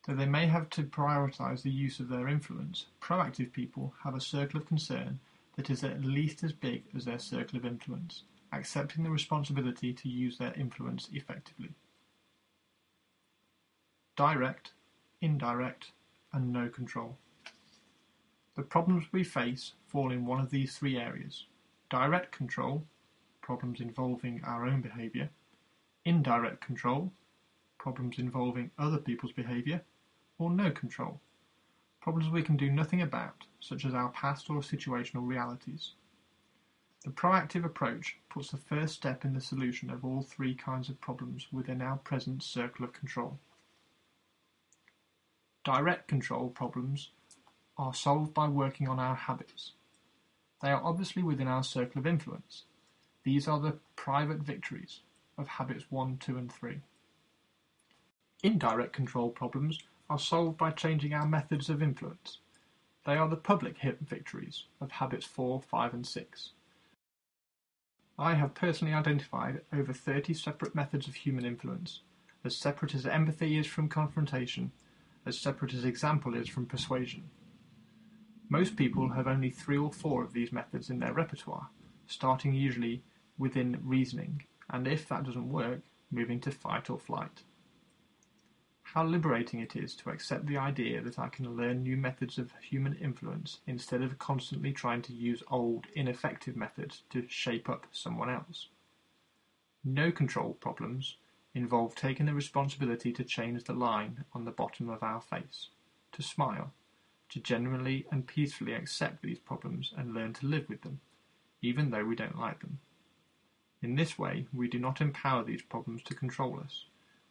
Though 0.05 0.15
they 0.15 0.25
may 0.25 0.47
have 0.47 0.69
to 0.71 0.83
prioritize 0.83 1.61
the 1.61 1.71
use 1.71 1.99
of 1.99 2.09
their 2.09 2.27
influence, 2.27 2.87
proactive 3.01 3.53
people 3.53 3.93
have 4.03 4.15
a 4.15 4.21
circle 4.21 4.59
of 4.59 4.67
concern 4.67 5.19
that 5.55 5.69
is 5.69 5.83
at 5.83 6.03
least 6.03 6.43
as 6.43 6.51
big 6.51 6.83
as 6.95 7.05
their 7.05 7.19
circle 7.19 7.57
of 7.57 7.65
influence, 7.65 8.23
accepting 8.51 9.03
the 9.03 9.11
responsibility 9.11 9.93
to 9.93 10.09
use 10.09 10.37
their 10.37 10.53
influence 10.53 11.07
effectively. 11.13 11.69
Direct, 14.15 14.71
indirect, 15.21 15.91
and 16.33 16.51
no 16.51 16.67
control. 16.67 17.17
The 18.55 18.61
problems 18.61 19.11
we 19.11 19.23
face 19.23 19.73
fall 19.87 20.11
in 20.11 20.27
one 20.27 20.39
of 20.39 20.51
these 20.51 20.77
three 20.77 20.95
areas: 20.95 21.47
direct 21.89 22.31
control, 22.31 22.85
problems 23.41 23.81
involving 23.81 24.43
our 24.43 24.67
own 24.67 24.79
behaviour, 24.79 25.31
indirect 26.05 26.61
control, 26.61 27.11
problems 27.79 28.19
involving 28.19 28.69
other 28.77 28.99
people's 28.99 29.31
behaviour, 29.31 29.83
or 30.37 30.51
no 30.51 30.69
control, 30.69 31.19
problems 31.99 32.29
we 32.29 32.43
can 32.43 32.55
do 32.55 32.69
nothing 32.69 33.01
about, 33.01 33.47
such 33.59 33.85
as 33.85 33.95
our 33.95 34.09
past 34.09 34.49
or 34.51 34.57
situational 34.57 35.27
realities. 35.27 35.95
The 37.03 37.09
proactive 37.09 37.65
approach 37.65 38.19
puts 38.29 38.51
the 38.51 38.57
first 38.57 38.93
step 38.93 39.25
in 39.25 39.33
the 39.33 39.41
solution 39.41 39.89
of 39.89 40.05
all 40.05 40.21
three 40.21 40.53
kinds 40.53 40.89
of 40.89 41.01
problems 41.01 41.47
within 41.51 41.81
our 41.81 41.97
present 41.97 42.43
circle 42.43 42.85
of 42.85 42.93
control. 42.93 43.39
Direct 45.63 46.07
control 46.07 46.49
problems 46.49 47.09
are 47.77 47.93
solved 47.93 48.33
by 48.33 48.47
working 48.47 48.87
on 48.87 48.99
our 48.99 49.15
habits. 49.15 49.71
They 50.61 50.69
are 50.69 50.83
obviously 50.83 51.23
within 51.23 51.47
our 51.47 51.63
circle 51.63 51.99
of 51.99 52.07
influence. 52.07 52.63
These 53.23 53.47
are 53.47 53.59
the 53.59 53.77
private 53.95 54.39
victories 54.39 55.01
of 55.37 55.47
habits 55.47 55.85
1, 55.89 56.17
2, 56.17 56.37
and 56.37 56.51
3. 56.51 56.79
Indirect 58.43 58.93
control 58.93 59.29
problems 59.29 59.79
are 60.09 60.19
solved 60.19 60.57
by 60.57 60.71
changing 60.71 61.13
our 61.13 61.25
methods 61.25 61.69
of 61.69 61.81
influence. 61.81 62.39
They 63.05 63.17
are 63.17 63.27
the 63.27 63.35
public 63.35 63.77
victories 64.01 64.65
of 64.79 64.91
habits 64.91 65.25
4, 65.25 65.61
5, 65.61 65.93
and 65.93 66.07
6. 66.07 66.49
I 68.17 68.35
have 68.35 68.53
personally 68.53 68.93
identified 68.93 69.61
over 69.73 69.91
30 69.91 70.33
separate 70.33 70.75
methods 70.75 71.07
of 71.07 71.15
human 71.15 71.45
influence, 71.45 72.01
as 72.45 72.55
separate 72.55 72.93
as 72.93 73.05
empathy 73.05 73.57
is 73.57 73.65
from 73.65 73.89
confrontation, 73.89 74.71
as 75.25 75.39
separate 75.39 75.73
as 75.73 75.83
example 75.83 76.35
is 76.35 76.47
from 76.47 76.65
persuasion. 76.65 77.29
Most 78.53 78.75
people 78.75 79.09
have 79.09 79.25
only 79.25 79.49
three 79.49 79.79
or 79.79 79.91
four 79.91 80.23
of 80.23 80.31
these 80.31 80.51
methods 80.51 80.91
in 80.91 80.99
their 80.99 81.11
repertoire, 81.11 81.69
starting 82.05 82.53
usually 82.53 83.01
within 83.39 83.79
reasoning, 83.83 84.43
and 84.69 84.87
if 84.87 85.09
that 85.09 85.23
doesn't 85.23 85.49
work, 85.49 85.81
moving 86.11 86.39
to 86.41 86.51
fight 86.51 86.91
or 86.91 86.99
flight. 86.99 87.41
How 88.83 89.05
liberating 89.05 89.59
it 89.59 89.75
is 89.75 89.95
to 89.95 90.11
accept 90.11 90.45
the 90.45 90.59
idea 90.59 91.01
that 91.01 91.17
I 91.17 91.29
can 91.29 91.57
learn 91.57 91.81
new 91.81 91.97
methods 91.97 92.37
of 92.37 92.53
human 92.61 92.93
influence 92.97 93.61
instead 93.65 94.03
of 94.03 94.19
constantly 94.19 94.71
trying 94.71 95.01
to 95.01 95.13
use 95.13 95.41
old, 95.49 95.87
ineffective 95.95 96.55
methods 96.55 97.01
to 97.09 97.27
shape 97.27 97.69
up 97.69 97.87
someone 97.91 98.29
else. 98.29 98.67
No 99.83 100.11
control 100.11 100.53
problems 100.53 101.17
involve 101.55 101.95
taking 101.95 102.27
the 102.27 102.35
responsibility 102.35 103.11
to 103.13 103.23
change 103.23 103.63
the 103.63 103.73
line 103.73 104.25
on 104.31 104.45
the 104.45 104.51
bottom 104.51 104.89
of 104.89 105.01
our 105.01 105.21
face, 105.21 105.69
to 106.11 106.21
smile, 106.21 106.71
to 107.33 107.39
genuinely 107.39 108.05
and 108.11 108.27
peacefully 108.27 108.73
accept 108.73 109.23
these 109.23 109.39
problems 109.39 109.91
and 109.97 110.13
learn 110.13 110.33
to 110.33 110.45
live 110.45 110.69
with 110.69 110.81
them, 110.83 110.99
even 111.63 111.89
though 111.89 112.05
we 112.05 112.15
don't 112.15 112.37
like 112.37 112.59
them. 112.59 112.77
In 113.81 113.95
this 113.95 114.19
way, 114.19 114.45
we 114.53 114.67
do 114.67 114.77
not 114.77 115.01
empower 115.01 115.43
these 115.43 115.63
problems 115.63 116.03
to 116.03 116.13
control 116.13 116.59
us. 116.59 116.85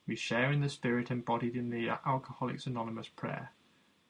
We 0.09 0.17
share 0.17 0.51
in 0.51 0.61
the 0.61 0.69
spirit 0.69 1.13
embodied 1.13 1.55
in 1.55 1.71
the 1.71 1.89
Alcoholics 2.05 2.67
Anonymous 2.67 3.07
prayer 3.07 3.53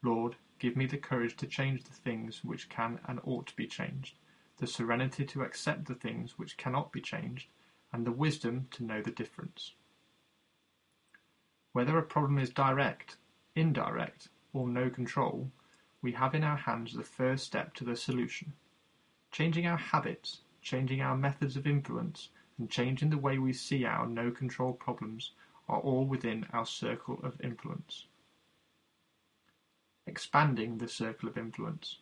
Lord, 0.03 0.37
give 0.59 0.77
me 0.77 0.87
the 0.87 0.97
courage 0.97 1.37
to 1.37 1.47
change 1.47 1.85
the 1.85 1.93
things 1.93 2.43
which 2.43 2.71
can 2.71 2.99
and 3.07 3.21
ought 3.25 3.47
to 3.49 3.57
be 3.57 3.67
changed, 3.67 4.17
the 4.57 4.67
serenity 4.67 5.27
to 5.27 5.43
accept 5.43 5.85
the 5.85 5.95
things 5.95 6.39
which 6.39 6.57
cannot 6.57 6.91
be 6.91 7.03
changed, 7.03 7.49
and 7.93 8.07
the 8.07 8.13
wisdom 8.13 8.67
to 8.71 8.83
know 8.83 9.03
the 9.03 9.11
difference. 9.11 9.75
Whether 11.73 11.99
a 11.99 12.03
problem 12.03 12.39
is 12.39 12.49
direct, 12.49 13.19
indirect, 13.55 14.29
or 14.55 14.69
no 14.69 14.89
control, 14.89 15.51
we 16.03 16.13
have 16.13 16.35
in 16.35 16.43
our 16.43 16.57
hands 16.57 16.93
the 16.93 17.05
first 17.05 17.45
step 17.45 17.75
to 17.75 17.85
the 17.85 17.97
solution. 17.97 18.53
Changing 19.31 19.67
our 19.67 19.79
habits, 19.79 20.41
changing 20.61 21.01
our 21.01 21.17
methods 21.17 21.57
of 21.57 21.67
influence, 21.67 22.29
and 22.59 22.69
changing 22.69 23.11
the 23.11 23.19
way 23.19 23.39
we 23.39 23.53
see 23.53 23.85
our 23.85 24.07
no 24.07 24.31
control 24.31 24.73
problems 24.73 25.31
are 25.69 25.79
all 25.79 26.05
within 26.05 26.45
our 26.53 26.67
circle 26.67 27.21
of 27.23 27.41
influence. 27.41 28.07
Expanding 30.07 30.79
the 30.79 30.89
circle 30.89 31.29
of 31.29 31.39
influence. 31.39 31.99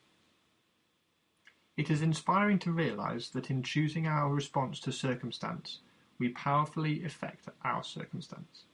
It 1.77 1.91
is 1.91 2.03
inspiring 2.03 2.59
to 2.61 2.73
realize 2.73 3.31
that 3.31 3.51
in 3.51 3.63
choosing 3.63 4.07
our 4.07 4.29
response 4.29 4.81
to 4.81 4.93
circumstance, 4.93 5.81
we 6.19 6.31
powerfully 6.31 7.05
affect 7.05 7.49
our 7.65 7.83
circumstance. 7.85 8.65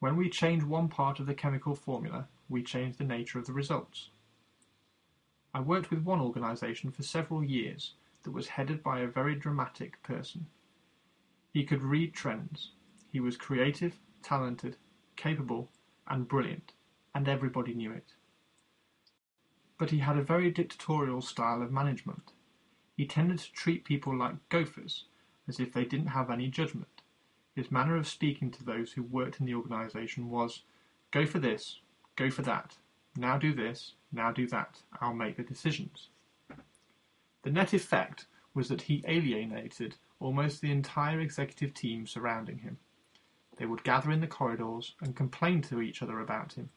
When 0.00 0.16
we 0.16 0.28
change 0.28 0.64
one 0.64 0.88
part 0.88 1.20
of 1.20 1.26
the 1.26 1.34
chemical 1.34 1.74
formula, 1.74 2.28
we 2.48 2.62
change 2.62 2.96
the 2.96 3.04
nature 3.04 3.38
of 3.38 3.46
the 3.46 3.52
results. 3.52 4.10
I 5.54 5.60
worked 5.60 5.90
with 5.90 6.02
one 6.02 6.20
organization 6.20 6.90
for 6.90 7.02
several 7.02 7.44
years 7.44 7.94
that 8.22 8.30
was 8.30 8.48
headed 8.48 8.82
by 8.82 9.00
a 9.00 9.06
very 9.06 9.34
dramatic 9.34 10.02
person. 10.02 10.46
He 11.52 11.64
could 11.64 11.82
read 11.82 12.14
trends, 12.14 12.72
he 13.10 13.20
was 13.20 13.36
creative, 13.36 13.98
talented, 14.22 14.78
capable, 15.16 15.70
and 16.06 16.26
brilliant, 16.26 16.72
and 17.14 17.28
everybody 17.28 17.74
knew 17.74 17.92
it. 17.92 18.14
But 19.76 19.90
he 19.90 19.98
had 19.98 20.16
a 20.16 20.22
very 20.22 20.50
dictatorial 20.50 21.20
style 21.20 21.60
of 21.60 21.70
management. 21.70 22.32
He 22.96 23.06
tended 23.06 23.38
to 23.40 23.52
treat 23.52 23.84
people 23.84 24.16
like 24.16 24.48
gophers, 24.48 25.04
as 25.46 25.60
if 25.60 25.72
they 25.72 25.84
didn't 25.84 26.08
have 26.08 26.30
any 26.30 26.48
judgment. 26.48 27.02
His 27.54 27.70
manner 27.70 27.96
of 27.96 28.08
speaking 28.08 28.50
to 28.52 28.64
those 28.64 28.92
who 28.92 29.02
worked 29.02 29.40
in 29.40 29.46
the 29.46 29.54
organization 29.54 30.30
was, 30.30 30.62
Go 31.10 31.26
for 31.26 31.38
this, 31.38 31.80
go 32.16 32.30
for 32.30 32.42
that, 32.42 32.78
now 33.16 33.38
do 33.38 33.54
this, 33.54 33.94
now 34.12 34.32
do 34.32 34.46
that, 34.48 34.80
I'll 35.00 35.14
make 35.14 35.36
the 35.36 35.42
decisions. 35.42 36.08
The 37.42 37.50
net 37.50 37.72
effect 37.72 38.26
was 38.54 38.68
that 38.68 38.82
he 38.82 39.04
alienated 39.06 39.96
almost 40.20 40.60
the 40.60 40.70
entire 40.70 41.20
executive 41.20 41.74
team 41.74 42.06
surrounding 42.06 42.58
him. 42.58 42.78
They 43.56 43.66
would 43.66 43.84
gather 43.84 44.10
in 44.10 44.20
the 44.20 44.26
corridors 44.26 44.94
and 45.00 45.16
complain 45.16 45.62
to 45.62 45.80
each 45.80 46.02
other 46.02 46.20
about 46.20 46.54
him. 46.54 46.70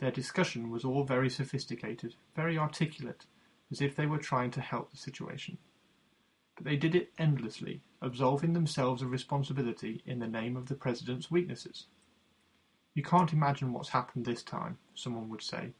Their 0.00 0.10
discussion 0.10 0.70
was 0.70 0.84
all 0.84 1.04
very 1.04 1.30
sophisticated, 1.30 2.16
very 2.34 2.58
articulate, 2.58 3.26
as 3.70 3.80
if 3.80 3.94
they 3.96 4.06
were 4.06 4.18
trying 4.18 4.50
to 4.52 4.60
help 4.60 4.90
the 4.90 4.96
situation. 4.96 5.58
But 6.56 6.64
they 6.64 6.76
did 6.76 6.94
it 6.94 7.12
endlessly, 7.18 7.80
absolving 8.02 8.52
themselves 8.52 9.02
of 9.02 9.10
responsibility 9.10 10.02
in 10.04 10.18
the 10.18 10.28
name 10.28 10.56
of 10.56 10.66
the 10.66 10.74
President's 10.74 11.30
weaknesses. 11.30 11.86
You 12.94 13.02
can't 13.02 13.32
imagine 13.32 13.72
what's 13.72 13.88
happened 13.88 14.24
this 14.24 14.44
time, 14.44 14.78
someone 14.94 15.28
would 15.28 15.42
say. 15.42 15.72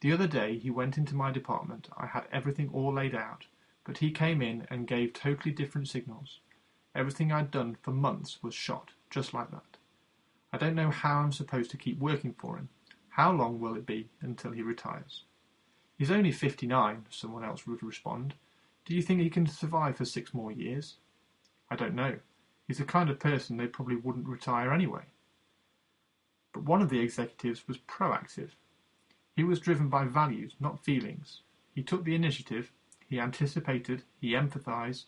The 0.00 0.12
other 0.12 0.28
day 0.28 0.58
he 0.58 0.70
went 0.70 0.96
into 0.96 1.16
my 1.16 1.32
department. 1.32 1.88
I 1.96 2.06
had 2.06 2.28
everything 2.32 2.70
all 2.72 2.92
laid 2.92 3.14
out, 3.16 3.46
but 3.84 3.98
he 3.98 4.12
came 4.12 4.40
in 4.40 4.66
and 4.70 4.86
gave 4.86 5.12
totally 5.12 5.52
different 5.52 5.88
signals. 5.88 6.38
Everything 6.94 7.32
I'd 7.32 7.50
done 7.50 7.76
for 7.82 7.90
months 7.90 8.42
was 8.42 8.54
shot, 8.54 8.92
just 9.10 9.34
like 9.34 9.50
that. 9.50 9.76
I 10.52 10.58
don't 10.58 10.76
know 10.76 10.90
how 10.90 11.18
I'm 11.18 11.32
supposed 11.32 11.70
to 11.72 11.76
keep 11.76 11.98
working 11.98 12.32
for 12.32 12.56
him. 12.56 12.68
How 13.08 13.32
long 13.32 13.58
will 13.58 13.74
it 13.74 13.86
be 13.86 14.08
until 14.20 14.52
he 14.52 14.62
retires? 14.62 15.24
He's 15.98 16.10
only 16.10 16.32
59, 16.32 17.06
someone 17.10 17.44
else 17.44 17.66
would 17.66 17.82
respond. 17.82 18.34
Do 18.84 18.94
you 18.94 19.02
think 19.02 19.20
he 19.20 19.30
can 19.30 19.46
survive 19.46 19.96
for 19.96 20.04
six 20.04 20.32
more 20.32 20.52
years? 20.52 20.96
I 21.70 21.76
don't 21.76 21.94
know. 21.94 22.18
He's 22.68 22.78
the 22.78 22.84
kind 22.84 23.10
of 23.10 23.18
person 23.18 23.56
they 23.56 23.66
probably 23.66 23.96
wouldn't 23.96 24.28
retire 24.28 24.72
anyway. 24.72 25.02
But 26.52 26.64
one 26.64 26.82
of 26.82 26.90
the 26.90 27.00
executives 27.00 27.66
was 27.66 27.78
proactive. 27.78 28.50
He 29.34 29.44
was 29.44 29.60
driven 29.60 29.88
by 29.88 30.04
values, 30.04 30.54
not 30.60 30.84
feelings. 30.84 31.42
He 31.74 31.82
took 31.82 32.04
the 32.04 32.14
initiative, 32.14 32.72
he 33.08 33.18
anticipated, 33.18 34.02
he 34.20 34.32
empathized, 34.32 35.06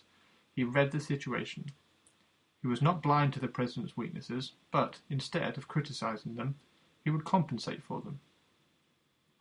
he 0.54 0.64
read 0.64 0.92
the 0.92 1.00
situation, 1.00 1.66
he 2.64 2.68
was 2.68 2.80
not 2.80 3.02
blind 3.02 3.34
to 3.34 3.40
the 3.40 3.46
President's 3.46 3.94
weaknesses, 3.94 4.52
but, 4.70 5.00
instead 5.10 5.58
of 5.58 5.68
criticizing 5.68 6.34
them, 6.34 6.54
he 7.04 7.10
would 7.10 7.26
compensate 7.26 7.82
for 7.82 8.00
them. 8.00 8.20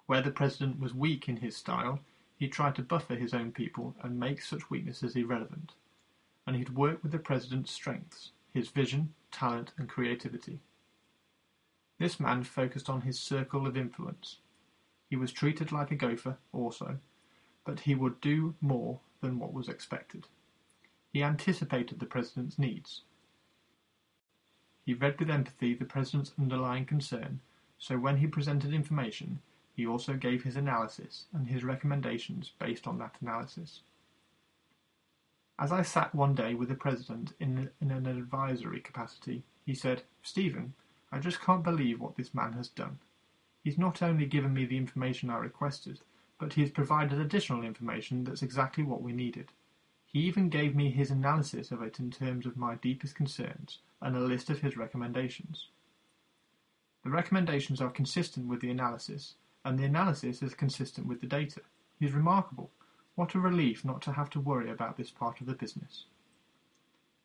Where 0.08 0.22
the 0.22 0.30
President 0.30 0.78
was 0.78 0.94
weak 0.94 1.30
in 1.30 1.38
his 1.38 1.56
style, 1.56 2.02
he 2.36 2.50
tried 2.50 2.76
to 2.76 2.82
buffer 2.82 3.16
his 3.16 3.34
own 3.34 3.54
people 3.54 3.96
and 4.02 4.20
make 4.20 4.42
such 4.42 4.70
weaknesses 4.70 5.16
irrelevant. 5.16 5.72
And 6.46 6.58
he'd 6.58 6.76
work 6.76 7.02
with 7.02 7.14
the 7.14 7.18
President's 7.18 7.72
strengths, 7.72 8.32
his 8.54 8.68
vision, 8.68 9.14
talent, 9.32 9.72
and 9.78 9.88
creativity. 9.88 10.60
This 12.04 12.20
man 12.20 12.44
focused 12.44 12.90
on 12.90 13.04
his 13.04 13.18
circle 13.18 13.66
of 13.66 13.78
influence. 13.78 14.40
He 15.10 15.16
was 15.16 15.32
treated 15.32 15.72
like 15.72 15.90
a 15.90 15.96
gopher, 15.96 16.38
also, 16.52 16.98
but 17.64 17.80
he 17.80 17.96
would 17.96 18.20
do 18.20 18.56
more 18.60 19.00
than 19.22 19.40
what 19.40 19.54
was 19.54 19.70
expected. 19.70 20.28
He 21.14 21.24
anticipated 21.24 22.02
the 22.02 22.06
President's 22.06 22.60
needs, 22.60 23.04
he 24.86 24.94
read 24.94 25.18
with 25.18 25.30
empathy 25.30 25.74
the 25.74 25.86
President's 25.86 26.34
underlying 26.38 26.86
concern, 26.86 27.40
so 27.80 27.98
when 27.98 28.18
he 28.18 28.28
presented 28.28 28.74
information, 28.74 29.40
he 29.74 29.88
also 29.88 30.16
gave 30.16 30.44
his 30.44 30.58
analysis 30.58 31.28
and 31.34 31.48
his 31.48 31.64
recommendations 31.64 32.52
based 32.60 32.86
on 32.86 32.98
that 32.98 33.16
analysis. 33.22 33.80
As 35.58 35.72
I 35.72 35.84
sat 35.84 36.14
one 36.14 36.36
day 36.36 36.54
with 36.54 36.68
the 36.68 36.76
President 36.76 37.32
in, 37.40 37.70
an 37.80 38.06
advisory 38.06 38.82
capacity, 38.82 39.44
he 39.66 39.74
said, 39.74 40.04
Stephen, 40.22 40.74
I 41.14 41.20
just 41.20 41.40
can't 41.40 41.62
believe 41.62 42.00
what 42.00 42.16
this 42.16 42.34
man 42.34 42.54
has 42.54 42.70
done. 42.70 42.98
He's 43.64 43.78
not 43.78 44.02
only 44.02 44.26
given 44.26 44.52
me 44.52 44.66
the 44.66 44.78
information 44.78 45.30
I 45.30 45.38
requested, 45.38 46.00
but 46.40 46.54
he 46.54 46.62
has 46.62 46.72
provided 46.72 47.20
additional 47.20 47.64
information 47.64 48.24
that's 48.24 48.42
exactly 48.42 48.84
what 48.84 49.04
we 49.04 49.14
needed. 49.14 49.50
He 50.08 50.22
even 50.22 50.50
gave 50.50 50.76
me 50.76 50.90
his 50.90 51.12
analysis 51.12 51.70
of 51.70 51.84
it 51.84 52.00
in 52.00 52.10
terms 52.10 52.48
of 52.48 52.58
my 52.58 52.76
deepest 52.76 53.14
concerns 53.14 53.78
and 54.02 54.16
a 54.16 54.22
list 54.22 54.50
of 54.50 54.62
his 54.62 54.76
recommendations. 54.76 55.68
The 57.04 57.12
recommendations 57.12 57.80
are 57.80 57.92
consistent 57.92 58.48
with 58.48 58.62
the 58.62 58.72
analysis, 58.72 59.36
and 59.64 59.78
the 59.78 59.86
analysis 59.86 60.42
is 60.42 60.56
consistent 60.56 61.06
with 61.06 61.22
the 61.22 61.28
data. 61.28 61.62
He's 62.00 62.14
remarkable. 62.14 62.72
What 63.14 63.36
a 63.36 63.40
relief 63.40 63.86
not 63.86 64.02
to 64.02 64.14
have 64.14 64.32
to 64.32 64.40
worry 64.40 64.72
about 64.72 64.98
this 64.98 65.12
part 65.12 65.42
of 65.42 65.46
the 65.46 65.54
business. 65.54 66.06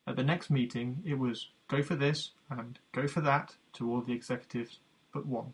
At 0.09 0.17
the 0.17 0.25
next 0.25 0.49
meeting, 0.49 1.03
it 1.05 1.19
was 1.19 1.51
go 1.69 1.83
for 1.83 1.95
this 1.95 2.31
and 2.49 2.79
go 2.93 3.07
for 3.07 3.21
that 3.21 3.57
to 3.75 3.93
all 3.93 4.01
the 4.01 4.15
executives 4.15 4.79
but 5.13 5.27
one. 5.27 5.53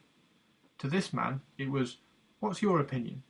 To 0.78 0.86
this 0.86 1.12
man, 1.12 1.40
it 1.58 1.72
was 1.72 1.96
what's 2.38 2.62
your 2.62 2.78
opinion? 2.78 3.24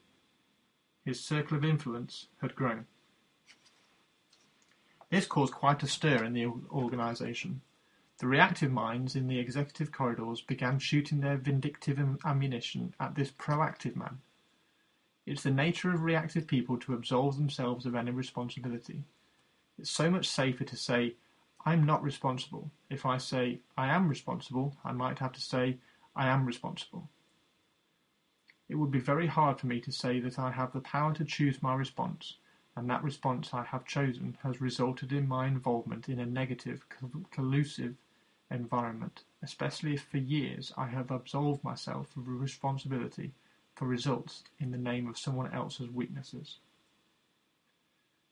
His 1.03 1.25
circle 1.25 1.57
of 1.57 1.65
influence 1.65 2.27
had 2.43 2.55
grown. 2.55 2.85
This 5.09 5.25
caused 5.25 5.55
quite 5.55 5.83
a 5.83 5.87
stir 5.87 6.23
in 6.23 6.35
the 6.35 6.45
organisation. 6.45 7.63
The 8.19 8.27
reactive 8.27 8.71
minds 8.71 9.17
in 9.17 9.27
the 9.27 9.39
executive 9.39 9.93
corridors 9.93 10.43
began 10.43 10.79
shooting 10.79 11.21
their 11.21 11.39
vindictive 11.39 11.99
ammunition 12.23 12.95
at 13.01 13.15
this 13.15 13.31
proactive 13.31 13.97
man. 13.97 14.21
It's 15.25 15.43
the 15.43 15.51
nature 15.51 15.91
of 15.91 16.03
reactive 16.03 16.47
people 16.47 16.77
to 16.81 16.93
absolve 16.93 17.39
themselves 17.39 17.87
of 17.87 17.95
any 17.95 18.11
responsibility. 18.11 19.05
It's 19.79 19.91
so 19.91 20.11
much 20.11 20.29
safer 20.29 20.65
to 20.65 20.77
say, 20.77 21.17
I'm 21.67 21.85
not 21.85 22.03
responsible. 22.03 22.71
If 22.91 23.07
I 23.07 23.19
say, 23.19 23.61
I 23.77 23.89
am 23.89 24.09
responsible, 24.09 24.77
I 24.85 24.93
might 24.93 25.19
have 25.19 25.33
to 25.33 25.41
say, 25.41 25.79
I 26.15 26.29
am 26.29 26.47
responsible. 26.47 27.09
It 28.69 28.77
would 28.77 28.91
be 28.91 29.01
very 29.01 29.27
hard 29.27 29.59
for 29.59 29.67
me 29.67 29.81
to 29.81 29.93
say 29.93 30.21
that 30.21 30.39
I 30.39 30.51
have 30.51 30.73
the 30.73 30.81
power 30.81 31.13
to 31.15 31.25
choose 31.25 31.63
my 31.63 31.75
response, 31.75 32.37
and 32.77 32.89
that 32.89 33.03
response 33.03 33.53
I 33.53 33.65
have 33.65 33.85
chosen 33.85 34.39
has 34.43 34.61
resulted 34.61 35.13
in 35.13 35.29
my 35.29 35.47
involvement 35.47 36.09
in 36.09 36.21
a 36.21 36.27
negative, 36.27 36.87
collusive 37.31 37.97
environment, 38.51 39.25
especially 39.43 39.95
if 39.95 40.03
for 40.03 40.19
years 40.19 40.73
I 40.77 40.87
have 40.87 41.11
absolved 41.11 41.65
myself 41.65 42.17
of 42.17 42.29
responsibility 42.29 43.33
for 43.75 43.87
results 43.87 44.45
in 44.61 44.71
the 44.71 44.79
name 44.79 45.09
of 45.09 45.19
someone 45.19 45.53
else's 45.53 45.91
weaknesses. 45.91 46.59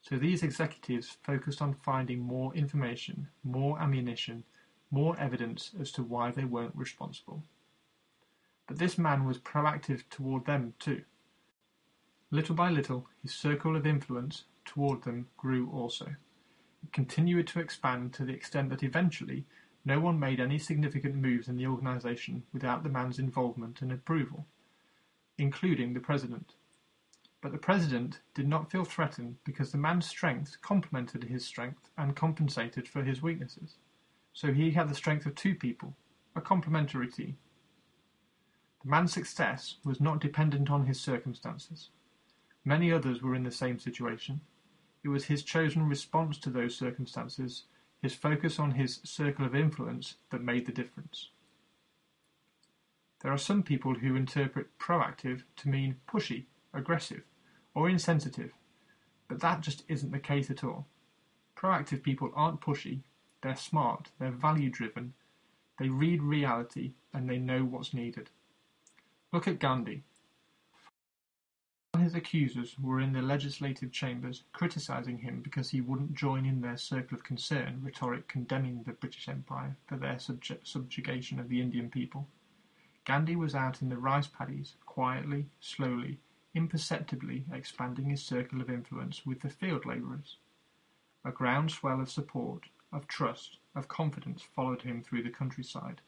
So 0.02 0.18
these 0.18 0.42
executives 0.42 1.16
focused 1.22 1.62
on 1.62 1.74
finding 1.74 2.20
more 2.20 2.52
information, 2.54 3.28
more 3.44 3.80
ammunition, 3.80 4.42
more 4.90 5.18
evidence 5.18 5.70
as 5.80 5.92
to 5.92 6.02
why 6.02 6.32
they 6.32 6.44
weren't 6.44 6.74
responsible. 6.74 7.44
But 8.66 8.78
this 8.78 8.98
man 8.98 9.24
was 9.24 9.38
proactive 9.38 10.02
toward 10.10 10.44
them 10.44 10.74
too. 10.80 11.04
Little 12.32 12.56
by 12.56 12.70
little, 12.70 13.06
his 13.22 13.32
circle 13.32 13.76
of 13.76 13.86
influence 13.86 14.44
toward 14.64 15.02
them 15.02 15.28
grew 15.36 15.70
also. 15.70 16.06
It 16.82 16.92
continued 16.92 17.46
to 17.48 17.60
expand 17.60 18.12
to 18.14 18.24
the 18.24 18.32
extent 18.32 18.70
that 18.70 18.82
eventually 18.82 19.44
no 19.84 20.00
one 20.00 20.18
made 20.18 20.40
any 20.40 20.58
significant 20.58 21.14
moves 21.14 21.48
in 21.48 21.56
the 21.56 21.66
organization 21.66 22.42
without 22.52 22.82
the 22.82 22.88
man's 22.88 23.18
involvement 23.18 23.82
and 23.82 23.92
approval, 23.92 24.46
including 25.38 25.92
the 25.92 26.00
president. 26.00 26.54
But 27.42 27.50
the 27.50 27.58
president 27.58 28.20
did 28.34 28.46
not 28.46 28.70
feel 28.70 28.84
threatened 28.84 29.36
because 29.42 29.72
the 29.72 29.78
man's 29.78 30.06
strength 30.06 30.62
complemented 30.62 31.24
his 31.24 31.44
strength 31.44 31.90
and 31.98 32.14
compensated 32.14 32.88
for 32.88 33.02
his 33.02 33.20
weaknesses. 33.20 33.74
So 34.32 34.52
he 34.52 34.70
had 34.70 34.88
the 34.88 34.94
strength 34.94 35.26
of 35.26 35.34
two 35.34 35.56
people, 35.56 35.96
a 36.36 36.40
complementary 36.40 37.08
team. 37.08 37.36
The 38.84 38.90
man's 38.90 39.12
success 39.12 39.76
was 39.84 40.00
not 40.00 40.20
dependent 40.20 40.70
on 40.70 40.86
his 40.86 41.00
circumstances. 41.00 41.90
Many 42.64 42.92
others 42.92 43.22
were 43.22 43.34
in 43.34 43.42
the 43.42 43.50
same 43.50 43.80
situation. 43.80 44.40
It 45.02 45.08
was 45.08 45.24
his 45.24 45.42
chosen 45.42 45.88
response 45.88 46.38
to 46.38 46.50
those 46.50 46.76
circumstances, 46.76 47.64
his 48.00 48.14
focus 48.14 48.60
on 48.60 48.70
his 48.70 49.00
circle 49.02 49.44
of 49.44 49.56
influence, 49.56 50.14
that 50.30 50.42
made 50.42 50.66
the 50.66 50.72
difference. 50.72 51.30
There 53.20 53.32
are 53.32 53.38
some 53.38 53.64
people 53.64 53.94
who 53.94 54.14
interpret 54.14 54.78
proactive 54.78 55.42
to 55.56 55.68
mean 55.68 55.96
pushy, 56.08 56.46
aggressive, 56.72 57.22
or 57.74 57.88
insensitive, 57.88 58.52
but 59.28 59.40
that 59.40 59.60
just 59.60 59.82
isn't 59.88 60.12
the 60.12 60.18
case 60.18 60.50
at 60.50 60.64
all. 60.64 60.86
Proactive 61.56 62.02
people 62.02 62.30
aren't 62.34 62.60
pushy, 62.60 63.00
they're 63.42 63.56
smart, 63.56 64.10
they're 64.18 64.30
value 64.30 64.70
driven, 64.70 65.14
they 65.78 65.88
read 65.88 66.22
reality, 66.22 66.92
and 67.12 67.28
they 67.28 67.38
know 67.38 67.64
what's 67.64 67.94
needed. 67.94 68.30
Look 69.32 69.48
at 69.48 69.58
Gandhi. 69.58 70.02
His 71.98 72.14
accusers 72.14 72.78
were 72.78 73.00
in 73.00 73.12
the 73.12 73.22
legislative 73.22 73.92
chambers 73.92 74.44
criticising 74.52 75.18
him 75.18 75.40
because 75.40 75.70
he 75.70 75.80
wouldn't 75.80 76.14
join 76.14 76.46
in 76.46 76.60
their 76.60 76.78
circle 76.78 77.16
of 77.16 77.22
concern 77.22 77.80
rhetoric 77.82 78.28
condemning 78.28 78.82
the 78.82 78.92
British 78.92 79.28
Empire 79.28 79.76
for 79.86 79.96
their 79.96 80.18
subjugation 80.18 81.38
of 81.38 81.48
the 81.48 81.60
Indian 81.60 81.90
people. 81.90 82.26
Gandhi 83.04 83.36
was 83.36 83.54
out 83.54 83.82
in 83.82 83.88
the 83.88 83.98
rice 83.98 84.26
paddies, 84.26 84.74
quietly, 84.86 85.46
slowly, 85.60 86.18
imperceptibly 86.54 87.44
expanding 87.52 88.10
his 88.10 88.22
circle 88.22 88.60
of 88.60 88.68
influence 88.68 89.24
with 89.24 89.40
the 89.40 89.48
field 89.48 89.86
labourers. 89.86 90.36
A 91.24 91.30
groundswell 91.30 92.00
of 92.00 92.10
support, 92.10 92.64
of 92.92 93.06
trust, 93.06 93.58
of 93.74 93.88
confidence 93.88 94.42
followed 94.42 94.82
him 94.82 95.02
through 95.02 95.22
the 95.22 95.30
countryside. 95.30 96.00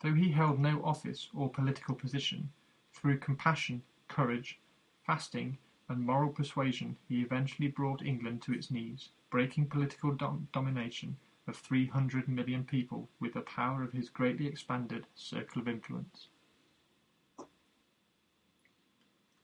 Though 0.00 0.14
he 0.14 0.32
held 0.32 0.58
no 0.58 0.82
office 0.82 1.28
or 1.34 1.50
political 1.50 1.94
position, 1.94 2.50
through 2.92 3.18
compassion, 3.18 3.82
courage, 4.08 4.58
fasting, 5.06 5.58
and 5.88 6.04
moral 6.04 6.30
persuasion 6.30 6.96
he 7.08 7.22
eventually 7.22 7.68
brought 7.68 8.02
England 8.02 8.42
to 8.42 8.52
its 8.52 8.70
knees, 8.70 9.10
breaking 9.30 9.66
political 9.66 10.12
dom- 10.12 10.48
domination 10.52 11.16
of 11.46 11.56
300 11.56 12.28
million 12.28 12.64
people 12.64 13.08
with 13.18 13.34
the 13.34 13.40
power 13.40 13.82
of 13.82 13.92
his 13.92 14.08
greatly 14.08 14.46
expanded 14.46 15.06
circle 15.14 15.60
of 15.62 15.68
influence. 15.68 16.28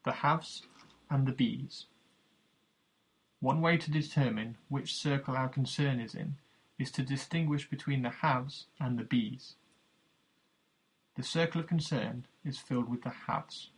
The 0.07 0.13
haves 0.13 0.63
and 1.11 1.27
the 1.27 1.33
bees. 1.33 1.87
One 3.41 3.61
way 3.61 3.77
to 3.77 3.91
determine 3.91 4.57
which 4.69 4.95
circle 4.95 5.37
our 5.37 5.49
concern 5.49 5.99
is 5.99 6.15
in 6.15 6.37
is 6.79 6.93
to 6.93 7.03
distinguish 7.03 7.69
between 7.69 8.03
the 8.03 8.11
haves 8.11 8.67
and 8.79 8.97
the 8.97 9.03
bees. 9.03 9.57
The 11.17 11.25
circle 11.25 11.61
of 11.61 11.67
concern 11.67 12.25
is 12.45 12.57
filled 12.57 12.89
with 12.89 13.03
the 13.03 13.11
haves. 13.27 13.71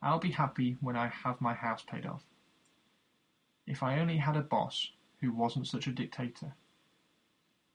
I'll 0.00 0.20
be 0.20 0.30
happy 0.30 0.78
when 0.80 0.96
I 0.96 1.08
have 1.08 1.42
my 1.42 1.52
house 1.52 1.82
paid 1.82 2.06
off. 2.06 2.24
If 3.66 3.82
I 3.82 3.98
only 3.98 4.16
had 4.16 4.38
a 4.38 4.40
boss 4.40 4.90
who 5.20 5.34
wasn't 5.34 5.66
such 5.66 5.86
a 5.86 5.92
dictator. 5.92 6.54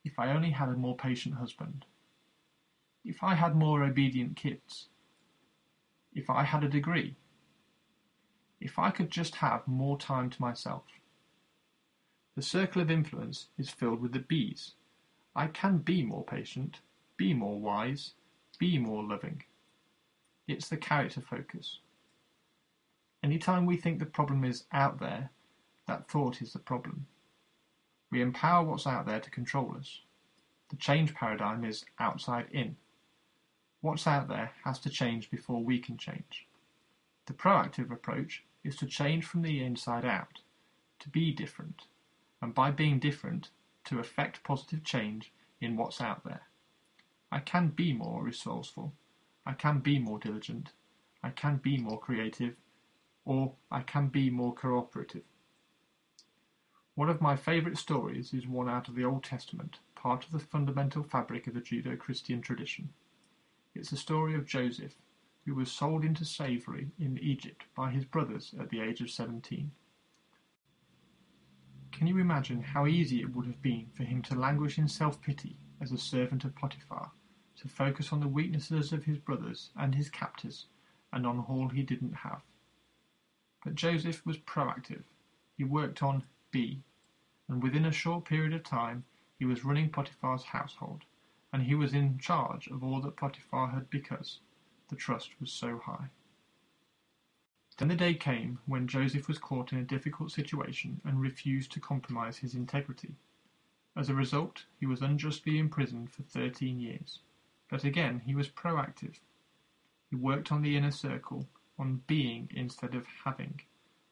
If 0.03 0.17
I 0.17 0.31
only 0.31 0.49
had 0.49 0.69
a 0.69 0.73
more 0.73 0.97
patient 0.97 1.35
husband. 1.35 1.85
If 3.03 3.23
I 3.23 3.35
had 3.35 3.55
more 3.55 3.83
obedient 3.83 4.35
kids. 4.35 4.87
If 6.11 6.27
I 6.31 6.41
had 6.41 6.63
a 6.63 6.67
degree. 6.67 7.15
If 8.59 8.79
I 8.79 8.91
could 8.91 9.11
just 9.11 9.35
have 9.35 9.67
more 9.67 9.97
time 9.97 10.29
to 10.29 10.41
myself. 10.41 10.83
The 12.35 12.41
circle 12.41 12.81
of 12.81 12.91
influence 12.91 13.47
is 13.57 13.69
filled 13.69 14.01
with 14.01 14.11
the 14.11 14.19
bees. 14.19 14.73
I 15.35 15.47
can 15.47 15.79
be 15.79 16.03
more 16.03 16.23
patient, 16.23 16.79
be 17.17 17.33
more 17.33 17.59
wise, 17.59 18.13
be 18.57 18.77
more 18.77 19.03
loving. 19.03 19.43
It's 20.47 20.69
the 20.69 20.77
character 20.77 21.21
focus. 21.21 21.79
Anytime 23.23 23.65
we 23.65 23.77
think 23.77 23.99
the 23.99 24.05
problem 24.05 24.43
is 24.43 24.65
out 24.71 24.99
there, 24.99 25.31
that 25.87 26.07
thought 26.07 26.41
is 26.41 26.53
the 26.53 26.59
problem. 26.59 27.07
We 28.11 28.21
empower 28.21 28.63
what's 28.65 28.87
out 28.87 29.05
there 29.05 29.19
to 29.19 29.31
control 29.31 29.75
us. 29.77 30.01
The 30.69 30.75
change 30.75 31.13
paradigm 31.13 31.63
is 31.63 31.85
outside 31.99 32.47
in. 32.51 32.75
What's 33.81 34.07
out 34.07 34.27
there 34.27 34.51
has 34.63 34.79
to 34.79 34.89
change 34.89 35.29
before 35.29 35.63
we 35.63 35.79
can 35.79 35.97
change. 35.97 36.47
The 37.25 37.33
proactive 37.33 37.91
approach 37.91 38.43
is 38.63 38.75
to 38.77 38.85
change 38.85 39.25
from 39.25 39.41
the 39.41 39.63
inside 39.63 40.05
out, 40.05 40.39
to 40.99 41.09
be 41.09 41.31
different, 41.31 41.87
and 42.41 42.53
by 42.53 42.71
being 42.71 42.99
different, 42.99 43.49
to 43.85 43.99
effect 43.99 44.43
positive 44.43 44.83
change 44.83 45.31
in 45.59 45.75
what's 45.75 46.01
out 46.01 46.23
there. 46.23 46.41
I 47.31 47.39
can 47.39 47.69
be 47.69 47.93
more 47.93 48.23
resourceful. 48.23 48.93
I 49.45 49.53
can 49.53 49.79
be 49.79 49.99
more 49.99 50.19
diligent. 50.19 50.71
I 51.23 51.29
can 51.29 51.57
be 51.57 51.77
more 51.77 51.99
creative. 51.99 52.55
Or 53.25 53.55
I 53.71 53.81
can 53.81 54.07
be 54.07 54.29
more 54.29 54.53
cooperative. 54.53 55.23
One 56.93 57.09
of 57.09 57.21
my 57.21 57.35
favourite 57.35 57.77
stories 57.77 58.33
is 58.33 58.47
one 58.47 58.69
out 58.69 58.87
of 58.87 58.95
the 58.95 59.03
Old 59.03 59.23
Testament, 59.23 59.79
part 59.95 60.25
of 60.25 60.31
the 60.31 60.39
fundamental 60.39 61.03
fabric 61.03 61.47
of 61.47 61.53
the 61.53 61.61
Judeo 61.61 61.97
Christian 61.97 62.41
tradition. 62.41 62.93
It's 63.73 63.89
the 63.89 63.97
story 63.97 64.35
of 64.35 64.45
Joseph, 64.45 64.95
who 65.45 65.53
was 65.53 65.71
sold 65.71 66.03
into 66.03 66.25
slavery 66.25 66.89
in 66.97 67.19
Egypt 67.19 67.65
by 67.75 67.91
his 67.91 68.03
brothers 68.03 68.55
at 68.59 68.69
the 68.69 68.79
age 68.79 68.99
of 68.99 69.11
17. 69.11 69.71
Can 71.91 72.07
you 72.07 72.17
imagine 72.17 72.61
how 72.61 72.87
easy 72.87 73.21
it 73.21 73.33
would 73.35 73.45
have 73.45 73.61
been 73.61 73.87
for 73.93 74.03
him 74.03 74.21
to 74.23 74.35
languish 74.35 74.79
in 74.79 74.87
self 74.87 75.21
pity 75.21 75.55
as 75.79 75.91
a 75.91 75.97
servant 75.97 76.43
of 76.43 76.55
Potiphar, 76.55 77.11
to 77.57 77.67
focus 77.67 78.11
on 78.11 78.19
the 78.19 78.27
weaknesses 78.27 78.91
of 78.91 79.03
his 79.03 79.19
brothers 79.19 79.69
and 79.77 79.93
his 79.93 80.09
captors, 80.09 80.65
and 81.13 81.27
on 81.27 81.39
all 81.39 81.69
he 81.69 81.83
didn't 81.83 82.13
have. 82.13 82.41
But 83.63 83.75
Joseph 83.75 84.25
was 84.25 84.37
proactive. 84.39 85.03
He 85.57 85.63
worked 85.63 86.01
on 86.01 86.23
B, 86.51 86.83
and 87.47 87.61
within 87.61 87.85
a 87.85 87.91
short 87.91 88.25
period 88.25 88.53
of 88.53 88.63
time 88.63 89.05
he 89.37 89.45
was 89.45 89.63
running 89.63 89.91
Potiphar's 89.91 90.43
household, 90.43 91.03
and 91.53 91.61
he 91.63 91.75
was 91.75 91.93
in 91.93 92.17
charge 92.17 92.67
of 92.67 92.83
all 92.83 92.99
that 93.01 93.15
Potiphar 93.15 93.69
had 93.69 93.89
because 93.89 94.39
the 94.89 94.95
trust 94.95 95.31
was 95.39 95.51
so 95.51 95.77
high. 95.77 96.09
Then 97.77 97.89
the 97.89 97.95
day 97.95 98.13
came 98.13 98.59
when 98.65 98.87
Joseph 98.87 99.27
was 99.27 99.37
caught 99.37 99.73
in 99.73 99.79
a 99.79 99.83
difficult 99.83 100.31
situation 100.31 101.01
and 101.03 101.19
refused 101.19 101.71
to 101.73 101.79
compromise 101.79 102.37
his 102.37 102.55
integrity. 102.55 103.15
As 103.97 104.09
a 104.09 104.15
result, 104.15 104.65
he 104.79 104.85
was 104.85 105.01
unjustly 105.01 105.57
imprisoned 105.57 106.11
for 106.11 106.23
13 106.23 106.79
years. 106.79 107.19
But 107.69 107.83
again, 107.83 108.21
he 108.25 108.35
was 108.35 108.47
proactive. 108.47 109.19
He 110.09 110.15
worked 110.15 110.51
on 110.51 110.61
the 110.61 110.77
inner 110.77 110.91
circle, 110.91 111.47
on 111.77 112.03
being 112.07 112.49
instead 112.53 112.95
of 112.95 113.07
having, 113.25 113.61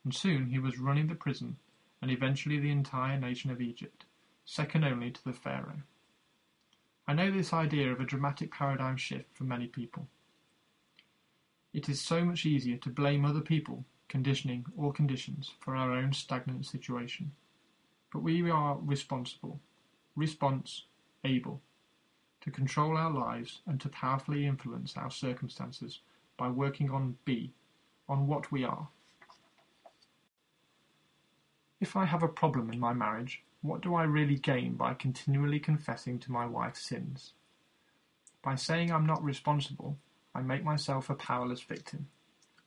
and 0.03 0.13
soon 0.13 0.47
he 0.47 0.59
was 0.59 0.79
running 0.79 1.07
the 1.07 1.15
prison 1.15 1.57
and 2.01 2.11
eventually 2.11 2.59
the 2.59 2.71
entire 2.71 3.17
nation 3.17 3.49
of 3.49 3.61
Egypt, 3.61 4.03
second 4.43 4.83
only 4.83 5.09
to 5.09 5.23
the 5.23 5.31
Pharaoh. 5.31 5.83
I 7.07 7.13
know 7.13 7.31
this 7.31 7.53
idea 7.53 7.93
of 7.93 8.01
a 8.01 8.05
dramatic 8.05 8.51
paradigm 8.51 8.97
shift 8.97 9.33
for 9.33 9.45
many 9.45 9.67
people. 9.67 10.07
It 11.73 11.89
is 11.89 11.99
so 11.99 12.23
much 12.23 12.45
easier 12.45 12.77
to 12.77 12.89
blame 12.89 13.25
other 13.25 13.41
people, 13.41 13.83
conditioning, 14.07 14.65
or 14.77 14.93
conditions 14.93 15.51
for 15.59 15.75
our 15.75 15.91
own 15.91 16.13
stagnant 16.13 16.67
situation. 16.67 17.31
But 18.11 18.21
we 18.21 18.49
are 18.51 18.77
responsible, 18.79 19.59
response 20.15 20.83
able, 21.23 21.61
to 22.41 22.51
control 22.51 22.95
our 22.95 23.09
lives 23.09 23.61
and 23.65 23.81
to 23.81 23.89
powerfully 23.89 24.45
influence 24.45 24.95
our 24.95 25.09
circumstances 25.09 26.01
by 26.37 26.49
working 26.49 26.91
on 26.91 27.17
B, 27.25 27.53
on 28.07 28.27
what 28.27 28.51
we 28.51 28.63
are. 28.63 28.87
If 31.79 31.95
I 31.95 32.05
have 32.05 32.21
a 32.21 32.27
problem 32.27 32.71
in 32.71 32.79
my 32.79 32.93
marriage, 32.93 33.43
what 33.63 33.81
do 33.81 33.95
I 33.95 34.03
really 34.03 34.35
gain 34.35 34.75
by 34.75 34.93
continually 34.93 35.59
confessing 35.59 36.19
to 36.19 36.31
my 36.31 36.45
wife's 36.45 36.87
sins? 36.87 37.33
By 38.43 38.55
saying 38.55 38.91
I'm 38.91 39.05
not 39.05 39.23
responsible, 39.23 39.97
I 40.35 40.41
make 40.41 40.63
myself 40.63 41.09
a 41.09 41.15
powerless 41.15 41.61
victim. 41.61 42.07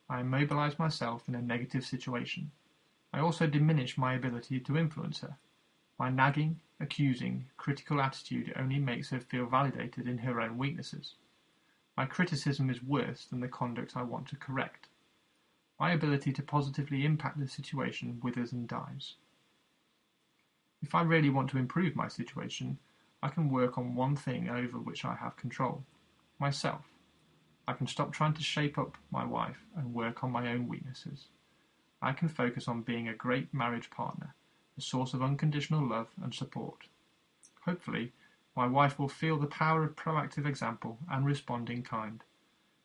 I 0.09 0.21
immobilize 0.21 0.79
myself 0.79 1.27
in 1.27 1.35
a 1.35 1.41
negative 1.41 1.85
situation. 1.85 2.51
I 3.11 3.19
also 3.19 3.47
diminish 3.47 3.97
my 3.97 4.13
ability 4.13 4.59
to 4.61 4.77
influence 4.77 5.19
her. 5.19 5.37
My 5.99 6.09
nagging, 6.09 6.61
accusing, 6.79 7.45
critical 7.57 7.99
attitude 7.99 8.53
only 8.55 8.79
makes 8.79 9.09
her 9.09 9.19
feel 9.19 9.47
validated 9.47 10.07
in 10.07 10.19
her 10.19 10.39
own 10.39 10.57
weaknesses. 10.57 11.15
My 11.97 12.05
criticism 12.05 12.69
is 12.69 12.83
worse 12.83 13.25
than 13.25 13.39
the 13.39 13.47
conduct 13.47 13.97
I 13.97 14.03
want 14.03 14.27
to 14.27 14.35
correct. 14.35 14.87
My 15.79 15.91
ability 15.91 16.31
to 16.33 16.43
positively 16.43 17.05
impact 17.05 17.39
the 17.39 17.47
situation 17.47 18.19
withers 18.21 18.51
and 18.51 18.67
dies. 18.67 19.15
If 20.81 20.93
I 20.93 21.01
really 21.01 21.29
want 21.29 21.49
to 21.49 21.57
improve 21.57 21.95
my 21.95 22.07
situation, 22.07 22.77
I 23.21 23.29
can 23.29 23.49
work 23.49 23.77
on 23.77 23.95
one 23.95 24.15
thing 24.15 24.47
over 24.47 24.77
which 24.77 25.03
I 25.03 25.15
have 25.15 25.35
control 25.35 25.83
myself. 26.39 26.85
I 27.67 27.73
can 27.73 27.87
stop 27.87 28.13
trying 28.13 28.33
to 28.33 28.43
shape 28.43 28.77
up 28.77 28.97
my 29.11 29.25
wife 29.25 29.65
and 29.75 29.93
work 29.93 30.23
on 30.23 30.31
my 30.31 30.51
own 30.51 30.67
weaknesses. 30.67 31.27
I 32.01 32.13
can 32.13 32.29
focus 32.29 32.67
on 32.67 32.81
being 32.81 33.07
a 33.07 33.13
great 33.13 33.53
marriage 33.53 33.89
partner, 33.89 34.35
a 34.77 34.81
source 34.81 35.13
of 35.13 35.21
unconditional 35.21 35.85
love 35.85 36.07
and 36.23 36.33
support. 36.33 36.87
Hopefully, 37.65 38.13
my 38.55 38.67
wife 38.67 38.97
will 38.97 39.09
feel 39.09 39.37
the 39.37 39.47
power 39.47 39.83
of 39.83 39.95
proactive 39.95 40.45
example 40.45 40.97
and 41.11 41.25
respond 41.25 41.69
in 41.69 41.83
kind. 41.83 42.23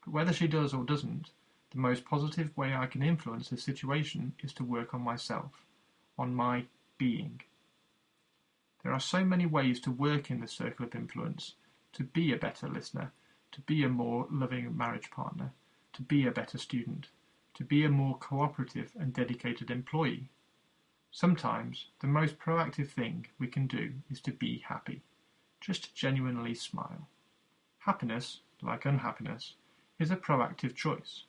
But 0.05 0.13
whether 0.13 0.33
she 0.33 0.49
does 0.49 0.75
or 0.75 0.85
doesn't, 0.85 1.31
the 1.71 1.79
most 1.79 2.05
positive 2.05 2.55
way 2.57 2.75
I 2.75 2.87
can 2.87 3.03
influence 3.03 3.49
the 3.49 3.57
situation 3.57 4.35
is 4.41 4.53
to 4.55 4.65
work 4.65 4.93
on 4.93 5.01
myself, 5.03 5.65
on 6.19 6.35
my 6.35 6.65
being. 6.99 7.41
There 8.83 8.93
are 8.93 9.01
so 9.01 9.25
many 9.25 9.47
ways 9.47 9.79
to 9.81 9.91
work 9.93 10.31
in 10.31 10.41
the 10.41 10.49
circle 10.49 10.85
of 10.85 10.95
influence, 10.95 11.55
to 11.93 12.03
be 12.03 12.33
a 12.33 12.37
better 12.37 12.69
listener, 12.69 13.13
to 13.53 13.61
be 13.61 13.85
a 13.85 13.89
more 13.89 14.27
loving 14.31 14.77
marriage 14.77 15.11
partner, 15.11 15.53
to 15.93 16.03
be 16.03 16.27
a 16.27 16.33
better 16.33 16.59
student, 16.59 17.09
to 17.55 17.65
be 17.65 17.85
a 17.85 17.91
more 17.91 18.17
cooperative 18.17 18.93
and 18.99 19.13
dedicated 19.13 19.71
employee. 19.71 20.31
Sometimes 21.11 21.87
the 22.01 22.07
most 22.07 22.39
proactive 22.39 22.89
thing 22.89 23.27
we 23.39 23.47
can 23.47 23.67
do 23.67 23.93
is 24.11 24.21
to 24.23 24.33
be 24.33 24.65
happy, 24.67 25.03
just 25.61 25.95
genuinely 25.95 26.55
smile. 26.55 27.09
Happiness, 27.81 28.41
like 28.63 28.87
unhappiness, 28.87 29.55
is 29.99 30.11
a 30.11 30.17
proactive 30.17 30.75
choice. 30.75 31.25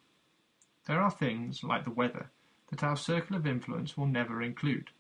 There 0.86 1.02
are 1.02 1.12
things, 1.12 1.64
like 1.64 1.84
the 1.84 1.92
weather, 1.92 2.30
that 2.70 2.84
our 2.84 2.96
circle 2.96 3.36
of 3.36 3.46
influence 3.46 3.98
will 3.98 4.08
never 4.08 4.42
include, 4.42 4.92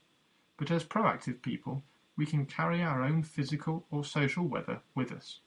but 0.57 0.69
as 0.69 0.83
proactive 0.83 1.41
people, 1.41 1.83
we 2.17 2.25
can 2.25 2.45
carry 2.45 2.83
our 2.83 3.01
own 3.01 3.23
physical 3.23 3.85
or 3.89 4.03
social 4.03 4.45
weather 4.45 4.81
with 4.93 5.11
us. 5.11 5.39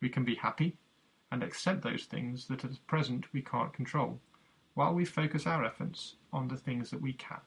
We 0.00 0.08
can 0.08 0.24
be 0.24 0.36
happy 0.36 0.76
and 1.30 1.42
accept 1.42 1.82
those 1.82 2.04
things 2.04 2.46
that 2.48 2.64
at 2.64 2.86
present 2.86 3.32
we 3.32 3.42
can't 3.42 3.72
control, 3.72 4.20
while 4.74 4.94
we 4.94 5.04
focus 5.04 5.46
our 5.46 5.64
efforts 5.64 6.16
on 6.32 6.48
the 6.48 6.56
things 6.56 6.90
that 6.90 7.02
we 7.02 7.12
can. 7.12 7.40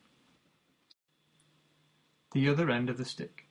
The 2.34 2.50
other 2.50 2.70
end 2.70 2.90
of 2.90 2.98
the 2.98 3.06
stick. 3.06 3.48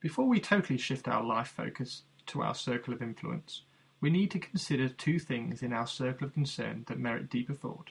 Before 0.00 0.26
we 0.26 0.40
totally 0.40 0.78
shift 0.78 1.08
our 1.08 1.22
life 1.22 1.48
focus 1.48 2.02
to 2.26 2.42
our 2.42 2.54
circle 2.54 2.94
of 2.94 3.02
influence, 3.02 3.62
we 4.00 4.10
need 4.10 4.30
to 4.30 4.38
consider 4.38 4.88
two 4.88 5.18
things 5.18 5.62
in 5.62 5.72
our 5.72 5.86
circle 5.86 6.26
of 6.26 6.32
concern 6.32 6.84
that 6.88 6.98
merit 6.98 7.28
deeper 7.28 7.54
thought 7.54 7.90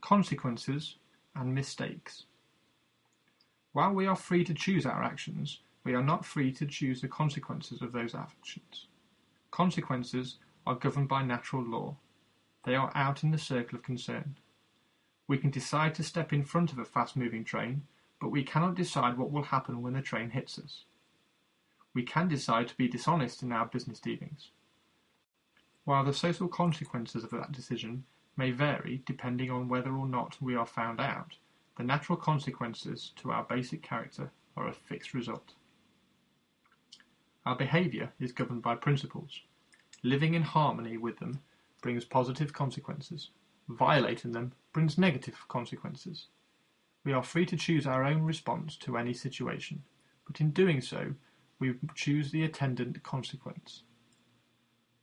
consequences 0.00 0.96
and 1.34 1.54
mistakes. 1.54 2.24
While 3.72 3.92
we 3.92 4.06
are 4.06 4.16
free 4.16 4.44
to 4.44 4.54
choose 4.54 4.86
our 4.86 5.02
actions, 5.02 5.60
we 5.84 5.94
are 5.94 6.02
not 6.02 6.24
free 6.24 6.52
to 6.52 6.66
choose 6.66 7.00
the 7.00 7.08
consequences 7.08 7.82
of 7.82 7.92
those 7.92 8.14
actions. 8.14 8.86
Consequences 9.50 10.38
are 10.66 10.74
governed 10.74 11.08
by 11.08 11.22
natural 11.22 11.62
law. 11.62 11.96
They 12.64 12.76
are 12.76 12.92
out 12.94 13.24
in 13.24 13.30
the 13.30 13.38
circle 13.38 13.78
of 13.78 13.84
concern. 13.84 14.36
We 15.26 15.38
can 15.38 15.50
decide 15.50 15.94
to 15.94 16.02
step 16.02 16.32
in 16.32 16.44
front 16.44 16.72
of 16.72 16.78
a 16.78 16.84
fast 16.84 17.16
moving 17.16 17.44
train, 17.44 17.86
but 18.20 18.30
we 18.30 18.44
cannot 18.44 18.74
decide 18.74 19.16
what 19.16 19.30
will 19.30 19.44
happen 19.44 19.82
when 19.82 19.94
the 19.94 20.02
train 20.02 20.30
hits 20.30 20.58
us. 20.58 20.84
We 21.94 22.02
can 22.02 22.28
decide 22.28 22.68
to 22.68 22.76
be 22.76 22.88
dishonest 22.88 23.42
in 23.42 23.50
our 23.50 23.66
business 23.66 23.98
dealings. 23.98 24.50
While 25.84 26.04
the 26.04 26.12
social 26.12 26.46
consequences 26.46 27.24
of 27.24 27.30
that 27.30 27.52
decision 27.52 28.04
may 28.36 28.52
vary 28.52 29.02
depending 29.06 29.50
on 29.50 29.68
whether 29.68 29.92
or 29.92 30.06
not 30.06 30.40
we 30.40 30.54
are 30.54 30.66
found 30.66 31.00
out, 31.00 31.36
the 31.76 31.82
natural 31.82 32.16
consequences 32.16 33.12
to 33.16 33.32
our 33.32 33.44
basic 33.44 33.82
character 33.82 34.30
are 34.56 34.68
a 34.68 34.72
fixed 34.72 35.14
result. 35.14 35.54
Our 37.50 37.56
behaviour 37.56 38.12
is 38.20 38.30
governed 38.30 38.62
by 38.62 38.76
principles. 38.76 39.40
Living 40.04 40.34
in 40.34 40.42
harmony 40.42 40.96
with 40.96 41.18
them 41.18 41.40
brings 41.82 42.04
positive 42.04 42.52
consequences. 42.52 43.30
Violating 43.68 44.30
them 44.30 44.52
brings 44.72 44.96
negative 44.96 45.34
consequences. 45.48 46.28
We 47.02 47.12
are 47.12 47.24
free 47.24 47.44
to 47.46 47.56
choose 47.56 47.88
our 47.88 48.04
own 48.04 48.22
response 48.22 48.76
to 48.76 48.96
any 48.96 49.12
situation, 49.12 49.82
but 50.28 50.40
in 50.40 50.52
doing 50.52 50.80
so, 50.80 51.14
we 51.58 51.74
choose 51.96 52.30
the 52.30 52.44
attendant 52.44 53.02
consequence. 53.02 53.82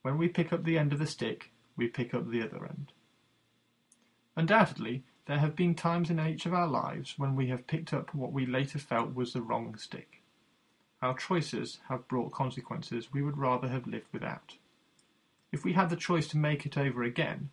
When 0.03 0.17
we 0.17 0.29
pick 0.29 0.53
up 0.53 0.63
the 0.63 0.77
end 0.77 0.93
of 0.93 0.99
the 0.99 1.05
stick, 1.05 1.51
we 1.75 1.89
pick 1.89 2.13
up 2.13 2.29
the 2.29 2.43
other 2.43 2.65
end. 2.65 2.93
Undoubtedly, 4.37 5.03
there 5.25 5.39
have 5.39 5.57
been 5.57 5.75
times 5.75 6.09
in 6.09 6.17
each 6.17 6.45
of 6.45 6.53
our 6.53 6.69
lives 6.69 7.19
when 7.19 7.35
we 7.35 7.47
have 7.47 7.67
picked 7.67 7.93
up 7.93 8.15
what 8.15 8.31
we 8.31 8.45
later 8.45 8.79
felt 8.79 9.13
was 9.13 9.33
the 9.33 9.41
wrong 9.41 9.75
stick. 9.75 10.16
Our 11.01 11.15
choices 11.15 11.79
have 11.89 12.07
brought 12.07 12.31
consequences 12.31 13.13
we 13.13 13.21
would 13.21 13.37
rather 13.37 13.67
have 13.67 13.85
lived 13.85 14.07
without. 14.11 14.57
If 15.51 15.63
we 15.63 15.73
had 15.73 15.89
the 15.89 15.95
choice 15.95 16.27
to 16.29 16.37
make 16.37 16.65
it 16.65 16.77
over 16.77 17.03
again, 17.03 17.51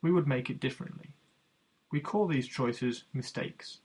we 0.00 0.12
would 0.12 0.28
make 0.28 0.48
it 0.48 0.60
differently. 0.60 1.14
We 1.90 2.00
call 2.00 2.26
these 2.26 2.46
choices 2.46 3.04
mistakes, 3.12 3.78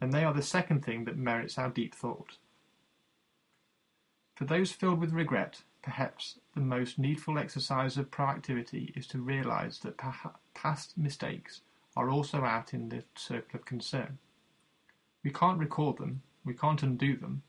and 0.00 0.12
they 0.12 0.24
are 0.24 0.32
the 0.32 0.42
second 0.42 0.84
thing 0.84 1.04
that 1.04 1.16
merits 1.16 1.58
our 1.58 1.70
deep 1.70 1.94
thought. 1.94 2.38
For 4.34 4.44
those 4.44 4.72
filled 4.72 5.00
with 5.00 5.12
regret, 5.12 5.62
perhaps 5.82 6.38
the 6.54 6.60
most 6.60 6.98
needful 6.98 7.38
exercise 7.38 7.96
of 7.96 8.10
proactivity 8.10 8.96
is 8.96 9.06
to 9.08 9.20
realize 9.20 9.80
that 9.80 10.00
past 10.54 10.96
mistakes 10.96 11.62
are 11.96 12.10
also 12.10 12.44
out 12.44 12.72
in 12.72 12.88
the 12.88 13.04
circle 13.16 13.58
of 13.60 13.66
concern. 13.66 14.18
We 15.22 15.30
can't 15.30 15.58
recall 15.58 15.92
them, 15.92 16.22
we 16.44 16.54
can't 16.54 16.82
undo 16.82 17.16
them, 17.16 17.42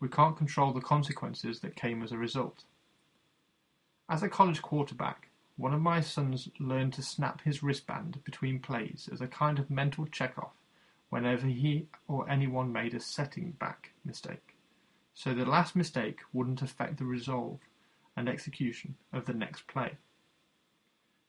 we 0.00 0.08
can't 0.08 0.36
control 0.36 0.72
the 0.72 0.80
consequences 0.80 1.60
that 1.60 1.76
came 1.76 2.02
as 2.02 2.12
a 2.12 2.18
result. 2.18 2.64
As 4.08 4.22
a 4.22 4.28
college 4.28 4.62
quarterback, 4.62 5.28
one 5.56 5.74
of 5.74 5.80
my 5.80 6.00
sons 6.00 6.48
learned 6.60 6.92
to 6.94 7.02
snap 7.02 7.42
his 7.42 7.62
wristband 7.62 8.22
between 8.24 8.60
plays 8.60 9.08
as 9.12 9.20
a 9.20 9.26
kind 9.26 9.58
of 9.58 9.70
mental 9.70 10.06
check-off 10.06 10.52
whenever 11.10 11.46
he 11.46 11.86
or 12.06 12.28
anyone 12.28 12.72
made 12.72 12.94
a 12.94 13.00
setting 13.00 13.52
back 13.52 13.92
mistake, 14.04 14.54
so 15.14 15.34
the 15.34 15.44
last 15.44 15.74
mistake 15.74 16.20
wouldn't 16.32 16.62
affect 16.62 16.98
the 16.98 17.04
resolve 17.04 17.58
and 18.16 18.28
execution 18.28 18.94
of 19.12 19.24
the 19.24 19.32
next 19.32 19.66
play. 19.66 19.92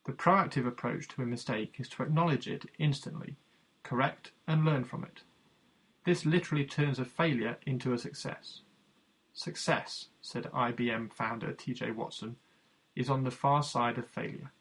The 0.05 0.11
proactive 0.11 0.67
approach 0.67 1.07
to 1.09 1.21
a 1.21 1.25
mistake 1.25 1.75
is 1.79 1.89
to 1.89 2.03
acknowledge 2.03 2.47
it 2.47 2.65
instantly, 2.77 3.35
correct 3.83 4.31
and 4.47 4.65
learn 4.65 4.83
from 4.83 5.03
it. 5.03 5.21
This 6.05 6.25
literally 6.25 6.65
turns 6.65 6.99
a 6.99 7.05
failure 7.05 7.57
into 7.65 7.93
a 7.93 7.97
success. 7.97 8.61
Success, 9.33 10.07
said 10.21 10.51
IBM 10.53 11.13
founder 11.13 11.53
T.J. 11.53 11.91
Watson, 11.91 12.37
is 12.95 13.09
on 13.09 13.23
the 13.23 13.31
far 13.31 13.63
side 13.63 13.97
of 13.97 14.07
failure. 14.07 14.51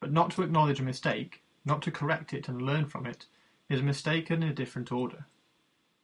But 0.00 0.12
not 0.12 0.30
to 0.32 0.42
acknowledge 0.42 0.80
a 0.80 0.84
mistake, 0.84 1.42
not 1.64 1.82
to 1.82 1.90
correct 1.90 2.32
it 2.32 2.48
and 2.48 2.60
learn 2.60 2.86
from 2.86 3.06
it, 3.06 3.26
is 3.68 3.80
a 3.80 3.84
mistake 3.84 4.30
in 4.30 4.42
a 4.42 4.52
different 4.52 4.92
order. 4.92 5.26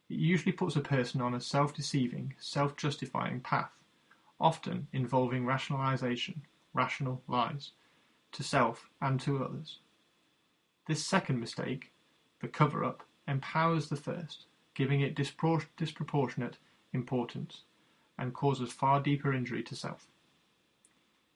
It 0.09 0.17
usually 0.17 0.51
puts 0.51 0.75
a 0.75 0.81
person 0.81 1.21
on 1.21 1.33
a 1.33 1.41
self 1.41 1.73
deceiving, 1.73 2.35
self 2.39 2.75
justifying 2.75 3.39
path, 3.39 3.71
often 4.39 4.87
involving 4.91 5.45
rationalization, 5.45 6.41
rational 6.73 7.21
lies, 7.27 7.71
to 8.33 8.43
self 8.43 8.89
and 9.01 9.19
to 9.21 9.43
others. 9.43 9.79
This 10.87 11.05
second 11.05 11.39
mistake, 11.39 11.91
the 12.41 12.47
cover 12.47 12.83
up, 12.83 13.03
empowers 13.31 13.89
the 13.89 13.95
first, 13.95 14.45
giving 14.75 15.01
it 15.01 15.15
dispro- 15.15 15.65
disproportionate 15.77 16.57
importance, 16.93 17.61
and 18.17 18.33
causes 18.33 18.71
far 18.71 19.01
deeper 19.01 19.33
injury 19.33 19.63
to 19.63 19.75
self. 19.75 20.07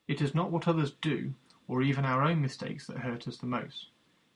It 0.08 0.22
is 0.22 0.36
not 0.36 0.52
what 0.52 0.68
others 0.68 0.92
do, 1.02 1.34
or 1.68 1.82
even 1.82 2.06
our 2.06 2.22
own 2.22 2.42
mistakes, 2.42 2.86
that 2.88 2.98
hurt 2.98 3.28
us 3.28 3.38
the 3.38 3.48
most. 3.48 3.88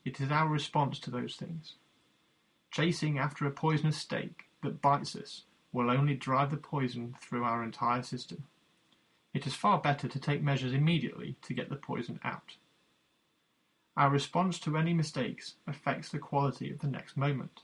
It 0.04 0.20
is 0.20 0.30
our 0.32 0.48
response 0.48 0.98
to 1.00 1.10
those 1.10 1.36
things. 1.36 1.74
Chasing 2.70 3.18
after 3.18 3.46
a 3.46 3.50
poisonous 3.50 3.98
snake 3.98 4.46
that 4.62 4.82
bites 4.82 5.14
us 5.14 5.44
will 5.72 5.90
only 5.90 6.14
drive 6.14 6.50
the 6.50 6.56
poison 6.56 7.14
through 7.20 7.44
our 7.44 7.62
entire 7.62 8.02
system. 8.02 8.44
It 9.32 9.46
is 9.46 9.54
far 9.54 9.78
better 9.78 10.08
to 10.08 10.18
take 10.18 10.42
measures 10.42 10.72
immediately 10.72 11.36
to 11.42 11.54
get 11.54 11.68
the 11.68 11.76
poison 11.76 12.18
out. 12.24 12.56
Our 14.00 14.08
response 14.08 14.58
to 14.60 14.78
any 14.78 14.94
mistakes 14.94 15.56
affects 15.66 16.08
the 16.08 16.18
quality 16.18 16.70
of 16.70 16.78
the 16.78 16.86
next 16.86 17.18
moment. 17.18 17.60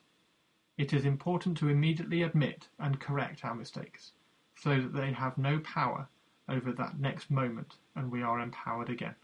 It 0.77 0.93
is 0.93 1.07
important 1.07 1.57
to 1.57 1.71
immediately 1.71 2.21
admit 2.21 2.69
and 2.79 3.01
correct 3.01 3.43
our 3.43 3.55
mistakes, 3.55 4.13
so 4.55 4.83
that 4.83 4.93
they 4.93 5.13
have 5.13 5.39
no 5.39 5.61
power 5.61 6.11
over 6.47 6.73
that 6.73 7.01
next 7.01 7.31
moment 7.31 7.77
and 7.95 8.13
we 8.13 8.21
are 8.21 8.39
empowered 8.39 8.91
again. 8.91 9.15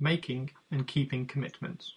Making 0.00 0.52
and 0.70 0.86
keeping 0.86 1.26
commitments. 1.26 1.96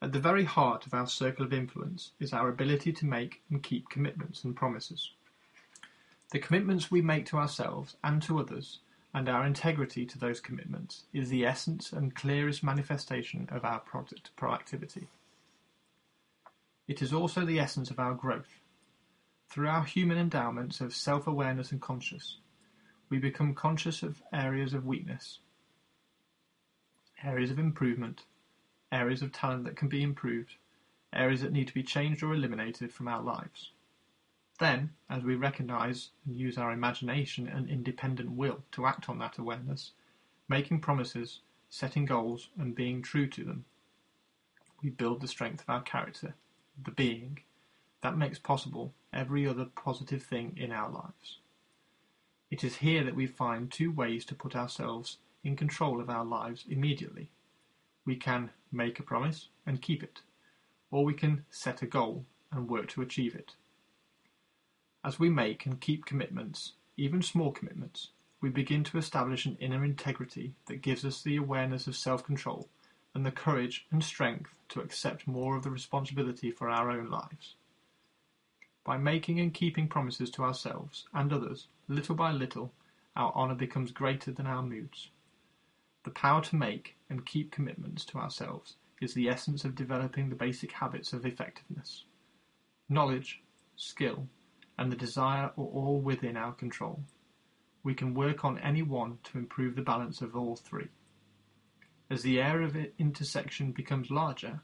At 0.00 0.12
the 0.12 0.20
very 0.20 0.44
heart 0.44 0.86
of 0.86 0.94
our 0.94 1.08
circle 1.08 1.44
of 1.44 1.52
influence 1.52 2.12
is 2.20 2.32
our 2.32 2.48
ability 2.48 2.92
to 2.92 3.06
make 3.06 3.42
and 3.50 3.64
keep 3.64 3.88
commitments 3.88 4.44
and 4.44 4.54
promises. 4.54 5.10
The 6.32 6.40
commitments 6.40 6.90
we 6.90 7.02
make 7.02 7.24
to 7.26 7.36
ourselves 7.36 7.96
and 8.02 8.20
to 8.22 8.40
others, 8.40 8.80
and 9.14 9.28
our 9.28 9.46
integrity 9.46 10.04
to 10.06 10.18
those 10.18 10.40
commitments, 10.40 11.04
is 11.12 11.28
the 11.28 11.46
essence 11.46 11.92
and 11.92 12.14
clearest 12.14 12.64
manifestation 12.64 13.48
of 13.50 13.64
our 13.64 13.80
proactivity. 13.80 15.06
It 16.88 17.00
is 17.00 17.12
also 17.12 17.44
the 17.44 17.60
essence 17.60 17.90
of 17.90 18.00
our 18.00 18.14
growth. 18.14 18.60
Through 19.48 19.68
our 19.68 19.84
human 19.84 20.18
endowments 20.18 20.80
of 20.80 20.94
self 20.94 21.28
awareness 21.28 21.70
and 21.70 21.80
conscious, 21.80 22.38
we 23.08 23.18
become 23.18 23.54
conscious 23.54 24.02
of 24.02 24.22
areas 24.32 24.74
of 24.74 24.84
weakness, 24.84 25.38
areas 27.22 27.52
of 27.52 27.58
improvement, 27.58 28.24
areas 28.90 29.22
of 29.22 29.32
talent 29.32 29.64
that 29.64 29.76
can 29.76 29.88
be 29.88 30.02
improved, 30.02 30.56
areas 31.12 31.40
that 31.42 31.52
need 31.52 31.68
to 31.68 31.74
be 31.74 31.84
changed 31.84 32.22
or 32.24 32.34
eliminated 32.34 32.92
from 32.92 33.06
our 33.06 33.22
lives. 33.22 33.70
Then, 34.58 34.94
as 35.10 35.22
we 35.22 35.34
recognize 35.34 36.10
and 36.24 36.36
use 36.36 36.56
our 36.56 36.72
imagination 36.72 37.46
and 37.46 37.68
independent 37.68 38.30
will 38.30 38.64
to 38.72 38.86
act 38.86 39.08
on 39.08 39.18
that 39.18 39.36
awareness, 39.36 39.92
making 40.48 40.80
promises, 40.80 41.40
setting 41.68 42.06
goals, 42.06 42.48
and 42.58 42.74
being 42.74 43.02
true 43.02 43.26
to 43.28 43.44
them, 43.44 43.66
we 44.82 44.90
build 44.90 45.20
the 45.20 45.28
strength 45.28 45.60
of 45.60 45.68
our 45.68 45.82
character, 45.82 46.34
the 46.82 46.90
being, 46.90 47.40
that 48.00 48.16
makes 48.16 48.38
possible 48.38 48.94
every 49.12 49.46
other 49.46 49.66
positive 49.66 50.22
thing 50.22 50.56
in 50.56 50.72
our 50.72 50.90
lives. 50.90 51.38
It 52.50 52.62
is 52.62 52.76
here 52.76 53.02
that 53.04 53.16
we 53.16 53.26
find 53.26 53.70
two 53.70 53.90
ways 53.90 54.24
to 54.26 54.34
put 54.34 54.54
ourselves 54.54 55.18
in 55.42 55.56
control 55.56 56.00
of 56.00 56.08
our 56.08 56.24
lives 56.24 56.64
immediately. 56.68 57.30
We 58.04 58.16
can 58.16 58.50
make 58.70 58.98
a 58.98 59.02
promise 59.02 59.48
and 59.66 59.82
keep 59.82 60.02
it, 60.02 60.20
or 60.90 61.04
we 61.04 61.14
can 61.14 61.44
set 61.50 61.82
a 61.82 61.86
goal 61.86 62.24
and 62.52 62.70
work 62.70 62.88
to 62.88 63.02
achieve 63.02 63.34
it. 63.34 63.54
As 65.06 65.20
we 65.20 65.30
make 65.30 65.66
and 65.66 65.80
keep 65.80 66.04
commitments, 66.04 66.72
even 66.96 67.22
small 67.22 67.52
commitments, 67.52 68.08
we 68.40 68.48
begin 68.48 68.82
to 68.82 68.98
establish 68.98 69.46
an 69.46 69.56
inner 69.60 69.84
integrity 69.84 70.54
that 70.66 70.82
gives 70.82 71.04
us 71.04 71.22
the 71.22 71.36
awareness 71.36 71.86
of 71.86 71.94
self 71.94 72.24
control 72.24 72.68
and 73.14 73.24
the 73.24 73.30
courage 73.30 73.86
and 73.92 74.02
strength 74.02 74.58
to 74.70 74.80
accept 74.80 75.28
more 75.28 75.56
of 75.56 75.62
the 75.62 75.70
responsibility 75.70 76.50
for 76.50 76.68
our 76.68 76.90
own 76.90 77.08
lives. 77.08 77.54
By 78.82 78.96
making 78.96 79.38
and 79.38 79.54
keeping 79.54 79.86
promises 79.86 80.28
to 80.32 80.42
ourselves 80.42 81.04
and 81.14 81.32
others, 81.32 81.68
little 81.86 82.16
by 82.16 82.32
little, 82.32 82.72
our 83.14 83.32
honour 83.32 83.54
becomes 83.54 83.92
greater 83.92 84.32
than 84.32 84.48
our 84.48 84.64
moods. 84.64 85.10
The 86.02 86.10
power 86.10 86.42
to 86.42 86.56
make 86.56 86.96
and 87.08 87.24
keep 87.24 87.52
commitments 87.52 88.04
to 88.06 88.18
ourselves 88.18 88.74
is 89.00 89.14
the 89.14 89.28
essence 89.28 89.64
of 89.64 89.76
developing 89.76 90.30
the 90.30 90.34
basic 90.34 90.72
habits 90.72 91.12
of 91.12 91.24
effectiveness. 91.24 92.02
Knowledge, 92.88 93.44
skill, 93.76 94.26
and 94.78 94.90
the 94.90 94.96
desire 94.96 95.46
are 95.46 95.52
all 95.56 96.00
within 96.00 96.36
our 96.36 96.52
control. 96.52 97.02
We 97.82 97.94
can 97.94 98.14
work 98.14 98.44
on 98.44 98.58
any 98.58 98.82
one 98.82 99.18
to 99.24 99.38
improve 99.38 99.76
the 99.76 99.82
balance 99.82 100.20
of 100.20 100.34
all 100.36 100.56
three. 100.56 100.88
As 102.10 102.22
the 102.22 102.40
area 102.40 102.66
of 102.66 102.76
intersection 102.98 103.72
becomes 103.72 104.10
larger, 104.10 104.60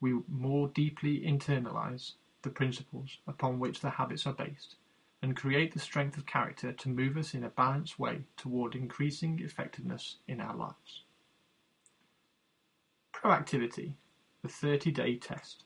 we 0.00 0.20
more 0.28 0.68
deeply 0.68 1.20
internalize 1.20 2.12
the 2.42 2.50
principles 2.50 3.18
upon 3.26 3.58
which 3.58 3.80
the 3.80 3.90
habits 3.90 4.26
are 4.26 4.32
based 4.32 4.76
and 5.22 5.36
create 5.36 5.72
the 5.72 5.78
strength 5.78 6.16
of 6.16 6.26
character 6.26 6.72
to 6.72 6.88
move 6.88 7.16
us 7.16 7.34
in 7.34 7.44
a 7.44 7.48
balanced 7.48 7.98
way 7.98 8.22
toward 8.36 8.74
increasing 8.74 9.38
effectiveness 9.38 10.16
in 10.26 10.40
our 10.40 10.56
lives. 10.56 11.04
Proactivity, 13.14 13.94
the 14.42 14.48
30 14.48 14.90
day 14.90 15.16
test. 15.16 15.64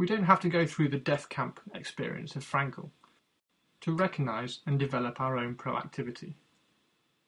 We 0.00 0.06
don't 0.06 0.24
have 0.24 0.40
to 0.40 0.48
go 0.48 0.64
through 0.64 0.88
the 0.88 0.96
death 0.96 1.28
camp 1.28 1.60
experience 1.74 2.34
of 2.34 2.42
Frankl 2.42 2.88
to 3.82 3.92
recognize 3.92 4.60
and 4.64 4.78
develop 4.78 5.20
our 5.20 5.36
own 5.36 5.56
proactivity. 5.56 6.32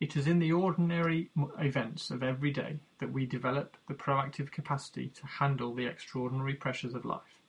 It 0.01 0.16
is 0.16 0.27
in 0.27 0.39
the 0.39 0.53
ordinary 0.53 1.29
events 1.59 2.11
of 2.11 2.23
every 2.23 2.51
day 2.51 2.79
that 2.99 3.12
we 3.12 3.27
develop 3.27 3.77
the 3.89 3.95
proactive 3.95 4.51
capacity 4.51 5.09
to 5.09 5.27
handle 5.27 5.75
the 5.75 5.85
extraordinary 5.85 6.55
pressures 6.55 6.95
of 6.95 7.05
life. 7.05 7.43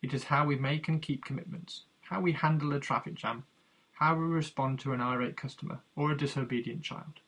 It 0.00 0.14
is 0.14 0.24
how 0.24 0.46
we 0.46 0.56
make 0.56 0.88
and 0.88 1.02
keep 1.02 1.26
commitments, 1.26 1.82
how 2.00 2.22
we 2.22 2.32
handle 2.32 2.72
a 2.72 2.80
traffic 2.80 3.16
jam, 3.16 3.44
how 3.92 4.14
we 4.14 4.24
respond 4.24 4.80
to 4.80 4.94
an 4.94 5.02
irate 5.02 5.36
customer 5.36 5.80
or 5.94 6.10
a 6.10 6.16
disobedient 6.16 6.82
child. 6.82 7.20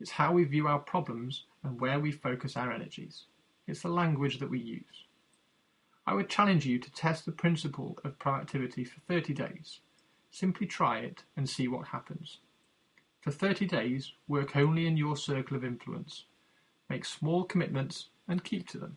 It's 0.00 0.12
how 0.12 0.32
we 0.32 0.44
view 0.44 0.68
our 0.68 0.78
problems 0.78 1.44
and 1.62 1.78
where 1.78 2.00
we 2.00 2.10
focus 2.10 2.56
our 2.56 2.72
energies. 2.72 3.24
It's 3.66 3.82
the 3.82 3.90
language 3.90 4.38
that 4.38 4.48
we 4.48 4.58
use. 4.58 5.04
I 6.06 6.14
would 6.14 6.28
challenge 6.28 6.66
you 6.66 6.78
to 6.78 6.90
test 6.92 7.24
the 7.24 7.32
principle 7.32 7.98
of 8.04 8.18
productivity 8.18 8.84
for 8.84 9.00
30 9.00 9.34
days. 9.34 9.80
Simply 10.30 10.66
try 10.66 10.98
it 10.98 11.24
and 11.36 11.48
see 11.48 11.68
what 11.68 11.88
happens. 11.88 12.38
For 13.20 13.30
30 13.30 13.66
days, 13.66 14.12
work 14.26 14.56
only 14.56 14.86
in 14.86 14.96
your 14.96 15.16
circle 15.16 15.56
of 15.56 15.64
influence. 15.64 16.24
Make 16.88 17.04
small 17.04 17.44
commitments 17.44 18.08
and 18.26 18.42
keep 18.42 18.68
to 18.68 18.78
them. 18.78 18.96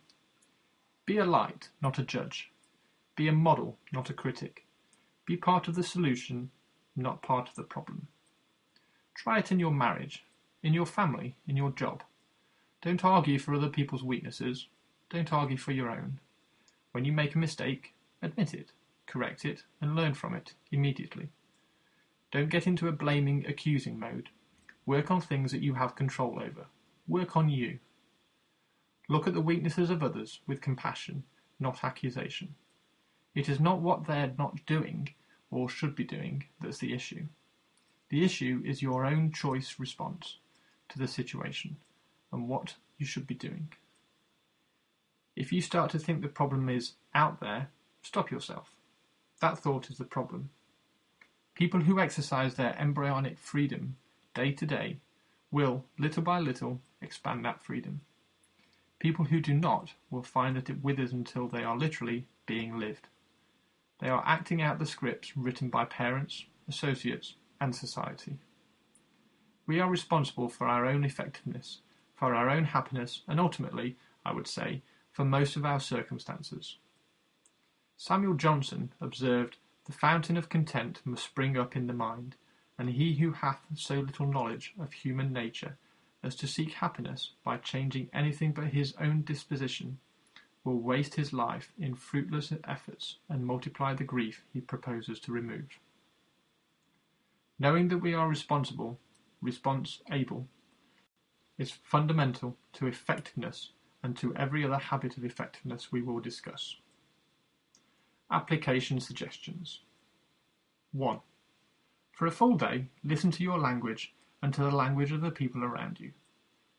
Be 1.06 1.18
a 1.18 1.26
light, 1.26 1.70
not 1.82 2.00
a 2.00 2.04
judge. 2.04 2.52
Be 3.16 3.28
a 3.28 3.34
model, 3.34 3.78
not 3.92 4.10
a 4.10 4.14
critic. 4.14 4.66
Be 5.26 5.36
part 5.36 5.68
of 5.68 5.76
the 5.76 5.84
solution, 5.84 6.52
not 6.96 7.22
part 7.22 7.50
of 7.50 7.56
the 7.56 7.64
problem. 7.64 8.08
Try 9.14 9.40
it 9.40 9.52
in 9.52 9.60
your 9.60 9.72
marriage, 9.72 10.26
in 10.64 10.74
your 10.74 10.86
family, 10.86 11.36
in 11.48 11.58
your 11.58 11.72
job. 11.72 12.04
Don't 12.82 13.04
argue 13.06 13.38
for 13.40 13.54
other 13.54 13.70
people's 13.70 14.04
weaknesses. 14.04 14.68
Don't 15.10 15.32
argue 15.32 15.58
for 15.58 15.72
your 15.72 15.90
own. 15.90 16.20
When 16.94 17.06
you 17.06 17.12
make 17.12 17.34
a 17.34 17.40
mistake, 17.40 17.96
admit 18.22 18.54
it, 18.54 18.72
correct 19.08 19.46
it, 19.46 19.64
and 19.82 19.96
learn 19.96 20.14
from 20.14 20.36
it 20.36 20.54
immediately. 20.72 21.30
Don't 22.32 22.52
get 22.52 22.68
into 22.68 22.88
a 22.88 22.92
blaming, 22.92 23.46
accusing 23.48 24.00
mode. 24.00 24.30
Work 24.86 25.10
on 25.10 25.20
things 25.20 25.52
that 25.52 25.64
you 25.64 25.74
have 25.74 25.96
control 25.96 26.40
over. 26.40 26.68
Work 27.08 27.36
on 27.36 27.50
you. 27.50 27.80
Look 29.10 29.28
at 29.28 29.34
the 29.34 29.42
weaknesses 29.42 29.90
of 29.90 30.04
others 30.04 30.42
with 30.46 30.62
compassion, 30.62 31.24
not 31.60 31.84
accusation. 31.84 32.54
It 33.34 33.50
is 33.50 33.60
not 33.60 33.82
what 33.82 34.06
they're 34.06 34.36
not 34.38 34.64
doing 34.68 35.10
or 35.50 35.70
should 35.70 35.96
be 35.96 36.04
doing 36.04 36.46
that's 36.62 36.78
the 36.78 36.94
issue. 36.94 37.26
The 38.10 38.24
issue 38.24 38.62
is 38.64 38.84
your 38.84 39.04
own 39.04 39.32
choice 39.32 39.80
response 39.80 40.38
to 40.90 41.00
the 41.00 41.08
situation 41.08 41.78
and 42.32 42.48
what 42.48 42.76
you 43.00 43.08
should 43.08 43.26
be 43.26 43.34
doing. 43.34 43.74
If 45.36 45.52
you 45.52 45.62
start 45.62 45.92
to 45.92 46.00
think 46.00 46.22
the 46.22 46.28
problem 46.28 46.70
is 46.70 46.94
out 47.16 47.40
there, 47.40 47.70
stop 48.02 48.30
yourself. 48.30 48.76
That 49.42 49.58
thought 49.58 49.90
is 49.90 49.98
the 49.98 50.06
problem. 50.06 50.50
People 51.56 51.82
who 51.82 52.00
exercise 52.00 52.56
their 52.56 52.78
embryonic 52.80 53.38
freedom 53.38 53.98
day 54.34 54.52
to 54.52 54.66
day 54.66 54.98
will, 55.52 55.86
little 55.98 56.24
by 56.24 56.40
little, 56.40 56.82
expand 57.02 57.46
that 57.46 57.62
freedom. 57.62 58.02
People 59.00 59.26
who 59.26 59.40
do 59.40 59.54
not 59.54 59.94
will 60.10 60.24
find 60.24 60.56
that 60.56 60.70
it 60.70 60.84
withers 60.84 61.12
until 61.12 61.48
they 61.48 61.64
are 61.64 61.78
literally 61.78 62.26
being 62.46 62.80
lived. 62.80 63.08
They 64.00 64.10
are 64.10 64.24
acting 64.26 64.62
out 64.62 64.80
the 64.80 64.86
scripts 64.86 65.36
written 65.36 65.70
by 65.70 65.86
parents, 65.86 66.46
associates, 66.68 67.36
and 67.60 67.76
society. 67.76 68.38
We 69.66 69.80
are 69.80 69.90
responsible 69.90 70.50
for 70.50 70.68
our 70.68 70.86
own 70.86 71.04
effectiveness, 71.04 71.80
for 72.16 72.34
our 72.34 72.50
own 72.50 72.66
happiness, 72.66 73.22
and 73.28 73.40
ultimately, 73.40 73.98
I 74.26 74.34
would 74.34 74.48
say, 74.48 74.82
for 75.14 75.24
most 75.24 75.56
of 75.56 75.64
our 75.64 75.80
circumstances. 75.80 76.78
Samuel 77.96 78.34
Johnson 78.34 78.92
observed, 79.00 79.58
The 79.86 79.94
fountain 79.94 80.36
of 80.36 80.50
content 80.50 81.00
must 81.06 81.24
spring 81.24 81.56
up 81.56 81.76
in 81.76 81.88
the 81.88 81.94
mind, 81.94 82.36
and 82.78 82.90
he 82.90 83.14
who 83.16 83.32
hath 83.32 83.62
so 83.76 84.00
little 84.00 84.26
knowledge 84.26 84.74
of 84.80 84.92
human 84.92 85.32
nature 85.32 85.78
as 86.24 86.36
to 86.38 86.48
seek 86.48 86.74
happiness 86.74 87.32
by 87.44 87.58
changing 87.58 88.10
anything 88.12 88.52
but 88.52 88.68
his 88.68 88.96
own 89.00 89.22
disposition 89.22 90.00
will 90.64 90.80
waste 90.80 91.16
his 91.16 91.32
life 91.32 91.72
in 91.78 91.94
fruitless 91.94 92.52
efforts 92.68 93.18
and 93.30 93.46
multiply 93.46 93.94
the 93.94 94.04
grief 94.04 94.44
he 94.52 94.62
proposes 94.62 95.20
to 95.20 95.32
remove. 95.32 95.80
Knowing 97.60 97.90
that 97.90 98.00
we 98.00 98.14
are 98.14 98.28
responsible, 98.28 99.00
response 99.42 100.02
able, 100.12 100.48
is 101.58 101.72
fundamental 101.84 102.58
to 102.72 102.88
effectiveness 102.88 103.70
and 104.04 104.18
to 104.18 104.36
every 104.36 104.66
other 104.66 104.78
habit 104.78 105.18
of 105.18 105.26
effectiveness 105.26 105.92
we 105.92 106.02
will 106.02 106.20
discuss. 106.20 106.76
Application 108.30 109.00
suggestions 109.00 109.80
1. 110.92 111.20
For 112.12 112.28
a 112.28 112.32
full 112.32 112.56
day, 112.56 112.86
listen 113.04 113.32
to 113.32 113.44
your 113.44 113.58
language 113.58 114.14
and 114.44 114.54
to 114.54 114.62
the 114.62 114.72
language 114.72 115.12
of 115.12 115.22
the 115.22 115.32
people 115.32 115.64
around 115.64 116.00
you. 116.00 116.12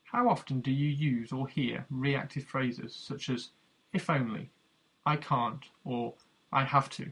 How 0.04 0.28
often 0.28 0.60
do 0.60 0.70
you 0.70 0.88
use 0.88 1.32
or 1.32 1.48
hear 1.48 1.86
reactive 1.90 2.44
phrases 2.44 2.94
such 2.94 3.28
as 3.28 3.50
if 3.92 4.08
only, 4.08 4.50
I 5.04 5.16
can't, 5.16 5.64
or 5.84 6.14
I 6.52 6.64
have 6.64 6.88
to? 6.90 7.10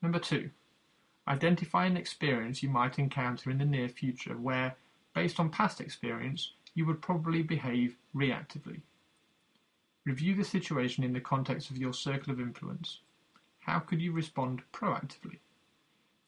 Number 0.00 0.18
two, 0.18 0.50
identify 1.28 1.86
an 1.86 1.96
experience 1.96 2.62
you 2.62 2.68
might 2.68 2.98
encounter 2.98 3.50
in 3.50 3.58
the 3.58 3.64
near 3.64 3.88
future 3.88 4.36
where, 4.36 4.76
based 5.14 5.40
on 5.40 5.50
past 5.50 5.80
experience, 5.80 6.52
you 6.76 6.84
would 6.84 7.02
probably 7.02 7.42
behave 7.42 7.96
reactively. 8.14 8.82
Review 10.04 10.36
the 10.36 10.44
situation 10.44 11.02
in 11.02 11.14
the 11.14 11.20
context 11.20 11.70
of 11.70 11.78
your 11.78 11.94
circle 11.94 12.32
of 12.32 12.38
influence. 12.38 13.00
How 13.60 13.80
could 13.80 14.00
you 14.00 14.12
respond 14.12 14.62
proactively? 14.72 15.38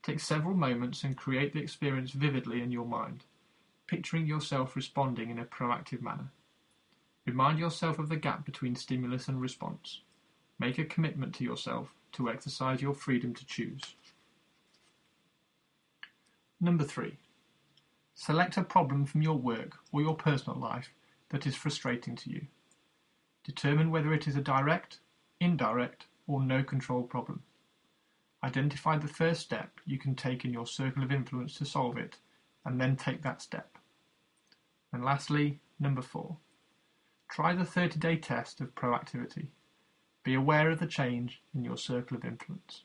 Take 0.02 0.18
several 0.18 0.54
moments 0.54 1.04
and 1.04 1.16
create 1.16 1.52
the 1.52 1.60
experience 1.60 2.12
vividly 2.12 2.62
in 2.62 2.72
your 2.72 2.86
mind, 2.86 3.24
picturing 3.86 4.26
yourself 4.26 4.74
responding 4.74 5.30
in 5.30 5.38
a 5.38 5.44
proactive 5.44 6.00
manner. 6.00 6.30
Remind 7.26 7.58
yourself 7.58 7.98
of 7.98 8.08
the 8.08 8.16
gap 8.16 8.46
between 8.46 8.74
stimulus 8.74 9.28
and 9.28 9.40
response. 9.40 10.00
Make 10.58 10.78
a 10.78 10.84
commitment 10.84 11.34
to 11.36 11.44
yourself 11.44 11.92
to 12.12 12.30
exercise 12.30 12.80
your 12.80 12.94
freedom 12.94 13.34
to 13.34 13.44
choose. 13.44 13.82
Number 16.58 16.84
three, 16.84 17.18
select 18.18 18.56
a 18.56 18.64
problem 18.64 19.06
from 19.06 19.22
your 19.22 19.38
work 19.38 19.76
or 19.92 20.02
your 20.02 20.16
personal 20.16 20.58
life 20.58 20.90
that 21.28 21.46
is 21.46 21.54
frustrating 21.54 22.16
to 22.16 22.30
you. 22.30 22.46
Determine 23.44 23.92
whether 23.92 24.12
it 24.12 24.26
is 24.26 24.34
a 24.34 24.40
direct, 24.40 24.98
indirect, 25.40 26.06
or 26.26 26.42
no 26.42 26.64
control 26.64 27.04
problem. 27.04 27.44
Identify 28.42 28.98
the 28.98 29.06
first 29.06 29.40
step 29.40 29.80
you 29.86 29.98
can 29.98 30.16
take 30.16 30.44
in 30.44 30.52
your 30.52 30.66
circle 30.66 31.04
of 31.04 31.12
influence 31.12 31.54
to 31.58 31.64
solve 31.64 31.96
it, 31.96 32.16
and 32.64 32.80
then 32.80 32.96
take 32.96 33.22
that 33.22 33.40
step. 33.40 33.78
And 34.92 35.04
lastly, 35.04 35.60
number 35.78 36.02
four, 36.02 36.38
Try 37.28 37.54
the 37.54 37.64
30 37.64 37.98
day 38.00 38.16
test 38.16 38.60
of 38.60 38.74
proactivity. 38.74 39.48
Be 40.24 40.34
aware 40.34 40.70
of 40.70 40.80
the 40.80 40.86
change 40.86 41.42
in 41.54 41.62
your 41.62 41.76
circle 41.76 42.16
of 42.16 42.24
influence. 42.24 42.82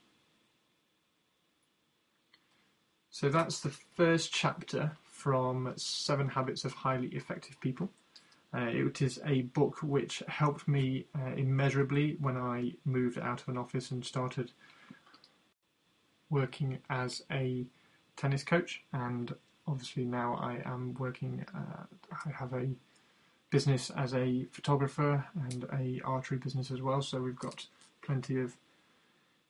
So 3.09 3.29
that's 3.29 3.61
the 3.61 3.69
first 3.69 4.33
chapter 4.33 4.97
from 5.23 5.71
Seven 5.77 6.27
Habits 6.27 6.65
of 6.65 6.73
Highly 6.73 7.07
Effective 7.07 7.57
People. 7.61 7.89
Uh, 8.53 8.65
it 8.67 9.01
is 9.01 9.21
a 9.25 9.43
book 9.43 9.81
which 9.81 10.21
helped 10.27 10.67
me 10.67 11.05
uh, 11.15 11.31
immeasurably 11.37 12.17
when 12.19 12.35
I 12.35 12.73
moved 12.83 13.17
out 13.17 13.41
of 13.41 13.47
an 13.47 13.57
office 13.57 13.91
and 13.91 14.03
started 14.03 14.51
working 16.29 16.77
as 16.89 17.23
a 17.31 17.65
tennis 18.17 18.43
coach. 18.43 18.83
And 18.91 19.33
obviously 19.65 20.03
now 20.03 20.35
I 20.35 20.61
am 20.65 20.93
working, 20.95 21.45
uh, 21.55 21.85
I 22.25 22.29
have 22.31 22.51
a 22.51 22.67
business 23.49 23.91
as 23.91 24.13
a 24.13 24.45
photographer 24.51 25.25
and 25.49 25.63
a 25.71 26.01
archery 26.03 26.37
business 26.37 26.69
as 26.69 26.81
well. 26.81 27.01
So 27.01 27.21
we've 27.21 27.39
got 27.39 27.65
plenty 28.01 28.41
of 28.41 28.57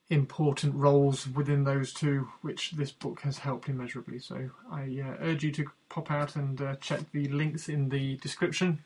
important 0.10 0.76
roles 0.76 1.28
within 1.28 1.64
those 1.64 1.94
two, 1.94 2.28
which 2.42 2.72
this 2.72 2.92
book 2.92 3.22
has 3.22 3.38
helped 3.38 3.70
immeasurably. 3.70 4.20
So 4.20 4.50
I 4.72 5.02
uh, 5.04 5.16
urge 5.22 5.44
you 5.44 5.52
to 5.54 5.66
pop 5.90 6.12
out 6.12 6.36
and 6.36 6.62
uh, 6.62 6.76
check 6.76 7.00
the 7.12 7.28
links 7.30 7.70
in 7.70 7.90
the 7.90 8.18
description. 8.18 8.84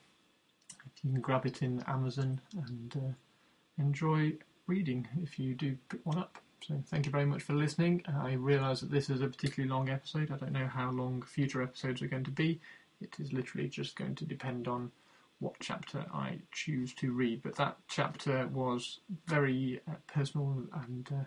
You 1.03 1.11
can 1.11 1.22
grab 1.22 1.45
it 1.45 1.61
in 1.61 1.84
Amazon 1.88 2.41
and 2.55 2.95
uh, 2.95 3.82
enjoy 3.82 4.34
reading 4.68 5.07
if 5.22 5.39
you 5.39 5.53
do 5.53 5.78
pick 5.89 6.05
one 6.05 6.18
up. 6.18 6.38
So 6.68 6.82
thank 6.88 7.05
you 7.05 7.11
very 7.11 7.26
much 7.26 7.43
for 7.43 7.53
listening. 7.53 8.03
I 8.22 8.34
realise 8.34 8.82
that 8.82 8.91
this 8.91 9.09
is 9.09 9.22
a 9.22 9.28
particularly 9.28 9.70
long 9.70 9.89
episode. 9.89 10.32
I 10.32 10.38
don't 10.38 10.51
know 10.51 10.68
how 10.68 10.91
long 10.91 11.22
future 11.22 11.61
episodes 11.61 12.01
are 12.01 12.07
going 12.07 12.24
to 12.26 12.32
be. 12.32 12.59
It 12.99 13.15
is 13.20 13.32
literally 13.32 13.70
just 13.70 13.95
going 13.95 14.15
to 14.15 14.26
depend 14.26 14.68
on 14.68 14.91
what 15.40 15.56
chapter 15.60 16.06
I 16.14 16.40
choose 16.52 16.94
to 16.96 17.12
read, 17.12 17.44
but 17.44 17.56
that 17.58 17.78
chapter 17.88 18.48
was 18.48 19.00
very 19.28 19.82
uh, 19.88 19.94
personal 20.08 20.64
and 20.74 21.08
uh, 21.12 21.26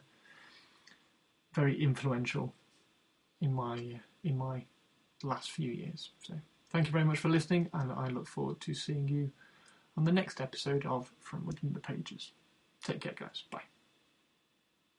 very 1.54 1.80
influential 1.80 2.52
in 3.40 3.52
my 3.52 3.74
uh, 3.74 3.98
in 4.24 4.36
my 4.36 4.64
last 5.22 5.50
few 5.50 5.70
years. 5.70 6.10
So 6.22 6.34
thank 6.70 6.86
you 6.86 6.92
very 6.92 7.04
much 7.04 7.18
for 7.18 7.28
listening, 7.28 7.68
and 7.72 7.92
I 7.92 8.08
look 8.08 8.26
forward 8.26 8.60
to 8.60 8.74
seeing 8.74 9.08
you 9.08 9.30
on 9.96 10.04
the 10.04 10.12
next 10.12 10.40
episode 10.40 10.86
of 10.86 11.12
From 11.20 11.46
Within 11.46 11.72
the 11.72 11.80
Pages. 11.80 12.32
Take 12.82 13.00
care, 13.00 13.14
guys. 13.16 13.44
Bye. 13.50 13.69